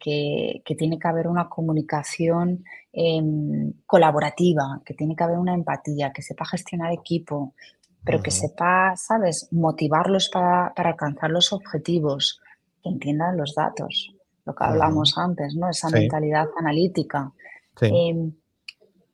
tiene 0.79 0.99
que 0.99 1.09
haber 1.09 1.27
una 1.29 1.49
comunicación 1.49 2.65
em, 2.93 3.73
colaborativa, 3.85 4.81
que 4.87 4.95
tiene 4.95 5.15
que 5.15 5.25
haber 5.25 5.39
una 5.39 5.53
empatía, 5.53 6.13
que 6.13 6.23
sepa 6.23 6.47
gestionar 6.47 6.93
equipo, 6.93 7.55
pero 8.03 8.23
que 8.23 8.31
sepa, 8.31 8.95
¿sabes?, 8.97 9.49
motivarlos 9.51 10.31
para, 10.31 10.73
alcanzar 10.77 11.31
los 11.31 11.53
objetivos, 11.53 12.41
que 12.83 12.89
entiendan 12.89 13.37
los 13.37 13.55
datos, 13.55 14.15
lo 14.47 14.55
que 14.55 14.65
hablamos 14.65 15.19
antes, 15.19 15.55
¿no? 15.55 15.69
Esa 15.69 15.91
mentalidad 15.91 16.47
analítica. 16.57 17.33
Em, 17.81 18.33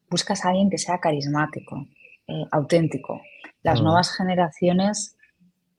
buscas 0.08 0.44
a 0.44 0.50
alguien 0.50 0.70
que 0.70 0.78
sea 0.78 0.98
carismático, 0.98 1.86
eh, 2.26 2.44
auténtico. 2.50 3.20
Las 3.62 3.80
nuevas 3.82 4.10
generaciones 4.16 5.16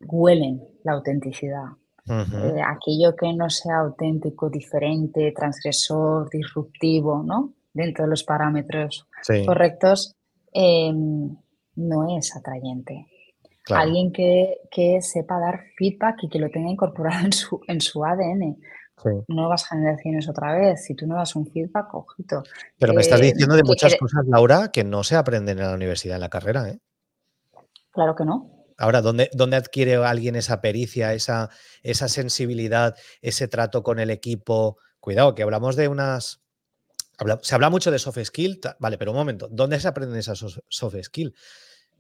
huelen 0.07 0.61
la 0.83 0.93
autenticidad. 0.93 1.65
Eh, 2.07 2.61
aquello 2.65 3.15
que 3.15 3.31
no 3.33 3.49
sea 3.49 3.79
auténtico, 3.79 4.49
diferente, 4.49 5.31
transgresor, 5.35 6.29
disruptivo, 6.29 7.23
¿no? 7.23 7.53
Dentro 7.73 8.03
de 8.03 8.09
los 8.09 8.23
parámetros 8.23 9.07
correctos, 9.45 10.15
em, 10.51 11.37
no 11.75 12.17
es 12.17 12.35
atrayente. 12.35 13.07
Alguien 13.69 14.11
que, 14.11 14.99
sepa 15.01 15.39
dar 15.39 15.61
feedback 15.77 16.23
y 16.23 16.29
que 16.29 16.39
lo 16.39 16.49
tenga 16.49 16.69
incorporado 16.69 17.25
en 17.25 17.31
su, 17.31 17.61
en 17.67 17.81
su 17.81 18.03
ADN. 18.03 18.57
Nuevas 19.29 19.67
generaciones 19.67 20.29
otra 20.29 20.53
vez. 20.53 20.85
Si 20.85 20.95
tú 20.95 21.07
no 21.07 21.15
das 21.15 21.35
un 21.35 21.47
feedback, 21.47 21.93
ojito. 21.93 22.43
Pero 22.77 22.93
me 22.93 23.01
estás 23.01 23.19
eh, 23.21 23.25
diciendo 23.25 23.55
de 23.55 23.63
muchas 23.63 23.95
cosas, 23.95 24.25
Laura, 24.27 24.69
que 24.71 24.83
no 24.83 25.03
se 25.03 25.15
aprenden 25.15 25.57
en 25.59 25.65
la 25.65 25.73
universidad, 25.73 26.15
en 26.15 26.21
la 26.21 26.29
carrera, 26.29 26.69
¿eh? 26.69 26.79
Claro 27.91 28.15
que 28.15 28.25
no. 28.25 28.60
Ahora, 28.81 29.03
¿dónde, 29.03 29.29
¿dónde, 29.33 29.57
adquiere 29.57 29.95
alguien 29.97 30.35
esa 30.35 30.59
pericia, 30.59 31.13
esa, 31.13 31.51
esa 31.83 32.07
sensibilidad, 32.07 32.97
ese 33.21 33.47
trato 33.47 33.83
con 33.83 33.99
el 33.99 34.09
equipo? 34.09 34.79
Cuidado, 34.99 35.35
que 35.35 35.43
hablamos 35.43 35.75
de 35.75 35.87
unas. 35.87 36.41
se 37.43 37.53
habla 37.53 37.69
mucho 37.69 37.91
de 37.91 37.99
soft 37.99 38.17
skill, 38.23 38.59
vale, 38.79 38.97
pero 38.97 39.11
un 39.11 39.17
momento, 39.17 39.47
¿dónde 39.51 39.79
se 39.79 39.87
aprenden 39.87 40.17
esas 40.17 40.43
soft 40.67 40.95
skill? 41.03 41.35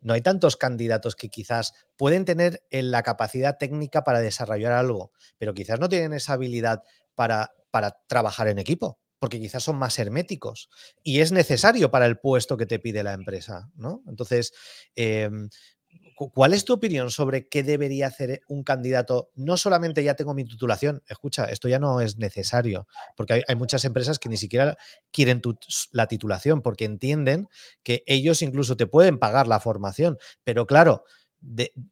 No 0.01 0.13
hay 0.13 0.21
tantos 0.21 0.57
candidatos 0.57 1.15
que 1.15 1.29
quizás 1.29 1.75
pueden 1.97 2.25
tener 2.25 2.63
la 2.71 3.03
capacidad 3.03 3.59
técnica 3.59 4.03
para 4.03 4.19
desarrollar 4.19 4.71
algo, 4.71 5.11
pero 5.37 5.53
quizás 5.53 5.79
no 5.79 5.87
tienen 5.87 6.13
esa 6.13 6.33
habilidad 6.33 6.81
para, 7.13 7.51
para 7.69 7.95
trabajar 8.07 8.47
en 8.47 8.57
equipo, 8.57 8.99
porque 9.19 9.39
quizás 9.39 9.61
son 9.61 9.75
más 9.75 9.99
herméticos 9.99 10.67
y 11.03 11.19
es 11.19 11.31
necesario 11.31 11.91
para 11.91 12.07
el 12.07 12.17
puesto 12.17 12.57
que 12.57 12.65
te 12.65 12.79
pide 12.79 13.03
la 13.03 13.13
empresa, 13.13 13.69
¿no? 13.75 14.01
Entonces, 14.07 14.51
em, 14.95 15.47
¿Cuál 16.15 16.53
es 16.53 16.65
tu 16.65 16.73
opinión 16.73 17.11
sobre 17.11 17.47
qué 17.47 17.63
debería 17.63 18.07
hacer 18.07 18.41
un 18.47 18.63
candidato? 18.63 19.31
No 19.35 19.57
solamente 19.57 20.03
ya 20.03 20.15
tengo 20.15 20.33
mi 20.33 20.45
titulación, 20.45 21.03
escucha, 21.07 21.45
esto 21.45 21.67
ya 21.67 21.79
no 21.79 22.01
es 22.01 22.17
necesario, 22.17 22.87
porque 23.15 23.43
hay, 23.47 23.55
muchas 23.55 23.85
empresas 23.85 24.19
que 24.19 24.29
ni 24.29 24.37
siquiera 24.37 24.77
quieren 25.11 25.41
la 25.91 26.07
titulación 26.07 26.61
porque 26.61 26.85
entienden 26.85 27.49
que 27.83 28.03
ellos 28.05 28.41
incluso 28.41 28.77
te 28.77 28.87
pueden 28.87 29.19
pagar 29.19 29.47
la 29.47 29.59
formación, 29.59 30.17
pero 30.43 30.65
claro, 30.65 31.03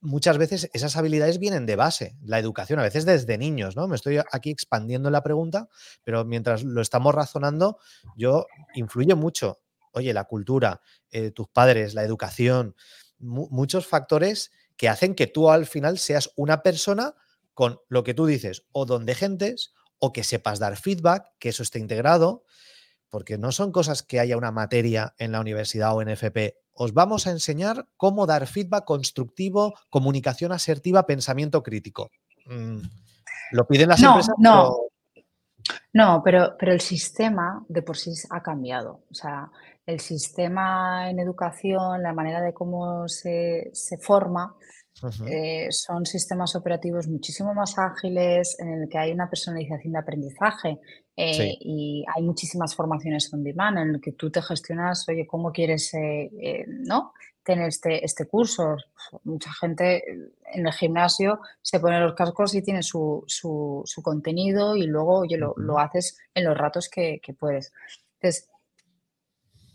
muchas 0.01 0.38
veces 0.38 0.70
esas 0.74 0.95
habilidades 0.95 1.39
vienen 1.39 1.65
de 1.65 1.76
base, 1.76 2.15
la 2.22 2.39
educación, 2.39 2.80
a 2.80 2.84
veces 2.84 3.05
desde 3.05 3.38
niños, 3.38 3.76
¿no? 3.76 3.88
Me 3.88 3.95
estoy 3.95 4.20
aquí 4.32 4.51
expandiendo 4.51 5.09
la 5.09 5.24
pregunta, 5.24 5.67
pero 6.03 6.24
mientras 6.24 6.63
lo 6.63 6.82
estamos 6.82 7.15
razonando, 7.15 7.80
yo 8.15 8.45
influye 8.76 9.15
mucho. 9.15 9.59
Oye, 9.91 10.13
la 10.13 10.26
cultura, 10.26 10.82
eh, 11.09 11.32
tus 11.32 11.47
padres, 11.47 11.95
la 11.95 12.03
educación, 12.03 12.76
muchos 13.20 13.88
factores 13.88 14.51
que 14.78 14.89
hacen 14.89 15.15
que 15.15 15.28
tú 15.28 15.49
al 15.49 15.65
final 15.65 15.97
seas 15.97 16.32
una 16.36 16.63
persona 16.63 17.15
con 17.53 17.80
lo 17.89 18.03
que 18.03 18.13
tú 18.13 18.26
dices, 18.26 18.63
o 18.72 18.86
donde 18.86 19.15
gentes, 19.15 19.74
o 19.97 20.13
que 20.13 20.24
sepas 20.24 20.59
dar 20.59 20.78
feedback, 20.78 21.26
que 21.39 21.49
eso 21.49 21.63
esté 21.63 21.80
integrado, 21.80 22.43
porque 23.09 23.38
no 23.38 23.51
son 23.51 23.72
cosas 23.72 24.03
que 24.03 24.20
haya 24.20 24.38
una 24.38 24.51
materia 24.51 25.13
en 25.17 25.34
la 25.34 25.41
universidad 25.41 25.93
o 25.95 26.01
en 26.01 26.09
FP. 26.09 26.57
Os 26.72 26.93
vamos 26.93 27.28
a 27.28 27.32
enseñar 27.32 27.88
cómo 27.97 28.26
dar 28.26 28.47
feedback 28.47 28.86
constructivo, 28.86 29.74
comunicación 29.89 30.53
asertiva, 30.53 31.05
pensamiento 31.05 31.61
crítico. 31.61 32.11
Mm, 32.45 32.80
lo 33.51 33.67
piden 33.67 33.89
las 33.89 34.01
empresas. 34.01 34.36
No, 34.38 34.78
no, 35.93 36.22
pero, 36.24 36.55
pero 36.57 36.72
el 36.72 36.82
sistema 36.82 37.65
de 37.67 37.82
por 37.82 37.97
sí 37.97 38.13
ha 38.30 38.41
cambiado. 38.41 39.03
O 39.11 39.13
sea, 39.13 39.51
el 39.89 39.99
sistema 39.99 41.09
en 41.09 41.19
educación, 41.19 42.03
la 42.03 42.13
manera 42.13 42.41
de 42.41 42.53
cómo 42.53 43.07
se, 43.07 43.71
forma, 43.99 44.55
eh, 45.27 45.67
son 45.71 46.05
sistemas 46.05 46.55
operativos 46.55 47.07
muchísimo 47.07 47.55
más 47.55 47.77
ágiles, 47.79 48.55
en 48.59 48.69
el 48.69 48.89
que 48.89 48.99
hay 48.99 49.11
una 49.11 49.29
personalización 49.29 49.93
de 49.93 49.99
aprendizaje 49.99 50.79
eh, 51.15 51.57
y 51.59 52.05
hay 52.15 52.21
muchísimas 52.21 52.75
formaciones 52.75 53.33
on 53.33 53.43
demand 53.43 53.79
en 53.79 53.95
el 53.95 54.01
que 54.01 54.11
tú 54.11 54.29
te 54.29 54.41
gestionas, 54.43 55.07
oye, 55.09 55.25
¿cómo 55.25 55.51
quieres 55.51 55.91
eh, 55.95 56.65
¿no? 56.67 57.13
tener 57.43 57.69
este, 57.69 58.05
este 58.05 58.27
curso? 58.27 58.75
Mucha 59.23 59.51
gente 59.53 60.03
en 60.53 60.67
el 60.67 60.73
gimnasio 60.73 61.39
se 61.63 61.79
pone 61.79 61.99
los 61.99 62.13
cascos 62.13 62.53
y 62.53 62.61
tiene 62.61 62.83
su, 62.83 63.25
contenido 64.03 64.75
y 64.75 64.83
luego 64.83 65.21
oye, 65.21 65.37
lo, 65.37 65.79
haces 65.79 66.15
en 66.35 66.43
los 66.43 66.55
ratos 66.55 66.89
que, 66.89 67.19
que 67.23 67.33
puedes. 67.33 67.73
Entonces, 68.21 68.49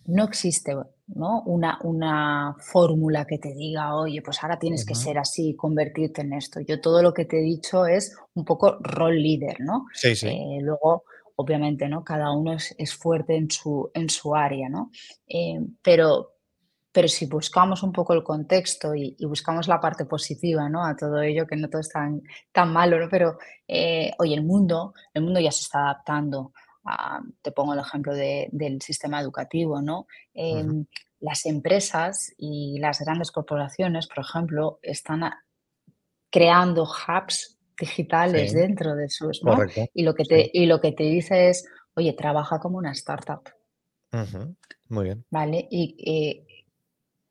no 0.07 0.24
existe 0.24 0.74
¿no? 1.07 1.42
una, 1.42 1.78
una 1.82 2.57
fórmula 2.59 3.24
que 3.26 3.38
te 3.38 3.55
diga, 3.55 3.94
oye, 3.94 4.22
pues 4.22 4.42
ahora 4.42 4.59
tienes 4.59 4.84
que 4.84 4.94
ser 4.94 5.18
así, 5.18 5.55
convertirte 5.55 6.22
en 6.22 6.32
esto. 6.34 6.61
Yo 6.61 6.80
todo 6.80 7.02
lo 7.02 7.12
que 7.12 7.24
te 7.24 7.38
he 7.38 7.42
dicho 7.42 7.86
es 7.86 8.16
un 8.34 8.44
poco 8.44 8.78
rol 8.80 9.20
líder, 9.20 9.61
¿no? 9.61 9.86
Sí, 9.92 10.14
sí. 10.14 10.28
Eh, 10.28 10.59
luego, 10.61 11.05
obviamente, 11.36 11.88
¿no? 11.88 12.05
Cada 12.05 12.32
uno 12.32 12.52
es, 12.55 12.94
fuerte 12.94 13.36
en 13.36 13.50
su, 13.50 13.90
en 13.94 14.09
su 14.09 14.34
área, 14.34 14.68
¿no? 14.68 14.90
Eh, 15.26 15.61
pero, 15.82 16.34
pero 16.92 17.09
si 17.09 17.26
buscamos 17.26 17.82
un 17.82 17.92
poco 17.92 18.14
el 18.14 18.22
contexto 18.22 18.94
y, 18.94 19.16
buscamos 19.26 19.68
la 19.68 19.80
parte 19.80 20.05
positiva, 20.05 20.68
¿no? 20.68 20.84
A 20.84 20.96
todo 20.96 21.20
ello, 21.20 21.46
que 21.46 21.57
no 21.57 21.68
todo 21.68 21.80
es 21.80 21.88
tan, 21.88 22.22
tan 22.52 22.72
malo, 22.72 22.98
¿no? 22.98 23.09
Pero, 23.11 23.38
eh, 23.68 24.12
oye, 24.18 24.34
el 24.34 24.44
mundo, 24.44 24.94
el 25.12 25.22
mundo 25.22 25.40
ya 25.40 25.50
se 25.50 25.62
está 25.62 25.80
adaptando 25.80 26.52
Ah, 26.85 27.20
te 27.43 27.51
pongo 27.53 27.72
el 27.72 27.80
ejemplo 27.80 28.14
del 28.14 28.82
sistema 28.82 29.20
educativo, 29.20 29.80
¿no? 29.80 30.07
Las 31.20 31.47
empresas 31.47 32.35
y 32.37 32.78
las 32.78 33.01
grandes 33.01 33.30
corporaciones, 33.30 34.07
por 34.07 34.24
ejemplo, 34.24 34.78
están 34.82 35.22
creando 36.30 36.82
hubs 36.82 37.59
digitales 37.78 38.53
dentro 38.53 38.95
de 38.95 39.09
sus, 39.09 39.43
¿no? 39.43 39.57
Y 39.95 40.03
lo, 40.03 40.14
que 40.14 40.24
te, 40.24 40.51
y 40.53 40.66
lo 40.66 40.80
que 40.80 40.93
te 40.93 41.05
dice 41.05 41.49
es, 41.49 41.64
oye, 41.95 42.12
trabaja 42.12 42.59
como 42.59 42.78
una 42.78 42.93
startup. 42.93 43.49
Muy 44.89 45.05
bien. 45.05 45.24
¿Vale? 45.30 45.66
Y 45.70 45.97
eh, 46.07 46.64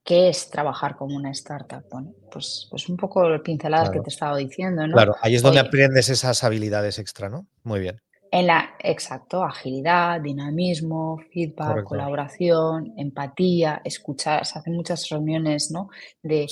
¿qué 0.03 0.29
es 0.29 0.49
trabajar 0.49 0.95
como 0.95 1.15
una 1.15 1.31
startup? 1.31 1.83
Bueno, 1.89 2.13
pues, 2.31 2.67
pues 2.69 2.89
un 2.89 2.97
poco 2.97 3.25
el 3.25 3.41
pinceladas 3.41 3.89
que 3.89 4.01
te 4.01 4.09
estaba 4.09 4.37
diciendo, 4.37 4.85
¿no? 4.87 4.93
Claro, 4.93 5.15
ahí 5.21 5.35
es 5.35 5.41
donde 5.41 5.59
aprendes 5.59 6.09
esas 6.09 6.43
habilidades 6.43 6.99
extra, 6.99 7.29
¿no? 7.29 7.47
Muy 7.63 7.79
bien. 7.79 8.01
En 8.33 8.47
la, 8.47 8.73
exacto, 8.79 9.43
agilidad, 9.43 10.19
dinamismo, 10.19 11.19
feedback, 11.31 11.83
colaboración, 11.83 12.91
empatía, 12.97 13.79
escuchar, 13.85 14.43
se 14.47 14.57
hacen 14.57 14.73
muchas 14.73 15.07
reuniones, 15.07 15.69
¿no? 15.69 15.89
De 16.23 16.47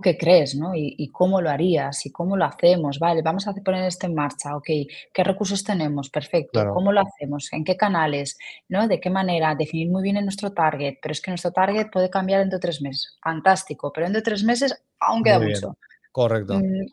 qué 0.00 0.16
crees, 0.16 0.54
¿no? 0.54 0.76
Y, 0.76 1.08
cómo 1.08 1.40
lo 1.40 1.50
harías 1.50 2.06
y 2.06 2.12
cómo 2.12 2.36
lo 2.36 2.44
hacemos, 2.44 3.00
vale, 3.00 3.20
vamos 3.20 3.48
a 3.48 3.52
poner 3.52 3.82
esto 3.82 4.06
en 4.06 4.14
marcha, 4.14 4.56
ok, 4.56 4.68
¿qué 5.12 5.24
recursos 5.24 5.64
tenemos? 5.64 6.08
Perfecto, 6.08 6.64
¿cómo 6.72 6.92
lo 6.92 7.00
hacemos? 7.00 7.52
¿En 7.52 7.64
qué 7.64 7.76
canales? 7.76 8.38
¿No? 8.68 8.86
¿De 8.86 9.00
qué 9.00 9.10
manera? 9.10 9.56
Definir 9.56 9.90
muy 9.90 10.04
bien 10.04 10.22
nuestro 10.22 10.52
target, 10.52 10.98
pero 11.02 11.10
es 11.10 11.20
que 11.20 11.32
nuestro 11.32 11.50
target 11.50 11.90
puede 11.90 12.10
cambiar 12.10 12.38
dentro 12.38 12.58
de 12.58 12.62
tres 12.62 12.80
meses, 12.80 13.18
fantástico, 13.20 13.92
pero 13.92 14.06
dentro 14.06 14.20
de 14.20 14.24
tres 14.24 14.44
meses 14.44 14.80
aún 15.00 15.24
queda 15.24 15.40
mucho. 15.40 15.76
Correcto. 16.12 16.60
Mm, 16.60 16.86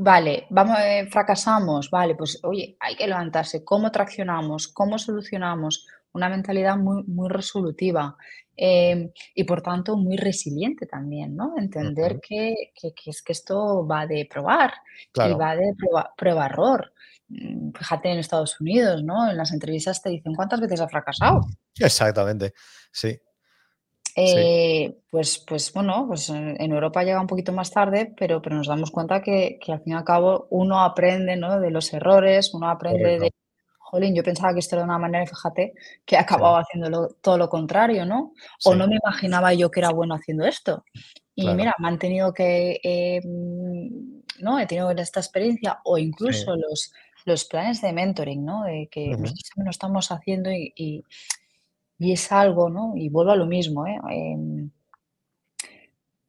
Vale, 0.00 0.46
vamos, 0.50 0.78
eh, 0.78 1.08
fracasamos, 1.10 1.90
vale, 1.90 2.14
pues 2.14 2.38
oye, 2.44 2.76
hay 2.78 2.94
que 2.94 3.08
levantarse. 3.08 3.64
¿Cómo 3.64 3.90
traccionamos? 3.90 4.68
¿Cómo 4.68 4.96
solucionamos? 4.96 5.88
Una 6.12 6.28
mentalidad 6.28 6.76
muy, 6.76 7.02
muy 7.02 7.28
resolutiva 7.28 8.16
em, 8.56 9.10
y 9.34 9.42
por 9.42 9.60
tanto 9.60 9.96
muy 9.96 10.16
resiliente 10.16 10.86
también, 10.86 11.34
¿no? 11.34 11.54
Entender 11.58 12.20
que, 12.20 12.54
es 13.06 13.22
que 13.22 13.32
esto 13.32 13.84
va 13.88 14.06
de 14.06 14.28
probar 14.30 14.72
y 15.14 15.34
va 15.34 15.56
de 15.56 15.74
prueba-error. 16.16 16.92
Mm, 17.28 17.72
fíjate 17.72 18.12
en 18.12 18.18
Estados 18.20 18.60
Unidos, 18.60 19.02
¿no? 19.02 19.28
En 19.28 19.36
las 19.36 19.52
entrevistas 19.52 20.00
te 20.00 20.10
dicen 20.10 20.34
cuántas 20.34 20.60
veces 20.60 20.80
ha 20.80 20.88
fracasado. 20.88 21.40
Exactamente, 21.76 22.54
sí. 22.92 23.18
Eh, 24.20 24.98
pues, 25.10 25.38
pues 25.46 25.72
bueno, 25.72 26.06
pues 26.08 26.28
en 26.30 26.72
Europa 26.72 27.04
llega 27.04 27.20
un 27.20 27.26
poquito 27.26 27.52
más 27.52 27.70
tarde, 27.70 28.12
pero, 28.16 28.42
pero 28.42 28.56
nos 28.56 28.66
damos 28.66 28.90
cuenta 28.90 29.22
que, 29.22 29.58
al 29.68 29.80
fin 29.80 29.92
y 29.92 29.96
al 29.96 30.04
cabo 30.04 30.48
uno 30.50 30.80
aprende 30.80 31.36
¿no? 31.36 31.60
de 31.60 31.70
los 31.70 31.92
errores, 31.92 32.52
uno 32.52 32.68
aprende 32.68 33.18
de, 33.20 33.32
jolín, 33.78 34.14
yo 34.14 34.22
pensaba 34.22 34.52
que 34.52 34.58
esto 34.58 34.76
era 34.76 34.82
de 34.82 34.90
una 34.90 34.98
manera, 34.98 35.24
fíjate, 35.24 35.72
que 36.04 36.16
he 36.16 36.18
acabado 36.18 36.56
haciendo 36.56 37.08
todo 37.20 37.38
lo 37.38 37.48
contrario, 37.48 38.04
¿no? 38.04 38.34
O 38.64 38.74
no 38.74 38.86
me 38.86 38.98
imaginaba 39.02 39.54
yo 39.54 39.70
que 39.70 39.80
era 39.80 39.90
bueno 39.90 40.14
haciendo 40.14 40.44
esto. 40.44 40.84
Y 41.34 41.48
mira, 41.54 41.72
me 41.78 41.88
han 41.88 41.98
tenido 41.98 42.34
que 42.34 42.80
eh, 42.82 43.20
¿no? 44.40 44.58
He 44.58 44.66
tenido 44.66 44.90
esta 44.90 45.20
experiencia 45.20 45.78
o 45.84 45.96
incluso 45.96 46.56
los, 46.56 46.92
los 47.24 47.44
planes 47.44 47.80
de 47.80 47.92
mentoring, 47.92 48.44
¿no? 48.44 48.64
que 48.90 49.10
nosotros 49.10 49.50
también 49.50 49.64
lo 49.66 49.70
estamos 49.70 50.10
haciendo 50.10 50.50
y, 50.50 50.72
y, 50.76 51.04
es 51.98 52.30
algo, 52.32 52.70
¿no? 52.70 52.92
Y 52.96 53.08
vuelvo 53.08 53.32
a 53.32 53.36
lo 53.36 53.46
mismo, 53.46 53.86
¿eh? 53.86 53.98
Em, 54.10 54.70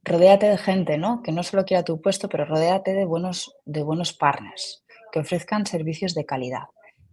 rodéate 0.04 0.48
de 0.48 0.58
gente, 0.58 0.98
¿no? 0.98 1.22
Que 1.22 1.32
no 1.32 1.44
solo 1.44 1.66
quiera 1.66 1.84
tu 1.84 2.02
puesto, 2.02 2.28
pero 2.30 2.46
rodéate 2.46 2.94
de 2.94 3.06
buenos, 3.06 3.56
de 3.66 3.84
buenos 3.84 4.14
partners 4.14 4.84
que 5.12 5.20
ofrezcan 5.20 5.66
servicios 5.66 6.14
de 6.16 6.26
calidad 6.26 6.66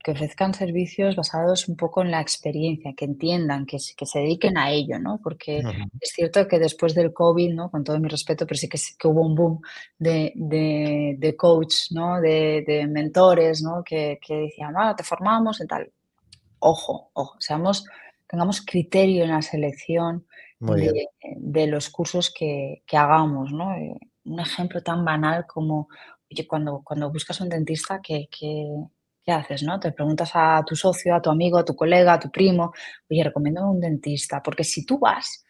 que 0.07 0.13
ofrezcan 0.13 0.55
servicios 0.55 1.17
basados 1.17 1.67
un 1.67 1.75
poco 1.75 2.01
en 2.01 2.13
la 2.13 2.21
experiencia, 2.21 2.95
que 2.97 3.07
entiendan, 3.07 3.67
que, 3.67 3.79
que 3.97 4.07
se 4.07 4.21
dediquen 4.21 4.57
a 4.57 4.71
ello, 4.71 5.01
¿no? 5.01 5.19
Porque 5.21 5.59
es 6.01 6.11
cierto 6.15 6.47
que 6.47 6.61
después 6.61 6.95
del 6.95 7.13
COVID, 7.13 7.53
¿no? 7.53 7.73
Con 7.73 7.83
todo 7.83 7.99
mi 7.99 8.09
respeto, 8.09 8.47
pero 8.47 8.57
sí 8.57 8.69
que, 8.69 8.79
que 8.97 9.09
hubo 9.09 9.23
un 9.23 9.35
boom 9.35 9.61
de, 9.99 10.33
de, 10.37 11.17
de 11.19 11.37
coach, 11.37 11.91
¿no? 11.91 12.21
De, 12.21 12.63
de, 12.65 12.87
mentores, 12.87 13.63
¿no? 13.63 13.83
Que, 13.83 14.21
que 14.25 14.35
decían, 14.43 14.75
ah, 14.79 14.95
te 14.97 15.03
formamos 15.03 15.61
y 15.61 15.67
tal. 15.67 15.91
Ojo, 16.61 17.11
ojo, 17.15 17.35
seamos, 17.41 17.85
tengamos 18.29 18.65
criterio 18.65 19.25
en 19.25 19.31
la 19.31 19.43
selección 19.43 20.27
de, 20.59 21.09
de, 21.37 21.67
los 21.67 21.91
cursos 21.91 22.33
que, 22.37 22.83
que 22.87 22.97
hagamos, 22.97 23.53
¿no? 23.53 23.75
Eh, 23.75 23.95
un 24.25 24.41
ejemplo 24.41 24.83
tan 24.83 25.05
banal 25.05 25.47
como, 25.47 25.89
oye, 26.31 26.47
cuando, 26.47 26.83
cuando 26.85 27.13
buscas 27.13 27.41
un 27.41 27.49
dentista 27.49 28.01
que, 28.03 28.29
que 28.31 28.67
¿qué 29.27 29.33
haces? 29.33 29.65
¿no? 29.65 29.81
Te 29.81 29.93
preguntas 29.93 30.31
a 30.35 30.63
tu 30.65 30.77
socio, 30.77 31.15
a 31.15 31.21
tu 31.21 31.31
amigo, 31.31 31.59
a 31.59 31.65
tu 31.65 31.75
colega, 31.75 32.15
a 32.15 32.21
tu 32.21 32.31
primo, 32.31 32.73
oye, 33.11 33.25
recomiendo 33.25 33.69
un 33.69 33.81
dentista, 33.81 34.41
porque 34.41 34.63
si 34.63 34.87
tú 34.87 35.01
vas, 35.01 35.45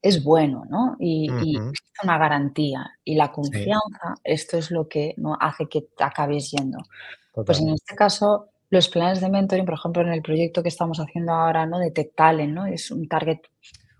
es 0.00 0.22
bueno, 0.22 0.64
¿no? 0.68 0.96
Y, 1.00 1.28
es 1.28 2.04
una 2.04 2.18
garantía. 2.18 2.90
Y 3.04 3.16
la 3.16 3.30
confianza, 3.32 4.14
esto 4.22 4.56
es 4.56 4.70
lo 4.70 4.88
que 4.88 5.14
¿no? 5.16 5.36
hace 5.38 5.68
que 5.68 5.88
acabes 5.98 6.50
yendo. 6.52 6.78
Pues 7.34 7.60
en 7.60 7.70
este 7.70 7.94
caso, 7.94 8.50
los 8.72 8.88
planes 8.88 9.20
de 9.20 9.28
mentoring, 9.28 9.66
por 9.66 9.74
ejemplo, 9.74 10.00
en 10.00 10.14
el 10.14 10.22
proyecto 10.22 10.62
que 10.62 10.70
estamos 10.70 10.98
haciendo 10.98 11.32
ahora, 11.32 11.66
¿no? 11.66 11.78
De 11.78 11.90
Tech 11.90 12.14
Talent, 12.16 12.54
¿no? 12.54 12.64
Es 12.64 12.90
un 12.90 13.06
target, 13.06 13.40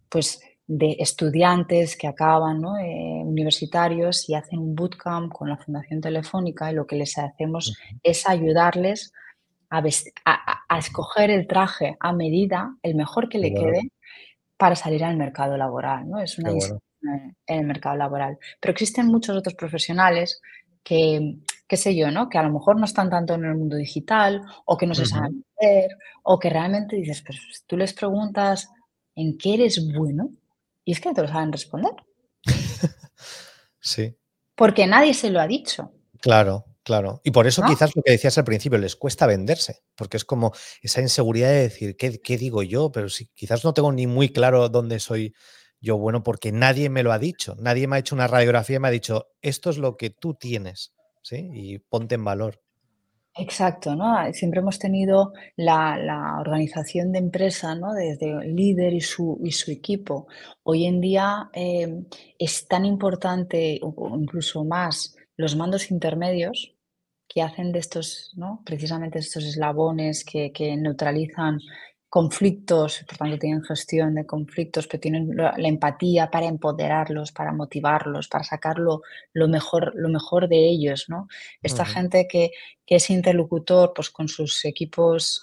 pues, 0.08 0.40
de 0.66 0.96
estudiantes 0.98 1.94
que 1.94 2.06
acaban 2.06 2.64
eh, 2.80 3.20
universitarios 3.22 4.26
y 4.30 4.34
hacen 4.34 4.60
un 4.60 4.74
bootcamp 4.74 5.30
con 5.30 5.50
la 5.50 5.58
Fundación 5.58 6.00
Telefónica 6.00 6.70
y 6.70 6.74
lo 6.74 6.86
que 6.86 6.96
les 6.96 7.18
hacemos 7.18 7.76
es 8.02 8.26
ayudarles 8.26 9.12
a, 9.68 9.82
a, 10.70 10.78
escoger 10.78 11.28
el 11.28 11.46
traje 11.46 11.98
a 12.00 12.14
medida, 12.14 12.74
el 12.82 12.94
mejor 12.94 13.28
que 13.28 13.38
le 13.38 13.52
quede, 13.52 13.90
para 14.56 14.74
salir 14.74 15.04
al 15.04 15.18
mercado 15.18 15.58
laboral. 15.58 16.08
¿no? 16.08 16.18
Es 16.18 16.38
una 16.38 16.52
en 17.02 17.34
el 17.46 17.66
mercado 17.66 17.96
laboral. 17.96 18.38
Pero 18.58 18.72
existen 18.72 19.06
muchos 19.06 19.36
otros 19.36 19.54
profesionales 19.54 20.40
que, 20.82 21.36
qué 21.72 21.78
sé 21.78 21.96
yo, 21.96 22.10
¿no? 22.10 22.28
Que 22.28 22.36
a 22.36 22.42
lo 22.42 22.52
mejor 22.52 22.78
no 22.78 22.84
están 22.84 23.08
tanto 23.08 23.32
en 23.32 23.46
el 23.46 23.54
mundo 23.54 23.78
digital 23.78 24.42
o 24.66 24.76
que 24.76 24.86
no 24.86 24.94
se 24.94 25.06
saben 25.06 25.42
ver 25.58 25.88
o 26.22 26.38
que 26.38 26.50
realmente 26.50 26.96
dices, 26.96 27.24
pues 27.26 27.64
tú 27.66 27.78
les 27.78 27.94
preguntas 27.94 28.68
en 29.14 29.38
qué 29.38 29.54
eres 29.54 29.90
bueno 29.94 30.28
y 30.84 30.92
es 30.92 31.00
que 31.00 31.08
no 31.08 31.14
te 31.14 31.22
lo 31.22 31.28
saben 31.28 31.50
responder. 31.50 31.92
sí. 33.80 34.14
Porque 34.54 34.86
nadie 34.86 35.14
se 35.14 35.30
lo 35.30 35.40
ha 35.40 35.46
dicho. 35.46 35.94
Claro, 36.20 36.66
claro. 36.82 37.22
Y 37.24 37.30
por 37.30 37.46
eso 37.46 37.62
quizás 37.66 37.96
lo 37.96 38.02
que 38.02 38.12
decías 38.12 38.36
al 38.36 38.44
principio, 38.44 38.76
les 38.76 38.94
cuesta 38.94 39.26
venderse, 39.26 39.80
porque 39.96 40.18
es 40.18 40.26
como 40.26 40.52
esa 40.82 41.00
inseguridad 41.00 41.48
de 41.48 41.62
decir, 41.62 41.96
¿qué, 41.96 42.20
qué 42.20 42.36
digo 42.36 42.62
yo? 42.62 42.92
Pero 42.92 43.08
si 43.08 43.28
quizás 43.28 43.64
no 43.64 43.72
tengo 43.72 43.90
ni 43.92 44.06
muy 44.06 44.28
claro 44.28 44.68
dónde 44.68 45.00
soy 45.00 45.34
yo 45.80 45.96
bueno, 45.96 46.22
porque 46.22 46.52
nadie 46.52 46.90
me 46.90 47.02
lo 47.02 47.12
ha 47.12 47.18
dicho, 47.18 47.56
nadie 47.58 47.88
me 47.88 47.96
ha 47.96 48.00
hecho 48.00 48.14
una 48.14 48.26
radiografía 48.26 48.76
y 48.76 48.78
me 48.78 48.88
ha 48.88 48.90
dicho, 48.90 49.28
esto 49.40 49.70
es 49.70 49.78
lo 49.78 49.96
que 49.96 50.10
tú 50.10 50.34
tienes, 50.34 50.92
¿sí? 51.22 51.50
Y 51.52 51.78
ponte 51.78 52.16
en 52.16 52.24
valor. 52.24 52.60
Exacto, 53.34 53.96
¿no? 53.96 54.14
Ah, 54.18 54.30
siempre 54.34 54.60
hemos 54.60 54.78
tenido 54.78 55.32
la, 55.56 56.38
organización 56.40 57.12
de 57.12 57.18
empresa, 57.18 57.74
¿no? 57.74 57.94
Desde 57.94 58.30
el 58.30 58.54
líder 58.54 58.92
y 58.92 59.00
su, 59.00 59.38
y 59.42 59.52
su 59.52 59.70
equipo. 59.70 60.26
Hoy 60.64 60.84
en 60.84 61.00
día 61.00 61.48
em, 61.54 62.04
es 62.38 62.68
tan 62.68 62.84
importante, 62.84 63.80
o 63.82 64.18
incluso 64.18 64.64
más, 64.64 65.16
los 65.36 65.56
mandos 65.56 65.90
intermedios 65.90 66.74
que 67.26 67.40
hacen 67.40 67.72
de 67.72 67.78
estos, 67.78 68.32
¿no? 68.36 68.62
Precisamente 68.66 69.18
estos 69.20 69.44
eslabones 69.44 70.24
que, 70.24 70.52
que 70.52 70.76
neutralizan 70.76 71.58
conflictos, 72.12 73.02
por 73.08 73.16
tanto 73.16 73.38
tienen 73.38 73.62
gestión 73.62 74.14
de 74.14 74.26
conflictos, 74.26 74.86
pero 74.86 75.00
tienen 75.00 75.34
la, 75.34 75.54
empatía 75.56 76.30
para 76.30 76.44
empoderarlos, 76.44 77.32
para 77.32 77.54
motivarlos, 77.54 78.28
para 78.28 78.44
sacarlo 78.44 79.00
lo 79.32 79.48
mejor, 79.48 79.94
lo 79.94 80.10
mejor 80.10 80.46
de 80.46 80.58
ellos, 80.58 81.06
¿no? 81.08 81.26
Esta 81.62 81.86
gente 81.86 82.28
que, 82.28 82.50
es 82.86 83.08
interlocutor 83.08 83.94
pues, 83.94 84.10
con 84.10 84.28
sus 84.28 84.66
equipos 84.66 85.42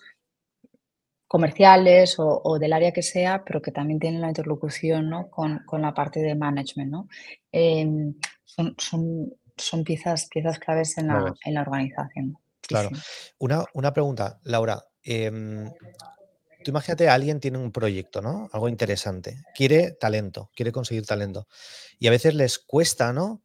comerciales 1.25 2.17
o, 2.19 2.59
del 2.59 2.73
área 2.73 2.91
que 2.91 3.01
sea, 3.01 3.43
pero 3.43 3.63
que 3.63 3.71
también 3.71 3.99
tienen 3.99 4.21
la 4.21 4.27
interlocución 4.27 5.09
¿no? 5.09 5.31
con, 5.31 5.63
la 5.81 5.95
parte 5.95 6.19
de 6.19 6.35
management. 6.35 6.91
¿no? 6.91 7.07
Em, 7.51 8.13
son, 8.45 8.75
son, 9.57 9.83
piezas, 9.83 10.27
piezas 10.29 10.59
claves 10.59 10.99
en 10.99 11.07
la, 11.07 11.33
en 11.43 11.53
la 11.55 11.61
organización. 11.61 12.37
claro. 12.61 12.91
Una, 13.39 13.65
una, 13.73 13.91
pregunta, 13.91 14.39
Laura. 14.43 14.85
Em, 15.01 15.67
Tú 16.63 16.71
imagínate, 16.71 17.07
alguien 17.07 17.39
tiene 17.39 17.57
un 17.57 17.71
proyecto, 17.71 18.21
¿no? 18.21 18.49
Algo 18.51 18.67
interesante. 18.67 19.43
Quiere 19.55 19.91
talento, 19.91 20.51
quiere 20.55 20.71
conseguir 20.71 21.05
talento. 21.05 21.47
Y 21.99 22.07
a 22.07 22.11
veces 22.11 22.35
les 22.35 22.59
cuesta, 22.59 23.13
¿no? 23.13 23.41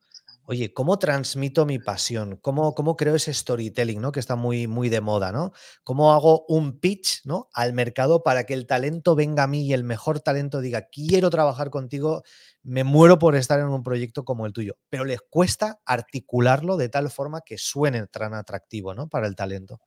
Oye, 0.46 0.74
¿cómo 0.74 0.98
transmito 0.98 1.64
mi 1.64 1.78
pasión? 1.78 2.36
¿Cómo, 2.36 2.74
cómo 2.74 2.96
creo 2.96 3.14
ese 3.14 3.32
storytelling, 3.32 4.00
¿no? 4.00 4.12
Que 4.12 4.20
está 4.20 4.36
muy, 4.36 4.66
muy 4.66 4.90
de 4.90 5.00
moda, 5.00 5.32
¿no? 5.32 5.52
¿Cómo 5.84 6.12
hago 6.12 6.44
un 6.48 6.80
pitch, 6.80 7.22
¿no? 7.24 7.48
Al 7.54 7.72
mercado 7.72 8.22
para 8.22 8.44
que 8.44 8.52
el 8.52 8.66
talento 8.66 9.14
venga 9.14 9.44
a 9.44 9.46
mí 9.46 9.62
y 9.64 9.72
el 9.72 9.84
mejor 9.84 10.20
talento 10.20 10.60
diga, 10.60 10.88
quiero 10.92 11.30
trabajar 11.30 11.70
contigo, 11.70 12.24
me 12.62 12.84
muero 12.84 13.18
por 13.18 13.36
estar 13.36 13.58
en 13.58 13.68
un 13.68 13.82
proyecto 13.82 14.24
como 14.24 14.44
el 14.44 14.52
tuyo. 14.52 14.76
Pero 14.90 15.06
les 15.06 15.20
cuesta 15.22 15.80
articularlo 15.86 16.76
de 16.76 16.90
tal 16.90 17.10
forma 17.10 17.40
que 17.40 17.56
suene 17.56 18.06
tan 18.08 18.34
atractivo, 18.34 18.92
¿no? 18.92 19.08
Para 19.08 19.26
el 19.26 19.36
talento. 19.36 19.80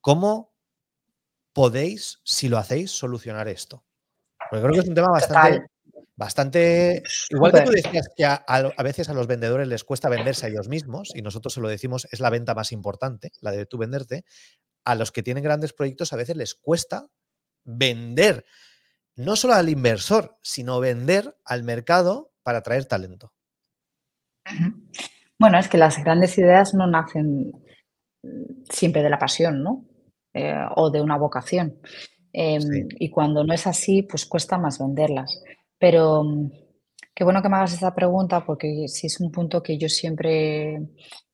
¿Cómo 0.00 0.49
podéis, 1.52 2.20
si 2.24 2.48
lo 2.48 2.58
hacéis, 2.58 2.90
solucionar 2.90 3.48
esto? 3.48 3.84
Porque 4.50 4.62
creo 4.62 4.74
que 4.74 4.80
es 4.80 4.88
un 4.88 4.94
tema 4.94 5.10
bastante, 5.10 5.66
bastante. 6.16 7.02
Igual 7.30 7.52
que 7.52 7.60
tú 7.62 7.70
decías 7.70 8.08
que 8.16 8.24
a, 8.24 8.82
veces 8.82 9.08
a 9.08 9.14
los 9.14 9.26
vendedores 9.26 9.68
les 9.68 9.84
cuesta 9.84 10.08
venderse 10.08 10.46
a 10.46 10.48
ellos 10.48 10.68
mismos, 10.68 11.10
y 11.14 11.22
nosotros 11.22 11.54
se 11.54 11.60
lo 11.60 11.68
decimos, 11.68 12.08
es 12.10 12.20
la 12.20 12.30
venta 12.30 12.54
más 12.54 12.72
importante, 12.72 13.30
la 13.40 13.52
de 13.52 13.66
tú 13.66 13.78
venderte. 13.78 14.24
A 14.84 14.94
los 14.94 15.12
que 15.12 15.22
tienen 15.22 15.44
grandes 15.44 15.72
proyectos 15.72 16.12
a 16.12 16.16
veces 16.16 16.36
les 16.36 16.54
cuesta 16.54 17.06
vender, 17.64 18.46
no 19.14 19.36
solo 19.36 19.54
al 19.54 19.68
inversor, 19.68 20.38
sino 20.42 20.80
vender 20.80 21.36
al 21.44 21.62
mercado 21.62 22.32
para 22.42 22.58
atraer 22.58 22.86
talento. 22.86 23.32
Bueno, 25.38 25.58
es 25.58 25.68
que 25.68 25.78
las 25.78 26.02
grandes 26.02 26.36
ideas 26.38 26.74
no 26.74 26.86
nacen 26.86 27.52
siempre 28.68 29.02
de 29.02 29.10
la 29.10 29.18
pasión, 29.18 29.62
¿no? 29.62 29.84
Eh, 30.32 30.54
o 30.76 30.90
de 30.90 31.00
una 31.00 31.16
vocación. 31.16 31.80
Em, 32.32 32.88
y 32.98 33.10
cuando 33.10 33.42
no 33.42 33.52
es 33.52 33.66
así, 33.66 34.02
pues 34.02 34.26
cuesta 34.26 34.58
más 34.58 34.78
venderlas. 34.78 35.42
Pero 35.78 36.22
mm, 36.22 36.50
qué 37.14 37.24
bueno 37.24 37.42
que 37.42 37.48
me 37.48 37.56
hagas 37.56 37.72
esta 37.74 37.94
pregunta 37.94 38.44
porque 38.44 38.86
sí 38.86 39.08
es 39.08 39.20
un 39.20 39.32
punto 39.32 39.60
que 39.62 39.76
yo 39.76 39.88
siempre 39.88 40.82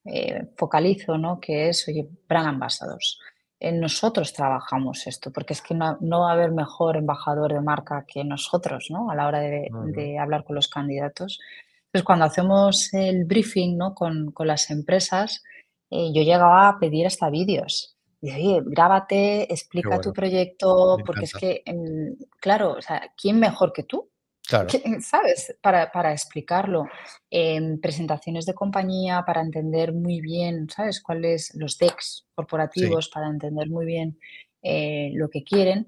eh, 0.05 0.49
focalizo, 0.57 1.19
¿no? 1.19 1.39
Que 1.41 1.69
es, 1.69 1.87
oye, 1.89 2.09
brand 2.27 2.49
ambassadors. 2.49 3.19
En 3.61 3.81
nosotros 3.81 4.33
trabajamos 4.33 5.07
esto, 5.07 5.31
porque 5.33 5.53
es 5.55 5.63
que 5.63 5.75
no, 5.75 6.21
va 6.21 6.31
a 6.31 6.33
haber 6.33 6.53
mejor 6.53 6.97
embajador 6.97 7.53
de 7.53 7.61
marca 7.61 8.05
que 8.07 8.25
nosotros, 8.25 8.89
¿no? 8.91 9.11
A 9.11 9.15
la 9.15 9.27
hora 9.27 9.41
de, 9.41 10.19
hablar 10.19 10.45
con 10.45 10.57
los 10.57 10.69
candidatos. 10.69 11.39
Entonces, 11.87 12.05
cuando 12.05 12.25
hacemos 12.27 12.93
el 12.95 13.25
briefing, 13.25 13.77
¿no? 13.77 13.95
Con, 13.95 14.33
las 14.41 14.71
empresas, 14.71 15.43
eh, 15.91 16.13
yo 16.15 16.23
llegaba 16.23 16.69
a 16.69 16.79
pedir 16.79 17.07
hasta 17.07 17.31
vídeos 17.31 17.96
oye, 18.23 18.63
grábate, 18.65 19.53
explica 19.53 20.01
tu 20.01 20.13
proyecto, 20.13 20.97
porque 21.05 21.25
es 21.25 21.33
que, 21.33 21.63
em, 21.65 22.17
claro, 22.41 22.75
o 22.75 22.83
sea, 22.83 23.13
¿quién 23.17 23.39
mejor 23.39 23.73
que 23.73 23.83
tú? 23.85 24.11
Claro. 24.47 24.69
¿Sabes? 25.01 25.57
Para, 25.61 25.91
para 25.91 26.13
explicarlo. 26.13 26.87
En 27.31 27.81
presentaciones 27.81 28.47
de 28.47 28.55
compañía, 28.55 29.25
para 29.27 29.41
entender 29.41 29.93
muy 29.93 30.21
bien, 30.21 30.69
¿sabes? 30.71 31.03
Cuáles 31.03 31.53
los 31.55 31.79
decks 31.79 32.27
corporativos, 32.35 33.09
para 33.09 33.29
entender 33.29 33.69
muy 33.69 33.87
bien 33.87 34.19
eh, 34.63 35.11
lo 35.15 35.29
que 35.29 35.43
quieren. 35.43 35.87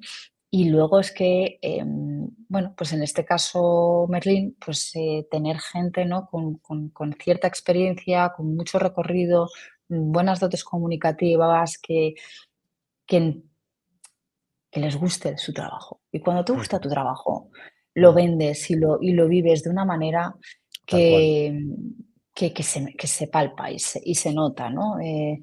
Y 0.50 0.70
luego 0.70 0.98
es 0.98 1.12
que, 1.12 1.58
em, 1.60 2.28
bueno, 2.48 2.74
pues 2.76 2.92
en 2.92 3.02
este 3.02 3.24
caso, 3.24 4.06
Merlin, 4.08 4.56
pues 4.64 4.90
eh, 4.96 5.26
tener 5.30 5.58
gente, 5.60 6.04
¿no? 6.06 6.26
Con, 6.26 6.56
con, 6.58 6.88
con, 6.88 7.12
cierta 7.12 7.46
experiencia, 7.46 8.32
con 8.34 8.54
mucho 8.56 8.78
recorrido, 8.78 9.50
buenas 9.88 10.40
dotes 10.40 10.64
comunicativas, 10.64 11.78
que, 11.78 12.14
que, 13.06 13.42
les 14.72 14.96
guste 14.96 15.36
su 15.38 15.52
trabajo. 15.52 16.02
Y 16.12 16.20
cuando 16.20 16.44
te 16.44 16.52
gusta 16.52 16.78
tu 16.78 16.88
trabajo, 16.88 17.50
lo 17.94 18.12
vendes 18.12 18.70
y 18.70 18.76
lo, 18.76 18.98
y 19.00 19.12
lo 19.12 19.26
vives 19.26 19.64
de 19.64 19.70
una 19.70 19.84
manera 19.84 20.34
que, 20.86 21.58
que, 22.32 22.52
que, 22.52 22.62
se, 22.62 22.94
que 22.94 23.06
se 23.06 23.26
palpa 23.26 23.70
y 23.70 23.78
se, 23.78 24.00
y 24.04 24.14
se 24.14 24.32
nota, 24.32 24.70
¿no? 24.70 25.00
Eh, 25.00 25.40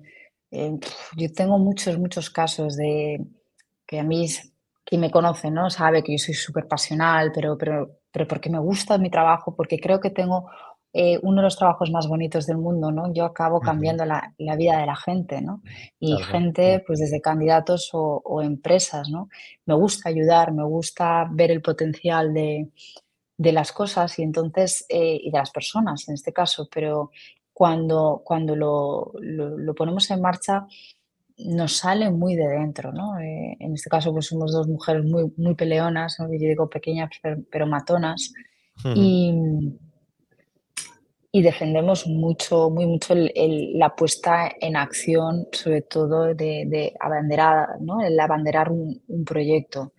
eh, 0.52 0.72
yo 1.18 1.34
tengo 1.34 1.58
muchos, 1.60 1.98
muchos 1.98 2.30
casos 2.30 2.78
de 2.78 3.26
que 3.86 4.00
a 4.00 4.04
mí, 4.04 4.28
quien 4.86 5.02
me 5.02 5.12
conoce, 5.12 5.52
¿no? 5.52 5.70
Sabe 5.70 6.04
que 6.04 6.14
yo 6.14 6.18
soy 6.18 6.34
súper 6.34 6.68
pasional, 6.68 7.32
pero, 7.34 7.58
pero, 7.58 8.00
pero 8.12 8.28
porque 8.28 8.50
me 8.50 8.60
gusta 8.60 8.98
mi 8.98 9.10
trabajo, 9.10 9.56
porque 9.56 9.80
creo 9.80 10.00
que 10.00 10.10
tengo 10.10 10.50
eh, 10.98 11.20
uno 11.24 11.42
de 11.42 11.44
los 11.44 11.58
trabajos 11.58 11.92
más 11.92 12.08
bonitos 12.08 12.46
del 12.46 12.58
mundo, 12.58 12.90
¿no? 12.90 13.14
Yo 13.14 13.26
acabo 13.26 13.60
cambiando 13.60 14.06
la, 14.06 14.34
la, 14.38 14.56
vida 14.56 14.80
de 14.80 14.86
la 14.86 14.96
gente, 14.96 15.42
¿no? 15.42 15.62
Y 16.00 16.16
gente, 16.24 16.82
pues 16.88 17.00
desde 17.00 17.20
candidatos 17.20 17.90
o, 17.92 18.22
o, 18.24 18.42
empresas, 18.42 19.10
¿no? 19.10 19.28
Me 19.66 19.74
gusta 19.74 20.08
ayudar, 20.08 20.54
me 20.54 20.64
gusta 20.64 21.28
ver 21.30 21.52
el 21.52 21.62
potencial 21.62 22.34
de, 22.34 22.70
de 23.38 23.52
las 23.52 23.74
cosas 23.74 24.18
y 24.20 24.24
entonces, 24.24 24.86
eh, 24.88 25.20
y 25.22 25.32
de 25.32 25.38
las 25.38 25.52
personas 25.52 26.08
en 26.08 26.14
este 26.14 26.32
caso, 26.32 26.70
pero 26.74 27.12
cuando, 27.52 28.22
cuando 28.24 28.56
lo, 28.56 29.12
lo, 29.20 29.58
lo, 29.58 29.76
ponemos 29.76 30.10
en 30.12 30.22
marcha 30.22 30.66
nos 31.40 31.76
sale 31.76 32.10
muy 32.10 32.38
de 32.38 32.48
dentro, 32.48 32.94
¿no? 32.94 33.20
Eh, 33.20 33.58
en 33.60 33.74
este 33.74 33.90
caso 33.90 34.14
pues 34.14 34.28
somos 34.28 34.54
dos 34.54 34.70
mujeres 34.70 35.04
muy, 35.04 35.30
muy 35.36 35.56
peleonas, 35.56 36.22
¿no? 36.22 36.28
yo 36.32 36.48
digo 36.48 36.70
pequeñas 36.70 37.10
pero, 37.22 37.42
pero 37.52 37.68
matonas, 37.68 38.32
uh 38.86 38.88
-huh. 38.88 38.94
y, 38.96 39.78
y 41.36 41.42
defendemos 41.42 42.08
mucho, 42.08 42.70
muy 42.70 42.86
mucho 42.86 43.12
el, 43.12 43.30
el, 43.36 43.78
la 43.78 43.94
puesta 43.94 44.50
en 44.62 44.78
acción, 44.78 45.50
sobre 45.52 45.82
todo 45.82 46.34
de, 46.34 46.64
de 46.66 46.94
abanderar, 46.98 47.82
¿no? 47.82 48.00
el 48.02 48.18
abanderar 48.18 48.72
un, 48.72 49.02
un 49.10 49.26
proyecto. 49.26 49.92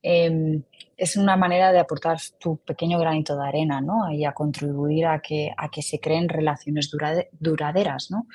Eh, 0.00 0.62
es 0.96 1.16
una 1.16 1.36
manera 1.36 1.72
de 1.72 1.80
aportar 1.80 2.18
tu 2.38 2.58
pequeño 2.58 3.00
granito 3.00 3.36
de 3.36 3.48
arena, 3.48 3.80
¿no? 3.80 4.12
Y 4.12 4.24
a 4.24 4.32
contribuir 4.32 5.06
a 5.06 5.18
que, 5.18 5.50
a 5.56 5.68
que 5.72 5.82
se 5.82 5.98
creen 5.98 6.28
relaciones 6.28 6.88
durade, 6.88 7.30
duraderas, 7.32 8.12
¿no? 8.12 8.28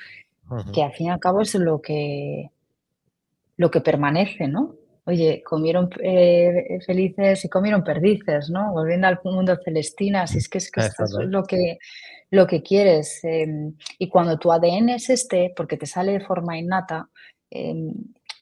Uh 0.50 0.56
-huh. 0.56 0.72
Que 0.72 0.82
al 0.82 0.92
fin 0.92 1.06
y 1.06 1.10
al 1.10 1.20
cabo 1.20 1.40
es 1.40 1.54
lo 1.54 1.80
que, 1.80 2.50
lo 3.56 3.70
que 3.70 3.80
permanece, 3.80 4.46
¿no? 4.46 4.74
Oye, 5.06 5.42
comieron 5.42 5.88
eh, 6.02 6.78
felices 6.84 7.46
y 7.46 7.48
comieron 7.48 7.82
perdices, 7.82 8.50
¿no? 8.50 8.72
Volviendo 8.72 9.06
al 9.06 9.18
mundo 9.24 9.56
celestina, 9.64 10.26
si 10.26 10.36
es 10.36 10.48
que, 10.50 10.58
es 10.58 10.70
que 10.70 10.82
esto 10.82 11.04
es 11.04 11.28
lo 11.28 11.42
que, 11.44 11.78
lo 12.32 12.46
que 12.46 12.62
quieres. 12.62 13.22
Eh, 13.24 13.46
y 13.98 14.08
cuando 14.08 14.38
tu 14.38 14.50
ADN 14.50 14.88
es 14.88 15.10
este, 15.10 15.52
porque 15.54 15.76
te 15.76 15.86
sale 15.86 16.12
de 16.12 16.20
forma 16.20 16.58
innata, 16.58 17.08
eh, 17.50 17.74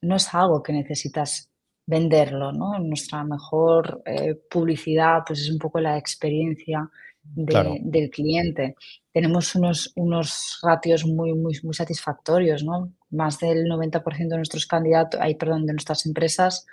no 0.02 0.16
es 0.16 0.32
algo 0.32 0.62
que 0.62 0.72
necesitas 0.72 1.50
venderlo, 1.84 2.52
¿no? 2.52 2.78
Nuestra 2.78 3.24
mejor 3.24 4.00
eh, 4.06 4.36
publicidad 4.48 5.22
pues 5.26 5.40
es 5.40 5.50
un 5.50 5.58
poco 5.58 5.80
la 5.80 5.98
experiencia 5.98 6.88
de, 7.20 7.44
claro. 7.44 7.74
del 7.80 8.10
cliente. 8.10 8.76
Tenemos 9.12 9.56
unos, 9.56 9.92
unos 9.96 10.60
ratios 10.62 11.04
muy, 11.04 11.34
muy, 11.34 11.58
muy 11.64 11.74
satisfactorios, 11.74 12.62
¿no? 12.62 12.92
Más 13.10 13.40
del 13.40 13.64
90% 13.64 14.28
de 14.28 14.36
nuestros 14.36 14.66
candidatos, 14.66 15.20
ay, 15.20 15.34
perdón, 15.34 15.66
de 15.66 15.72
nuestras 15.72 16.06
empresas, 16.06 16.64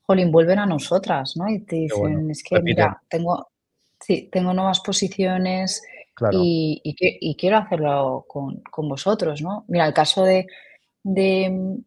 jolín, 0.00 0.32
vuelven 0.32 0.60
a 0.60 0.66
nosotras, 0.66 1.36
¿no? 1.36 1.46
Y 1.46 1.60
te 1.60 1.76
dicen, 1.76 2.00
bueno. 2.00 2.30
es 2.30 2.42
que, 2.42 2.54
Repite. 2.54 2.74
mira, 2.74 3.02
tengo, 3.06 3.48
sí, 4.00 4.30
tengo 4.32 4.54
nuevas 4.54 4.80
posiciones 4.80 5.82
claro. 6.14 6.38
y, 6.42 6.80
y, 6.84 6.94
y, 7.30 7.36
quiero 7.36 7.58
hacerlo 7.58 8.24
con, 8.28 8.60
con, 8.70 8.88
vosotros, 8.88 9.42
¿no? 9.42 9.64
Mira, 9.68 9.86
el 9.86 9.94
caso 9.94 10.24
de, 10.24 10.46
de 11.02 11.78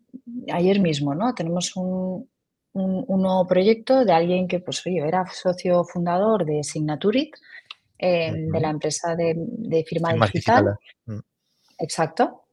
ayer 0.52 0.80
mismo, 0.80 1.16
¿no? 1.16 1.34
Tenemos 1.34 1.76
un, 1.76 2.30
un, 2.74 3.06
un, 3.08 3.22
nuevo 3.22 3.48
proyecto 3.48 4.06
de 4.06 4.14
alguien 4.14 4.48
que, 4.48 4.60
pues, 4.60 4.86
oye, 4.86 5.00
era 5.00 5.26
socio 5.28 5.84
fundador 5.84 6.46
de 6.46 6.64
Signaturit, 6.64 7.36
eh, 7.98 8.32
uh 8.32 8.36
-huh. 8.36 8.52
de 8.52 8.60
la 8.60 8.70
empresa 8.70 9.16
de, 9.16 9.34
de 9.36 9.84
firma 9.84 10.14
digital. 10.14 10.32
digital. 10.34 10.78
Mm. 11.06 11.20
Exacto. 11.80 12.44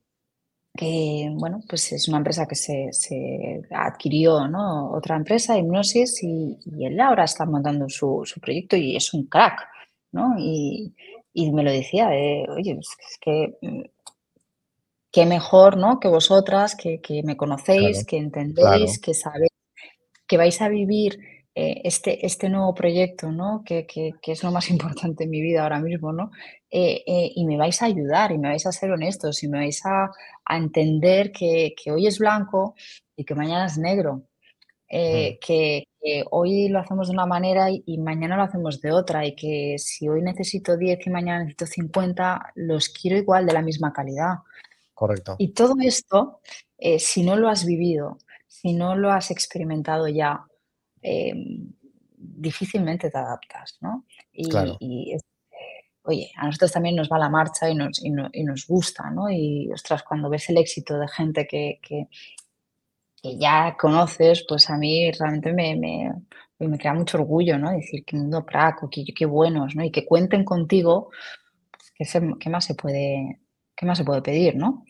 Que, 0.77 1.31
bueno, 1.33 1.61
pues 1.69 1.93
es 1.93 2.09
una 2.09 2.19
empresa 2.19 2.47
que 2.47 2.57
se, 2.57 2.89
se 2.91 3.63
adquirió, 3.71 4.49
¿no? 4.49 4.91
Otra 4.91 5.17
empresa, 5.17 5.57
Hipnosis, 5.57 6.23
y, 6.25 6.59
y, 6.65 6.87
él 6.87 6.99
ahora 7.01 7.25
está 7.25 7.45
montando 7.47 7.89
su, 7.89 8.23
su, 8.25 8.41
proyecto 8.41 8.77
y 8.77 8.97
es 8.97 9.15
un 9.15 9.27
crack, 9.27 9.69
¿no? 10.13 10.35
Y, 10.39 10.93
y 11.35 11.53
me 11.53 11.63
lo 11.65 11.71
decía, 11.71 12.09
de, 12.09 12.47
oye, 12.49 12.79
es 12.81 13.19
que 13.21 13.59
mm, 13.61 13.83
qué 15.13 15.27
mejor, 15.27 15.77
¿no? 15.77 16.01
Que 16.01 16.09
vosotras, 16.09 16.75
que, 16.77 17.01
que 17.01 17.23
me 17.23 17.37
conocéis, 17.37 17.99
claro, 17.99 18.07
que 18.09 18.17
entendéis, 18.17 18.99
claro. 18.99 19.03
que 19.03 19.15
sabéis 19.15 19.51
que 20.27 20.37
vais 20.37 20.61
a 20.63 20.69
vivir 20.69 21.19
eh, 21.55 21.83
este, 21.85 22.27
este 22.27 22.49
nuevo 22.49 22.75
proyecto, 22.75 23.31
¿no? 23.31 23.63
Que, 23.65 23.87
que, 23.87 24.15
que, 24.21 24.33
es 24.33 24.43
lo 24.43 24.51
más 24.51 24.71
importante 24.77 25.25
en 25.25 25.31
mi 25.31 25.41
vida 25.41 25.63
ahora 25.63 25.81
mismo, 25.81 26.13
¿no? 26.13 26.31
Eh, 26.71 27.05
eh, 27.07 27.33
y 27.35 27.47
me 27.47 27.57
vais 27.57 27.81
a 27.83 27.87
ayudar 27.87 28.33
y 28.33 28.39
me 28.39 28.49
vais 28.49 28.67
a 28.67 28.73
ser 28.73 28.91
honestos 28.91 29.43
y 29.43 29.49
me 29.49 29.59
vais 29.59 29.85
a, 29.87 30.11
a 30.45 30.57
entender 30.57 31.31
que, 31.31 31.75
que, 31.81 31.93
hoy 31.93 32.07
es 32.07 32.19
blanco 32.19 32.75
y 33.17 33.25
que 33.25 33.35
mañana 33.35 33.67
es 33.67 33.79
negro. 33.79 34.23
Mm. 34.91 35.39
Que, 35.41 35.89
que, 36.01 36.25
hoy 36.31 36.69
lo 36.69 36.79
hacemos 36.79 37.09
de 37.09 37.15
una 37.15 37.27
manera 37.27 37.71
y, 37.71 37.83
y, 37.87 37.99
mañana 37.99 38.37
lo 38.37 38.43
hacemos 38.43 38.81
de 38.81 38.93
otra 38.93 39.27
y 39.27 39.35
que 39.35 39.77
si 39.79 40.09
hoy 40.09 40.23
necesito 40.23 40.77
10 40.77 41.07
y 41.07 41.11
mañana 41.11 41.41
necesito 41.41 41.67
50, 41.67 42.53
los 42.57 42.91
quiero 42.91 43.17
igual 43.17 43.47
de 43.47 43.55
la 43.55 43.63
misma 43.63 43.93
calidad. 43.93 44.39
Correcto. 44.93 45.37
Y 45.39 45.49
todo 45.49 45.75
esto, 45.83 46.41
si 46.99 47.25
no 47.25 47.37
lo 47.37 47.49
has 47.49 47.65
vivido, 47.65 48.19
si 48.47 48.73
no 48.73 48.95
lo 48.95 49.11
has 49.11 49.31
experimentado 49.31 50.07
ya, 50.07 50.47
eh, 51.03 51.35
difícilmente 52.17 53.11
te 53.11 53.19
adaptas, 53.19 53.77
¿no? 53.81 54.07
Y, 54.33 54.49
claro. 54.49 54.77
y 54.81 55.13
es, 55.13 55.23
oye, 56.03 56.31
a 56.37 56.47
nosotros 56.47 56.73
también 56.73 56.97
nos 56.97 57.11
va 57.11 57.19
la 57.19 57.29
marcha 57.29 57.69
y 57.69 57.75
nos, 57.75 58.03
y, 58.03 58.11
no, 58.11 58.29
y 58.33 58.45
nos 58.45 58.67
gusta, 58.67 59.11
¿no? 59.11 59.31
Y, 59.31 59.71
ostras, 59.73 60.03
cuando 60.03 60.31
ves 60.31 60.49
el 60.49 60.59
éxito 60.59 60.99
de 60.99 61.09
gente 61.09 61.47
que, 61.47 61.79
que, 61.83 62.09
que 63.25 63.39
ya 63.39 63.75
conoces, 63.81 64.45
pues 64.47 64.69
a 64.69 64.77
mí 64.77 65.11
realmente 65.13 65.51
me, 65.55 65.75
me, 65.77 66.13
me 66.59 66.77
crea 66.77 66.93
mucho 66.93 67.17
orgullo, 67.17 67.59
¿no? 67.59 67.71
Decir, 67.71 68.05
qué 68.05 68.19
mundo 68.19 68.45
praco, 68.45 68.91
qué 68.91 69.25
buenos, 69.25 69.75
¿no? 69.75 69.83
Y 69.83 69.91
que 69.91 70.05
cuenten 70.05 70.45
contigo, 70.45 71.09
pues, 71.73 71.91
¿qué, 71.97 72.05
se, 72.05 72.21
¿qué, 72.39 72.51
más 72.51 72.67
se 72.67 72.75
puede, 72.75 73.41
qué 73.75 73.87
más 73.87 73.97
se 73.97 74.05
puede 74.05 74.21
pedir, 74.21 74.57
¿no? 74.57 74.85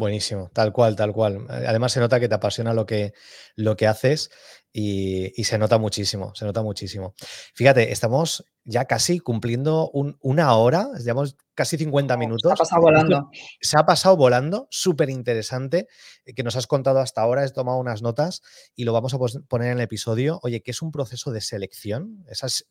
Buenísimo, 0.00 0.50
tal 0.54 0.72
cual, 0.72 0.96
tal 0.96 1.12
cual. 1.12 1.44
Además 1.50 1.92
se 1.92 2.00
nota 2.00 2.18
que 2.18 2.26
te 2.26 2.34
apasiona 2.34 2.72
lo 2.72 2.86
que, 2.86 3.12
lo 3.54 3.76
que 3.76 3.86
haces 3.86 4.30
y, 4.72 5.38
y 5.38 5.44
se 5.44 5.58
nota 5.58 5.76
muchísimo, 5.76 6.34
se 6.34 6.46
nota 6.46 6.62
muchísimo. 6.62 7.12
Fíjate, 7.54 7.92
estamos 7.92 8.46
ya 8.64 8.86
casi 8.86 9.18
cumpliendo 9.18 9.90
un, 9.90 10.16
una 10.22 10.54
hora, 10.54 10.88
llevamos 11.04 11.36
casi 11.54 11.76
50 11.76 12.16
minutos. 12.16 12.48
Se 12.48 12.54
ha 12.54 12.56
pasado 12.56 12.80
volando. 12.80 13.30
Se 13.60 13.76
ha 13.76 13.84
pasado 13.84 14.16
volando, 14.16 14.68
súper 14.70 15.10
interesante, 15.10 15.86
eh, 16.24 16.32
que 16.32 16.44
nos 16.44 16.56
has 16.56 16.66
contado 16.66 17.00
hasta 17.00 17.20
ahora, 17.20 17.44
he 17.44 17.50
tomado 17.50 17.76
unas 17.76 18.00
notas 18.00 18.40
y 18.74 18.84
lo 18.84 18.94
vamos 18.94 19.12
a 19.12 19.18
poner 19.18 19.72
en 19.72 19.76
el 19.76 19.84
episodio. 19.84 20.40
Oye, 20.42 20.62
¿qué 20.62 20.70
es 20.70 20.80
un 20.80 20.92
proceso 20.92 21.30
de 21.30 21.42
selección? 21.42 22.24
Esas 22.26 22.64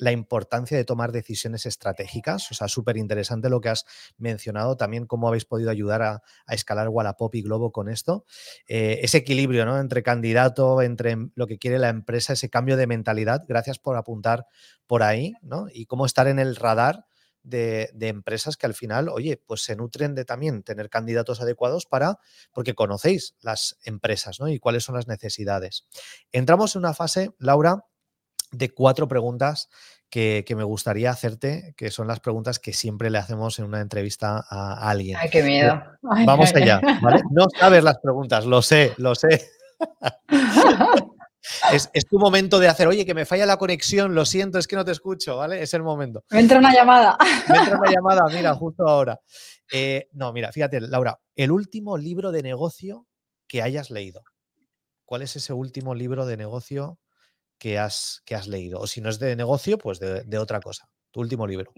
la 0.00 0.12
importancia 0.12 0.76
de 0.76 0.84
tomar 0.84 1.12
decisiones 1.12 1.66
estratégicas. 1.66 2.50
O 2.50 2.54
sea, 2.54 2.68
súper 2.68 2.96
interesante 2.96 3.50
lo 3.50 3.60
que 3.60 3.68
has 3.68 3.84
mencionado, 4.16 4.76
también 4.76 5.06
cómo 5.06 5.28
habéis 5.28 5.44
podido 5.44 5.70
ayudar 5.70 6.02
a, 6.02 6.22
escalar 6.48 6.88
Wallapop 6.88 7.34
y 7.34 7.42
Globo 7.42 7.70
con 7.70 7.88
esto. 7.88 8.24
Eh, 8.66 9.00
ese 9.02 9.18
equilibrio 9.18 9.66
¿no? 9.66 9.78
entre 9.78 10.02
candidato, 10.02 10.82
entre 10.82 11.16
lo 11.34 11.46
que 11.46 11.58
quiere 11.58 11.78
la 11.78 11.90
empresa, 11.90 12.32
ese 12.32 12.48
cambio 12.48 12.76
de 12.76 12.86
mentalidad. 12.86 13.44
Gracias 13.46 13.78
por 13.78 13.96
apuntar 13.96 14.46
por 14.86 15.02
ahí, 15.02 15.34
¿no? 15.42 15.66
Y 15.72 15.84
cómo 15.86 16.06
estar 16.06 16.26
en 16.26 16.38
el 16.38 16.56
radar 16.56 17.04
de, 17.42 17.90
de, 17.94 18.08
empresas 18.08 18.56
que 18.56 18.66
al 18.66 18.74
final, 18.74 19.08
oye, 19.08 19.36
pues 19.46 19.62
se 19.62 19.76
nutren 19.76 20.14
de 20.14 20.24
también 20.24 20.62
tener 20.62 20.90
candidatos 20.90 21.40
adecuados 21.40 21.86
para, 21.86 22.18
porque 22.52 22.74
conocéis 22.74 23.34
las 23.40 23.78
empresas, 23.84 24.40
¿no? 24.40 24.48
Y 24.48 24.58
cuáles 24.58 24.84
son 24.84 24.94
las 24.94 25.08
necesidades. 25.08 25.86
Entramos 26.32 26.74
en 26.74 26.80
una 26.80 26.94
fase, 26.94 27.30
Laura, 27.38 27.84
de 28.50 28.70
cuatro 28.72 29.08
preguntas 29.08 29.68
que, 30.08 30.44
que, 30.46 30.56
me 30.56 30.64
gustaría 30.64 31.10
hacerte, 31.10 31.74
que 31.76 31.90
son 31.90 32.08
las 32.08 32.20
preguntas 32.20 32.58
que 32.58 32.72
siempre 32.72 33.10
le 33.10 33.18
hacemos 33.18 33.58
en 33.58 33.66
una 33.66 33.80
entrevista 33.80 34.44
a, 34.48 34.90
alguien. 34.90 35.16
Ay, 35.16 35.30
qué 35.30 35.42
miedo. 35.42 35.80
Ay, 36.10 36.26
Vamos 36.26 36.52
ay, 36.54 36.62
allá, 36.62 36.80
¿vale? 37.00 37.22
No 37.30 37.46
sabes 37.58 37.84
las 37.84 37.98
preguntas, 37.98 38.44
lo 38.44 38.60
sé, 38.62 38.92
lo 38.96 39.14
sé. 39.14 39.48
es, 41.72 41.90
es, 41.92 42.06
tu 42.06 42.18
momento 42.18 42.58
de 42.58 42.68
hacer, 42.68 42.88
oye, 42.88 43.06
que 43.06 43.14
me 43.14 43.24
falla 43.24 43.46
la 43.46 43.56
conexión, 43.56 44.14
lo 44.14 44.24
siento, 44.24 44.58
es 44.58 44.66
que 44.66 44.76
no 44.76 44.84
te 44.84 44.92
escucho, 44.92 45.36
¿vale? 45.36 45.62
Es 45.62 45.74
el 45.74 45.82
momento. 45.82 46.24
Me 46.30 46.40
entra 46.40 46.58
una 46.58 46.74
llamada. 46.74 47.16
Me 47.48 47.56
entra 47.58 47.78
una 47.78 47.90
llamada, 47.94 48.22
mira, 48.32 48.54
justo 48.54 48.86
ahora. 48.86 49.20
Eh, 49.72 50.08
no, 50.12 50.32
mira, 50.32 50.50
fíjate, 50.50 50.80
Laura, 50.80 51.20
el 51.36 51.52
último 51.52 51.96
libro 51.96 52.32
de 52.32 52.42
negocio 52.42 53.06
que 53.46 53.62
hayas 53.62 53.90
leído. 53.90 54.22
¿Cuál 55.04 55.22
es 55.22 55.36
ese 55.36 55.52
último 55.52 55.94
libro 55.94 56.26
de 56.26 56.36
negocio 56.36 56.98
que 57.60 57.78
has, 57.78 58.22
que 58.24 58.34
has 58.34 58.48
leído. 58.48 58.80
O 58.80 58.86
si 58.86 59.00
no 59.00 59.10
es 59.10 59.18
de 59.20 59.36
negocio, 59.36 59.76
pues 59.78 60.00
de, 60.00 60.22
de 60.24 60.38
otra 60.38 60.60
cosa. 60.60 60.88
Tu 61.12 61.20
último 61.20 61.46
libro. 61.46 61.72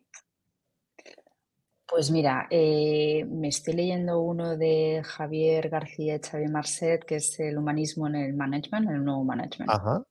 Pues 1.86 2.10
mira, 2.10 2.46
eh, 2.50 3.26
me 3.28 3.48
estoy 3.48 3.74
leyendo 3.74 4.20
uno 4.20 4.56
de 4.56 5.02
Javier 5.04 5.68
García 5.68 6.18
Xavier 6.22 6.50
Marcet, 6.50 7.04
que 7.04 7.16
es 7.16 7.38
el 7.40 7.58
humanismo 7.58 8.06
en 8.06 8.14
el 8.14 8.32
management, 8.32 8.88
en 8.88 8.94
el 8.94 9.04
nuevo 9.04 9.24
management. 9.24 9.70
Ajá. 9.70 10.02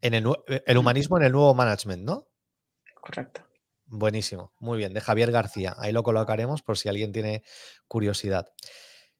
En 0.00 0.14
el, 0.14 0.26
el 0.46 0.78
humanismo 0.78 1.18
en 1.18 1.24
el 1.24 1.32
nuevo 1.32 1.54
management, 1.54 2.02
¿no? 2.02 2.26
Correcto. 3.00 3.42
Buenísimo, 3.84 4.52
muy 4.58 4.78
bien, 4.78 4.94
de 4.94 5.00
Javier 5.00 5.30
García. 5.30 5.74
Ahí 5.78 5.92
lo 5.92 6.02
colocaremos 6.02 6.62
por 6.62 6.76
si 6.76 6.88
alguien 6.88 7.12
tiene 7.12 7.44
curiosidad. 7.86 8.48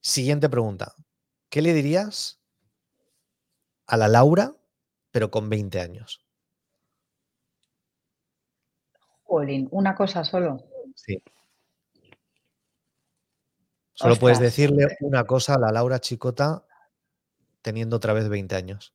Siguiente 0.00 0.48
pregunta. 0.48 0.94
¿Qué 1.50 1.62
le 1.62 1.72
dirías 1.72 2.40
a 3.86 3.96
la 3.96 4.08
Laura, 4.08 4.56
pero 5.16 5.30
con 5.30 5.48
20 5.48 5.80
años? 5.80 6.20
Jolín, 9.22 9.66
una 9.70 9.94
cosa 9.94 10.22
solo. 10.24 10.58
Sí. 10.94 11.22
Solo 13.94 14.16
puedes 14.16 14.40
decirle 14.40 14.94
una 15.00 15.24
cosa 15.24 15.54
a 15.54 15.58
la 15.58 15.72
Laura 15.72 16.00
Chicota 16.00 16.66
teniendo 17.62 17.96
otra 17.96 18.12
vez 18.12 18.28
20 18.28 18.56
años. 18.56 18.94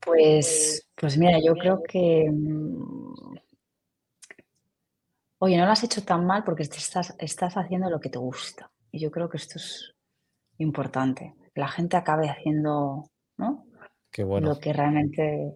Pues, 0.00 0.88
pues 0.94 1.18
mira, 1.18 1.38
yo 1.44 1.52
creo 1.52 1.82
que. 1.82 2.30
Mm, 2.32 3.36
oye, 5.40 5.58
no 5.58 5.66
lo 5.66 5.72
has 5.72 5.84
hecho 5.84 6.02
tan 6.02 6.24
mal 6.24 6.44
porque 6.44 6.62
estás, 6.62 7.14
estás 7.18 7.58
haciendo 7.58 7.90
lo 7.90 8.00
que 8.00 8.08
te 8.08 8.18
gusta. 8.18 8.70
Y 8.90 9.00
yo 9.00 9.10
creo 9.10 9.28
que 9.28 9.36
esto 9.36 9.58
es 9.58 9.94
importante. 10.56 11.34
Que 11.54 11.60
la 11.60 11.68
gente 11.68 11.98
acabe 11.98 12.30
haciendo 12.30 13.10
¿no? 13.36 13.66
Qué 14.16 14.24
bueno. 14.24 14.48
lo 14.48 14.58
que 14.58 14.72
realmente 14.72 15.52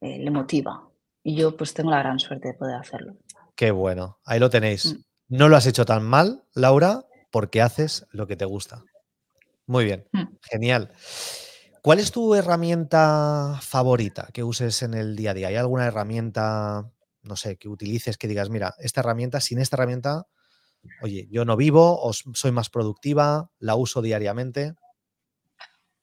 eh, 0.00 0.18
le 0.18 0.30
motiva. 0.32 0.90
Y 1.22 1.36
yo 1.36 1.56
pues 1.56 1.74
tengo 1.74 1.92
la 1.92 2.00
gran 2.00 2.18
suerte 2.18 2.48
de 2.48 2.54
poder 2.54 2.74
hacerlo. 2.74 3.14
Qué 3.54 3.70
bueno. 3.70 4.18
Ahí 4.24 4.40
lo 4.40 4.50
tenéis. 4.50 4.96
Mm. 4.96 5.36
No 5.36 5.48
lo 5.48 5.56
has 5.56 5.68
hecho 5.68 5.84
tan 5.84 6.02
mal, 6.02 6.42
Laura, 6.56 7.04
porque 7.30 7.62
haces 7.62 8.04
lo 8.10 8.26
que 8.26 8.34
te 8.34 8.46
gusta. 8.46 8.82
Muy 9.68 9.84
bien. 9.84 10.08
Mm. 10.10 10.24
Genial. 10.42 10.90
¿Cuál 11.82 12.00
es 12.00 12.10
tu 12.10 12.34
herramienta 12.34 13.60
favorita 13.62 14.28
que 14.32 14.42
uses 14.42 14.82
en 14.82 14.94
el 14.94 15.14
día 15.14 15.30
a 15.30 15.34
día? 15.34 15.46
¿Hay 15.46 15.54
alguna 15.54 15.86
herramienta, 15.86 16.90
no 17.22 17.36
sé, 17.36 17.58
que 17.58 17.68
utilices 17.68 18.18
que 18.18 18.26
digas, 18.26 18.50
mira, 18.50 18.74
esta 18.80 19.02
herramienta, 19.02 19.40
sin 19.40 19.60
esta 19.60 19.76
herramienta, 19.76 20.26
oye, 21.00 21.28
yo 21.30 21.44
no 21.44 21.56
vivo 21.56 22.02
o 22.02 22.12
soy 22.12 22.50
más 22.50 22.70
productiva, 22.70 23.52
la 23.60 23.76
uso 23.76 24.02
diariamente? 24.02 24.74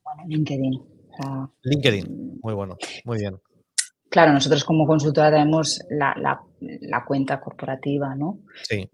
Bueno, 0.06 0.24
LinkedIn. 0.30 1.01
LinkedIn, 1.64 2.06
mm, 2.06 2.40
muy 2.42 2.54
bueno, 2.54 2.78
muy 3.06 3.18
bien. 3.18 3.40
Claro, 4.12 4.34
nosotros 4.34 4.66
como 4.66 4.86
consultora 4.86 5.32
tenemos 5.32 5.82
la, 5.90 6.44
cuenta 7.08 7.40
corporativa, 7.40 8.14
¿no? 8.14 8.42
Sí. 8.64 8.90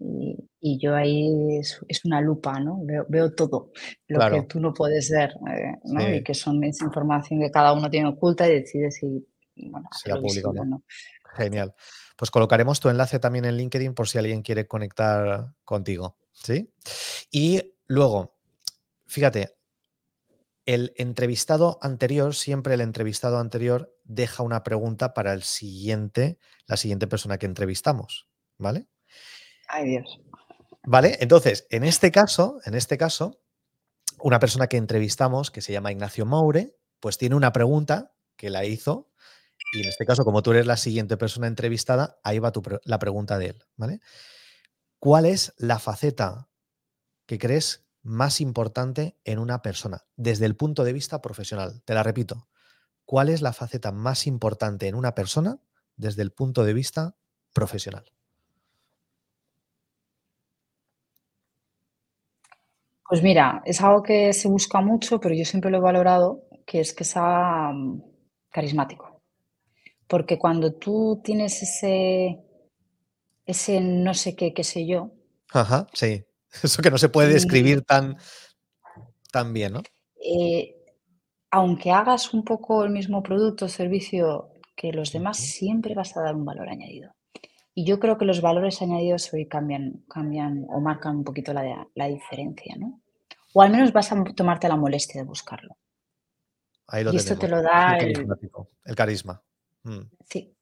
Y, 0.60 0.78
yo 0.78 0.94
ahí 0.94 1.58
es, 1.58 2.04
una 2.04 2.20
lupa, 2.20 2.60
¿no? 2.60 2.80
Veo, 3.08 3.34
todo 3.34 3.72
lo 4.06 4.30
que 4.30 4.42
tú 4.42 4.60
no 4.60 4.72
puedes 4.72 5.10
ver, 5.10 5.30
eh, 5.50 5.72
¿no? 5.86 6.14
Y 6.14 6.22
que 6.22 6.34
son 6.34 6.62
esa 6.62 6.84
información 6.84 7.40
que 7.40 7.50
cada 7.50 7.72
uno 7.72 7.90
tiene 7.90 8.10
oculta 8.10 8.48
y 8.48 8.60
decide 8.60 8.92
si, 8.92 9.26
bueno, 9.56 9.88
se 9.90 10.08
la 10.08 10.20
publica 10.20 10.50
o 10.50 10.64
no. 10.64 10.84
Genial. 11.36 11.74
Pues 12.16 12.30
colocaremos 12.30 12.78
tu 12.78 12.88
enlace 12.88 13.18
también 13.18 13.44
en 13.44 13.56
LinkedIn 13.56 13.94
por 13.94 14.08
si 14.08 14.18
alguien 14.18 14.42
quiere 14.42 14.68
conectar 14.68 15.52
contigo, 15.64 16.16
¿sí? 16.32 16.72
Y 17.32 17.74
luego, 17.88 18.36
fíjate, 19.08 19.57
el 20.68 20.92
entrevistado 20.98 21.78
anterior, 21.80 22.34
siempre 22.34 22.74
el 22.74 22.82
entrevistado 22.82 23.38
anterior 23.38 23.96
deja 24.04 24.42
una 24.42 24.64
pregunta 24.64 25.14
para 25.14 25.32
el 25.32 25.42
siguiente, 25.42 26.38
la 26.66 26.76
siguiente 26.76 27.06
persona 27.06 27.38
que 27.38 27.46
entrevistamos, 27.46 28.28
¿vale? 28.58 28.86
Ay, 29.66 29.88
Dios. 29.88 30.20
Vale, 30.84 31.16
entonces, 31.20 31.66
en 31.70 31.84
este 31.84 32.12
caso, 32.12 32.60
en 32.66 32.74
este 32.74 32.98
caso, 32.98 33.40
una 34.20 34.38
persona 34.38 34.66
que 34.66 34.76
entrevistamos, 34.76 35.50
que 35.50 35.62
se 35.62 35.72
llama 35.72 35.90
Ignacio 35.90 36.26
Moure, 36.26 36.76
pues 37.00 37.16
tiene 37.16 37.34
una 37.34 37.50
pregunta 37.50 38.12
que 38.36 38.50
la 38.50 38.66
hizo, 38.66 39.10
y 39.72 39.80
en 39.80 39.88
este 39.88 40.04
caso, 40.04 40.22
como 40.22 40.42
tú 40.42 40.50
eres 40.50 40.66
la 40.66 40.76
siguiente 40.76 41.16
persona 41.16 41.46
entrevistada, 41.46 42.20
ahí 42.22 42.40
va 42.40 42.52
la 42.84 42.98
pregunta 42.98 43.38
de 43.38 43.46
él, 43.46 43.64
¿vale? 43.76 44.00
¿Cuál 44.98 45.24
es 45.24 45.54
la 45.56 45.78
faceta 45.78 46.50
que 47.24 47.38
crees 47.38 47.87
más 48.08 48.40
importante 48.40 49.16
en 49.24 49.38
una 49.38 49.62
persona 49.62 50.04
desde 50.16 50.46
el 50.46 50.56
punto 50.56 50.82
de 50.84 50.92
vista 50.92 51.20
profesional? 51.20 51.82
Te 51.84 51.94
la 51.94 52.02
repito. 52.02 52.48
¿Cuál 53.04 53.28
es 53.28 53.42
la 53.42 53.52
faceta 53.52 53.92
más 53.92 54.26
importante 54.26 54.88
en 54.88 54.94
una 54.94 55.14
persona 55.14 55.60
desde 55.96 56.22
el 56.22 56.32
punto 56.32 56.64
de 56.64 56.74
vista 56.74 57.16
profesional? 57.54 58.04
Pues 63.08 63.22
mira, 63.22 63.62
es 63.64 63.80
algo 63.80 64.02
que 64.02 64.32
se 64.34 64.48
busca 64.48 64.80
mucho, 64.82 65.18
pero 65.18 65.34
yo 65.34 65.44
siempre 65.44 65.70
lo 65.70 65.78
he 65.78 65.80
valorado, 65.80 66.44
que 66.66 66.80
es 66.80 66.92
que 66.92 67.04
sea 67.04 67.70
mm, 67.72 68.02
carismático. 68.50 69.22
Porque 70.06 70.38
cuando 70.38 70.74
tú 70.74 71.20
tienes 71.24 71.62
ese, 71.62 72.38
ese 73.46 73.80
no 73.80 74.12
sé 74.12 74.36
qué, 74.36 74.52
qué 74.52 74.64
sé 74.64 74.86
yo. 74.86 75.10
Ajá, 75.52 75.86
sí. 75.94 76.27
Eso 76.62 76.82
que 76.82 76.90
no 76.90 76.98
se 76.98 77.08
puede 77.08 77.32
describir 77.32 77.82
tan, 77.82 78.16
tan 79.32 79.52
bien, 79.52 79.74
¿no? 79.74 79.82
Eh, 80.22 80.74
aunque 81.50 81.90
hagas 81.90 82.34
un 82.34 82.44
poco 82.44 82.84
el 82.84 82.90
mismo 82.90 83.22
producto 83.22 83.66
o 83.66 83.68
servicio 83.68 84.52
que 84.76 84.92
los 84.92 85.12
demás, 85.12 85.38
siempre 85.38 85.94
vas 85.94 86.16
a 86.16 86.22
dar 86.22 86.34
un 86.34 86.44
valor 86.44 86.68
añadido. 86.68 87.12
Y 87.74 87.84
yo 87.84 87.98
creo 87.98 88.16
que 88.16 88.24
los 88.24 88.40
valores 88.40 88.80
añadidos 88.80 89.32
hoy 89.32 89.46
cambian, 89.46 90.04
cambian 90.08 90.66
o 90.68 90.80
marcan 90.80 91.16
un 91.16 91.24
poquito 91.24 91.52
la, 91.52 91.86
la 91.94 92.06
diferencia, 92.06 92.76
¿no? 92.76 93.00
O 93.54 93.62
al 93.62 93.70
menos 93.70 93.92
vas 93.92 94.12
a 94.12 94.22
tomarte 94.36 94.68
la 94.68 94.76
molestia 94.76 95.20
de 95.20 95.26
buscarlo. 95.26 95.76
Ahí 96.86 97.04
lo 97.04 97.12
y 97.12 97.16
esto 97.16 97.36
te 97.36 97.48
lo 97.48 97.62
da 97.62 97.98
el, 97.98 98.26
el 98.84 98.94
carisma. 98.94 99.42
Mm. 99.82 100.00
Sí, 100.28 100.54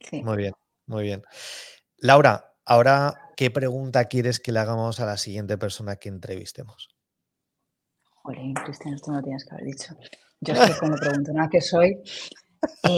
sí. 0.00 0.22
Muy 0.22 0.36
bien, 0.36 0.54
muy 0.86 1.02
bien. 1.02 1.22
Laura, 1.98 2.52
ahora 2.64 3.25
¿qué 3.36 3.50
pregunta 3.50 4.06
quieres 4.06 4.40
que 4.40 4.50
le 4.50 4.58
hagamos 4.58 4.98
a 4.98 5.06
la 5.06 5.16
siguiente 5.16 5.56
persona 5.58 5.96
que 5.96 6.08
entrevistemos? 6.08 6.88
Joder, 8.22 8.40
Cristian, 8.64 8.94
esto 8.94 9.12
no 9.12 9.22
tienes 9.22 9.44
que 9.44 9.54
haber 9.54 9.66
dicho. 9.66 9.94
Yo 10.40 10.54
es 10.54 10.70
que 10.70 10.78
cuando 10.80 10.96
pregunto 10.96 11.32
nada 11.32 11.48
que 11.48 11.60
soy. 11.60 11.96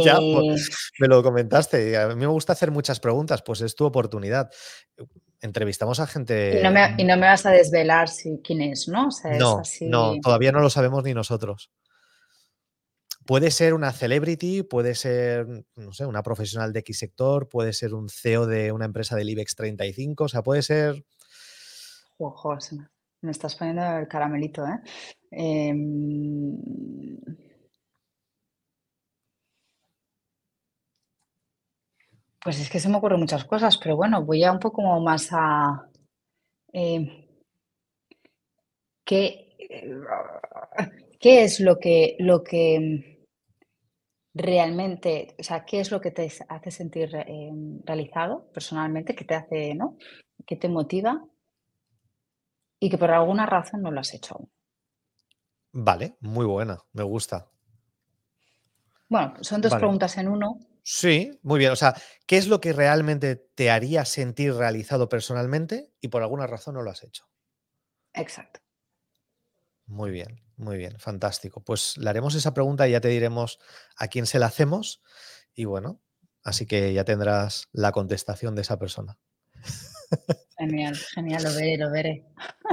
ya, 0.04 0.16
pues, 0.16 0.92
me 0.98 1.08
lo 1.08 1.22
comentaste. 1.22 1.96
A 1.98 2.08
mí 2.08 2.14
me 2.14 2.26
gusta 2.26 2.54
hacer 2.54 2.70
muchas 2.70 3.00
preguntas, 3.00 3.42
pues 3.42 3.60
es 3.60 3.74
tu 3.74 3.84
oportunidad. 3.84 4.48
Entrevistamos 5.40 6.00
a 6.00 6.06
gente. 6.06 6.60
Y 6.60 7.04
no 7.04 7.16
me, 7.16 7.26
vas 7.26 7.44
a 7.44 7.50
desvelar 7.50 8.08
si, 8.08 8.40
quién 8.42 8.62
es, 8.62 8.88
¿no? 8.88 9.08
no, 9.38 9.62
no, 9.82 10.14
todavía 10.22 10.52
no 10.52 10.60
lo 10.60 10.70
sabemos 10.70 11.04
ni 11.04 11.12
nosotros. 11.14 11.70
Puede 13.28 13.50
ser 13.50 13.74
una 13.74 13.92
celebrity, 13.92 14.62
puede 14.62 14.94
ser, 14.94 15.46
no 15.76 15.92
sé, 15.92 16.06
una 16.06 16.22
profesional 16.22 16.72
de 16.72 16.78
X 16.78 16.98
sector, 16.98 17.46
puede 17.46 17.74
ser 17.74 17.92
un 17.92 18.08
CEO 18.08 18.46
de 18.46 18.72
una 18.72 18.86
empresa 18.86 19.16
del 19.16 19.28
IBEX 19.28 19.54
35, 19.54 20.24
o 20.24 20.28
sea, 20.28 20.42
puede 20.42 20.62
ser... 20.62 21.04
Ojo, 22.16 22.56
me 23.20 23.30
estás 23.30 23.54
poniendo 23.54 23.82
el 23.98 24.08
caramelito, 24.08 24.64
¿eh? 24.64 24.80
Em, 25.30 26.56
pues 32.42 32.58
es 32.60 32.70
que 32.70 32.80
se 32.80 32.88
me 32.88 32.96
ocurren 32.96 33.20
muchas 33.20 33.44
cosas, 33.44 33.76
pero 33.76 33.94
bueno, 33.94 34.24
voy 34.24 34.42
a 34.42 34.52
un 34.52 34.58
poco 34.58 34.80
más 35.00 35.28
a... 35.32 35.86
Em, 36.72 37.26
¿qué, 39.04 39.54
¿Qué 41.20 41.44
es 41.44 41.60
lo 41.60 41.78
que, 41.78 42.16
lo 42.20 42.42
que 42.42 43.17
realmente, 44.38 45.34
o 45.38 45.42
sea, 45.42 45.64
qué 45.64 45.80
es 45.80 45.90
lo 45.90 46.00
que 46.00 46.10
te 46.10 46.30
hace 46.48 46.70
sentir 46.70 47.14
eh, 47.14 47.50
realizado 47.84 48.50
personalmente, 48.52 49.14
qué 49.14 49.24
te 49.24 49.34
hace, 49.34 49.74
¿no? 49.74 49.96
¿Qué 50.46 50.56
te 50.56 50.68
motiva? 50.68 51.24
Y 52.80 52.88
que 52.88 52.98
por 52.98 53.10
alguna 53.10 53.44
razón 53.44 53.82
no 53.82 53.90
lo 53.90 54.00
has 54.00 54.14
hecho 54.14 54.36
aún. 54.36 54.50
Vale, 55.72 56.16
muy 56.20 56.46
buena, 56.46 56.78
me 56.92 57.02
gusta. 57.02 57.48
Bueno, 59.08 59.34
son 59.40 59.60
dos 59.60 59.74
preguntas 59.74 60.16
en 60.18 60.28
uno. 60.28 60.58
Sí, 60.82 61.38
muy 61.42 61.58
bien. 61.58 61.72
O 61.72 61.76
sea, 61.76 61.94
¿qué 62.26 62.36
es 62.36 62.46
lo 62.46 62.60
que 62.60 62.72
realmente 62.72 63.36
te 63.36 63.70
haría 63.70 64.04
sentir 64.04 64.54
realizado 64.54 65.08
personalmente 65.08 65.92
y 66.00 66.08
por 66.08 66.22
alguna 66.22 66.46
razón 66.46 66.74
no 66.74 66.82
lo 66.82 66.90
has 66.90 67.02
hecho? 67.04 67.28
Exacto. 68.14 68.60
Muy 69.86 70.10
bien. 70.10 70.47
Muy 70.58 70.76
bien, 70.76 70.98
fantástico. 70.98 71.62
Pues 71.62 71.96
le 71.96 72.10
haremos 72.10 72.34
esa 72.34 72.52
pregunta 72.52 72.86
y 72.86 72.90
ya 72.92 73.00
te 73.00 73.08
diremos 73.08 73.58
a 73.96 74.08
quién 74.08 74.26
se 74.26 74.38
la 74.38 74.46
hacemos. 74.46 75.02
Y 75.54 75.64
bueno, 75.64 76.00
así 76.42 76.66
que 76.66 76.92
ya 76.92 77.04
tendrás 77.04 77.68
la 77.72 77.92
contestación 77.92 78.54
de 78.54 78.62
esa 78.62 78.78
persona. 78.78 79.16
Genial, 80.58 80.96
genial, 80.96 81.44
lo 81.44 81.54
veré, 81.54 81.76
lo 81.78 81.88
veré. 81.88 82.24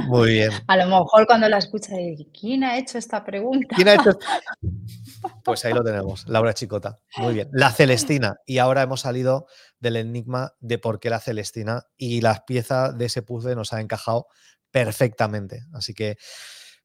Muy 0.08 0.32
bien. 0.32 0.50
A 0.68 0.76
lo 0.76 0.88
mejor 0.88 1.28
cuando 1.28 1.48
la 1.48 1.60
escucha, 1.60 1.94
¿quién 2.34 2.64
ha 2.64 2.80
hecho 2.80 2.98
esta 2.98 3.24
pregunta? 3.24 3.76
¿Quién 3.76 3.88
ha 3.88 3.94
hecho? 3.94 4.18
Pues 5.44 5.66
ahí 5.66 5.74
lo 5.74 5.84
tenemos, 5.84 6.28
Laura 6.28 6.54
Chicota. 6.54 7.00
Muy 7.18 7.34
bien. 7.34 7.50
La 7.52 7.72
Celestina. 7.72 8.38
Y 8.46 8.60
ahora 8.60 8.84
hemos 8.84 9.02
salido 9.02 9.48
del 9.80 9.96
enigma 9.96 10.54
de 10.60 10.78
por 10.78 11.00
qué 11.00 11.10
la 11.10 11.20
Celestina 11.20 11.84
y 11.98 12.22
las 12.22 12.42
piezas 12.42 12.96
de 12.96 13.06
ese 13.06 13.24
puzzle 13.24 13.56
nos 13.56 13.74
ha 13.74 13.82
encajado 13.82 14.28
perfectamente. 14.70 15.64
Así 15.74 15.96
que 15.96 16.18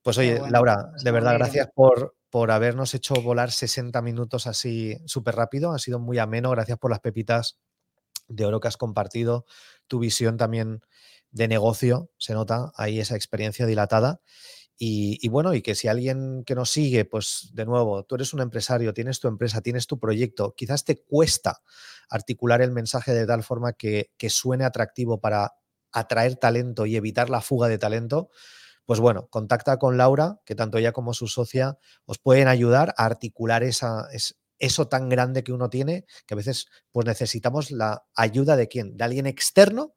pues 0.03 0.19
oye, 0.19 0.41
Laura, 0.51 0.93
de 1.03 1.11
verdad, 1.11 1.35
gracias 1.35 1.69
por, 1.75 2.17
por 2.31 2.51
habernos 2.51 2.95
hecho 2.95 3.15
volar 3.15 3.51
60 3.51 4.01
minutos 4.03 4.47
así 4.47 4.97
súper 5.07 5.37
rápido. 5.37 5.73
Ha 5.73 5.79
sido 5.79 5.99
muy 5.99 6.19
ameno. 6.19 6.51
Gracias 6.51 6.79
por 6.79 6.91
las 6.91 7.01
pepitas 7.01 7.59
de 8.31 8.47
oro 8.47 8.61
que 8.61 8.69
has 8.69 8.77
compartido, 8.77 9.45
tu 9.89 9.99
visión 9.99 10.37
también 10.37 10.81
de 11.33 11.49
negocio, 11.49 12.11
se 12.17 12.33
nota 12.33 12.73
ahí 12.77 13.01
esa 13.01 13.17
experiencia 13.17 13.67
dilatada. 13.67 14.21
Y, 14.83 15.29
bueno, 15.29 15.53
y 15.53 15.61
que 15.61 15.75
si 15.75 15.89
alguien 15.89 16.43
que 16.47 16.55
nos 16.55 16.71
sigue, 16.71 17.05
pues 17.05 17.51
de 17.53 17.67
nuevo, 17.67 18.03
tú 18.05 18.15
eres 18.15 18.33
un 18.33 18.41
empresario, 18.41 18.95
tienes 18.95 19.21
tu 19.21 19.29
empresa, 19.29 19.61
tienes 19.61 19.87
tu 19.87 19.99
proyecto, 19.99 20.55
quizás 20.57 20.87
te 20.87 21.03
cuesta 21.03 21.61
articular 22.09 22.63
el 22.63 22.71
mensaje 22.71 23.13
de 23.13 23.27
tal 23.27 23.43
forma 23.43 23.75
que, 23.75 24.11
que 24.17 24.31
suene 24.31 24.65
atractivo 24.65 25.21
para 25.21 25.53
atraer 25.93 26.37
talento 26.37 26.87
y 26.87 26.97
evitar 26.97 27.29
la 27.29 27.43
fuga 27.43 27.69
de 27.69 27.77
talento, 27.77 28.31
pues 28.91 28.99
bueno, 28.99 29.29
contacta 29.31 29.79
con 29.79 29.97
Laura, 29.97 30.41
que 30.45 30.57
tanto 30.57 30.77
ella 30.77 30.91
como 30.91 31.15
su 31.15 31.29
socia 31.29 31.79
os 32.07 32.19
pueden 32.19 32.49
ayudar 32.49 32.93
a 32.97 33.05
articular 33.05 33.63
esa, 33.63 34.09
eso 34.59 34.89
tan 34.89 35.09
grande 35.09 35.45
que 35.45 35.53
uno 35.53 35.71
tiene, 35.71 36.07
que 36.27 36.35
a 36.35 36.37
veces 36.37 36.67
pues 36.91 37.07
necesitamos 37.07 37.71
la 37.71 38.03
ayuda 38.17 38.57
de 38.57 38.67
quién, 38.67 38.97
de 38.97 39.05
alguien 39.05 39.29
externo 39.29 39.95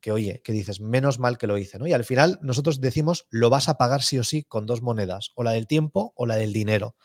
que 0.00 0.10
oye, 0.10 0.40
que 0.42 0.52
dices, 0.52 0.80
menos 0.80 1.18
mal 1.18 1.36
que 1.36 1.46
lo 1.46 1.58
hice, 1.58 1.78
¿no? 1.78 1.86
Y 1.86 1.92
al 1.92 2.06
final 2.06 2.38
nosotros 2.40 2.80
decimos, 2.80 3.26
lo 3.28 3.50
vas 3.50 3.68
a 3.68 3.76
pagar 3.76 4.00
sí 4.00 4.18
o 4.18 4.24
sí 4.24 4.42
con 4.42 4.64
dos 4.64 4.80
monedas, 4.80 5.32
o 5.34 5.44
la 5.44 5.50
del 5.50 5.66
tiempo 5.66 6.14
o 6.16 6.24
la 6.24 6.36
del 6.36 6.54
dinero. 6.54 6.96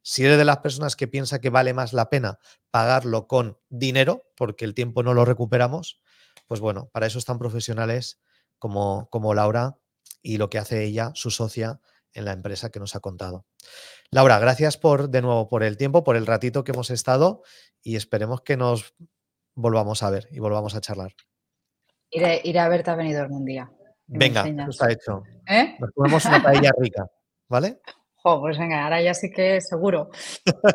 Si 0.00 0.24
eres 0.24 0.38
de 0.38 0.46
las 0.46 0.60
personas 0.60 0.96
que 0.96 1.06
piensa 1.06 1.38
que 1.38 1.50
vale 1.50 1.74
más 1.74 1.92
la 1.92 2.08
pena 2.08 2.38
pagarlo 2.70 3.26
con 3.26 3.58
dinero, 3.68 4.22
porque 4.38 4.64
el 4.64 4.72
tiempo 4.72 5.02
no 5.02 5.12
lo 5.12 5.26
recuperamos, 5.26 6.00
pues 6.46 6.60
bueno, 6.60 6.88
para 6.94 7.04
eso 7.04 7.18
están 7.18 7.38
profesionales 7.38 8.22
como, 8.58 9.10
como 9.10 9.34
Laura 9.34 9.76
y 10.22 10.38
lo 10.38 10.48
que 10.48 10.58
hace 10.58 10.84
ella, 10.84 11.10
su 11.14 11.30
socia, 11.30 11.80
en 12.14 12.24
la 12.24 12.32
empresa 12.32 12.70
que 12.70 12.80
nos 12.80 12.94
ha 12.94 13.00
contado. 13.00 13.46
Laura, 14.10 14.38
gracias 14.38 14.76
por 14.76 15.08
de 15.08 15.22
nuevo 15.22 15.48
por 15.48 15.62
el 15.62 15.76
tiempo, 15.76 16.04
por 16.04 16.16
el 16.16 16.26
ratito 16.26 16.64
que 16.64 16.72
hemos 16.72 16.90
estado 16.90 17.42
y 17.82 17.96
esperemos 17.96 18.42
que 18.42 18.56
nos 18.56 18.94
volvamos 19.54 20.02
a 20.02 20.10
ver 20.10 20.28
y 20.30 20.38
volvamos 20.38 20.74
a 20.74 20.80
charlar. 20.80 21.14
Iré, 22.10 22.58
a 22.58 22.68
verte 22.68 22.90
a 22.90 22.94
venido 22.94 23.22
algún 23.22 23.44
día. 23.44 23.70
Venga, 24.06 24.46
eso 24.46 24.70
está 24.70 24.92
hecho. 24.92 25.22
¿Eh? 25.48 25.76
Nos 25.78 25.90
comemos 25.92 26.24
una 26.26 26.42
paella 26.42 26.70
rica, 26.78 27.06
¿vale? 27.48 27.80
pues 28.22 28.58
venga, 28.58 28.84
ahora 28.84 29.00
ya 29.00 29.14
sí 29.14 29.30
que 29.30 29.60
seguro. 29.60 30.10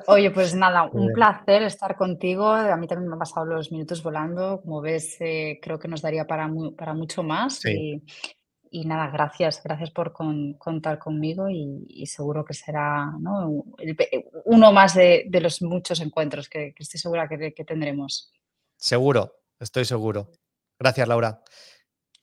Oye, 0.08 0.32
pues 0.32 0.56
nada, 0.56 0.84
un 0.92 1.14
placer 1.14 1.64
estar 1.64 1.96
contigo. 1.96 2.48
A 2.48 2.76
mí 2.76 2.88
también 2.88 3.10
me 3.10 3.14
han 3.14 3.20
pasado 3.20 3.46
los 3.46 3.72
minutos 3.72 4.02
volando. 4.02 4.62
Como 4.62 4.82
ves, 4.82 5.18
eh, 5.20 5.60
creo 5.62 5.78
que 5.78 5.88
nos 5.88 6.02
daría 6.02 6.26
para, 6.26 6.50
para 6.76 6.94
mucho 6.96 7.22
más. 7.22 7.64
Y, 7.66 8.04
nada, 8.72 9.10
gracias, 9.10 9.62
gracias 9.64 9.92
por 9.92 10.14
contar 10.14 11.00
conmigo 11.00 11.50
y, 11.50 12.06
seguro 12.06 12.46
que 12.46 12.54
será 12.54 13.12
uno 14.46 14.72
más 14.72 14.96
de, 14.96 15.28
los 15.42 15.62
muchos 15.62 16.00
encuentros 16.00 16.50
que, 16.50 16.74
estoy 16.78 17.00
segura 17.00 17.28
que, 17.28 17.54
que 17.54 17.64
tendremos. 17.66 18.32
Seguro, 18.78 19.40
estoy 19.60 19.86
seguro. 19.86 20.32
Gracias, 20.80 21.08
Laura. 21.08 21.42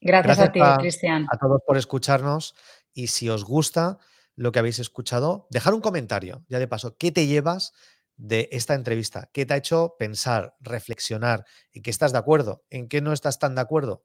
Gracias, 0.01 0.38
a 0.38 0.53
ti, 0.53 0.61
Cristian. 0.78 1.26
A 1.30 1.38
todos 1.38 1.62
por 1.66 1.76
escucharnos 1.76 2.55
y 2.92 3.09
si 3.09 3.28
os 3.28 3.45
gusta 3.45 3.99
lo 4.36 4.53
que 4.53 4.59
habéis 4.59 4.78
escuchado, 4.78 5.47
dejar 5.51 5.74
un 5.74 5.80
comentario, 5.80 6.45
ya 6.49 6.59
de 6.59 6.68
paso, 6.68 6.97
¿qué 6.97 7.11
te 7.11 7.26
llevas 7.26 7.72
de 8.16 8.49
esta 8.53 8.74
entrevista? 8.74 9.30
¿Qué 9.32 9.47
te 9.47 9.55
ha 9.55 9.59
hecho 9.59 9.97
pensar, 9.99 10.57
reflexionar? 10.61 11.45
¿En 11.72 11.82
qué 11.82 11.90
estás 11.90 12.12
de 12.12 12.18
acuerdo? 12.18 12.64
¿En 12.70 12.88
qué 12.88 13.01
no 13.01 13.12
estás 13.12 13.38
tan 13.38 13.55
de 13.55 13.62
acuerdo? 13.62 14.05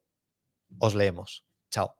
Os 0.78 0.94
leemos. 0.94 1.44
Chao. 1.70 1.99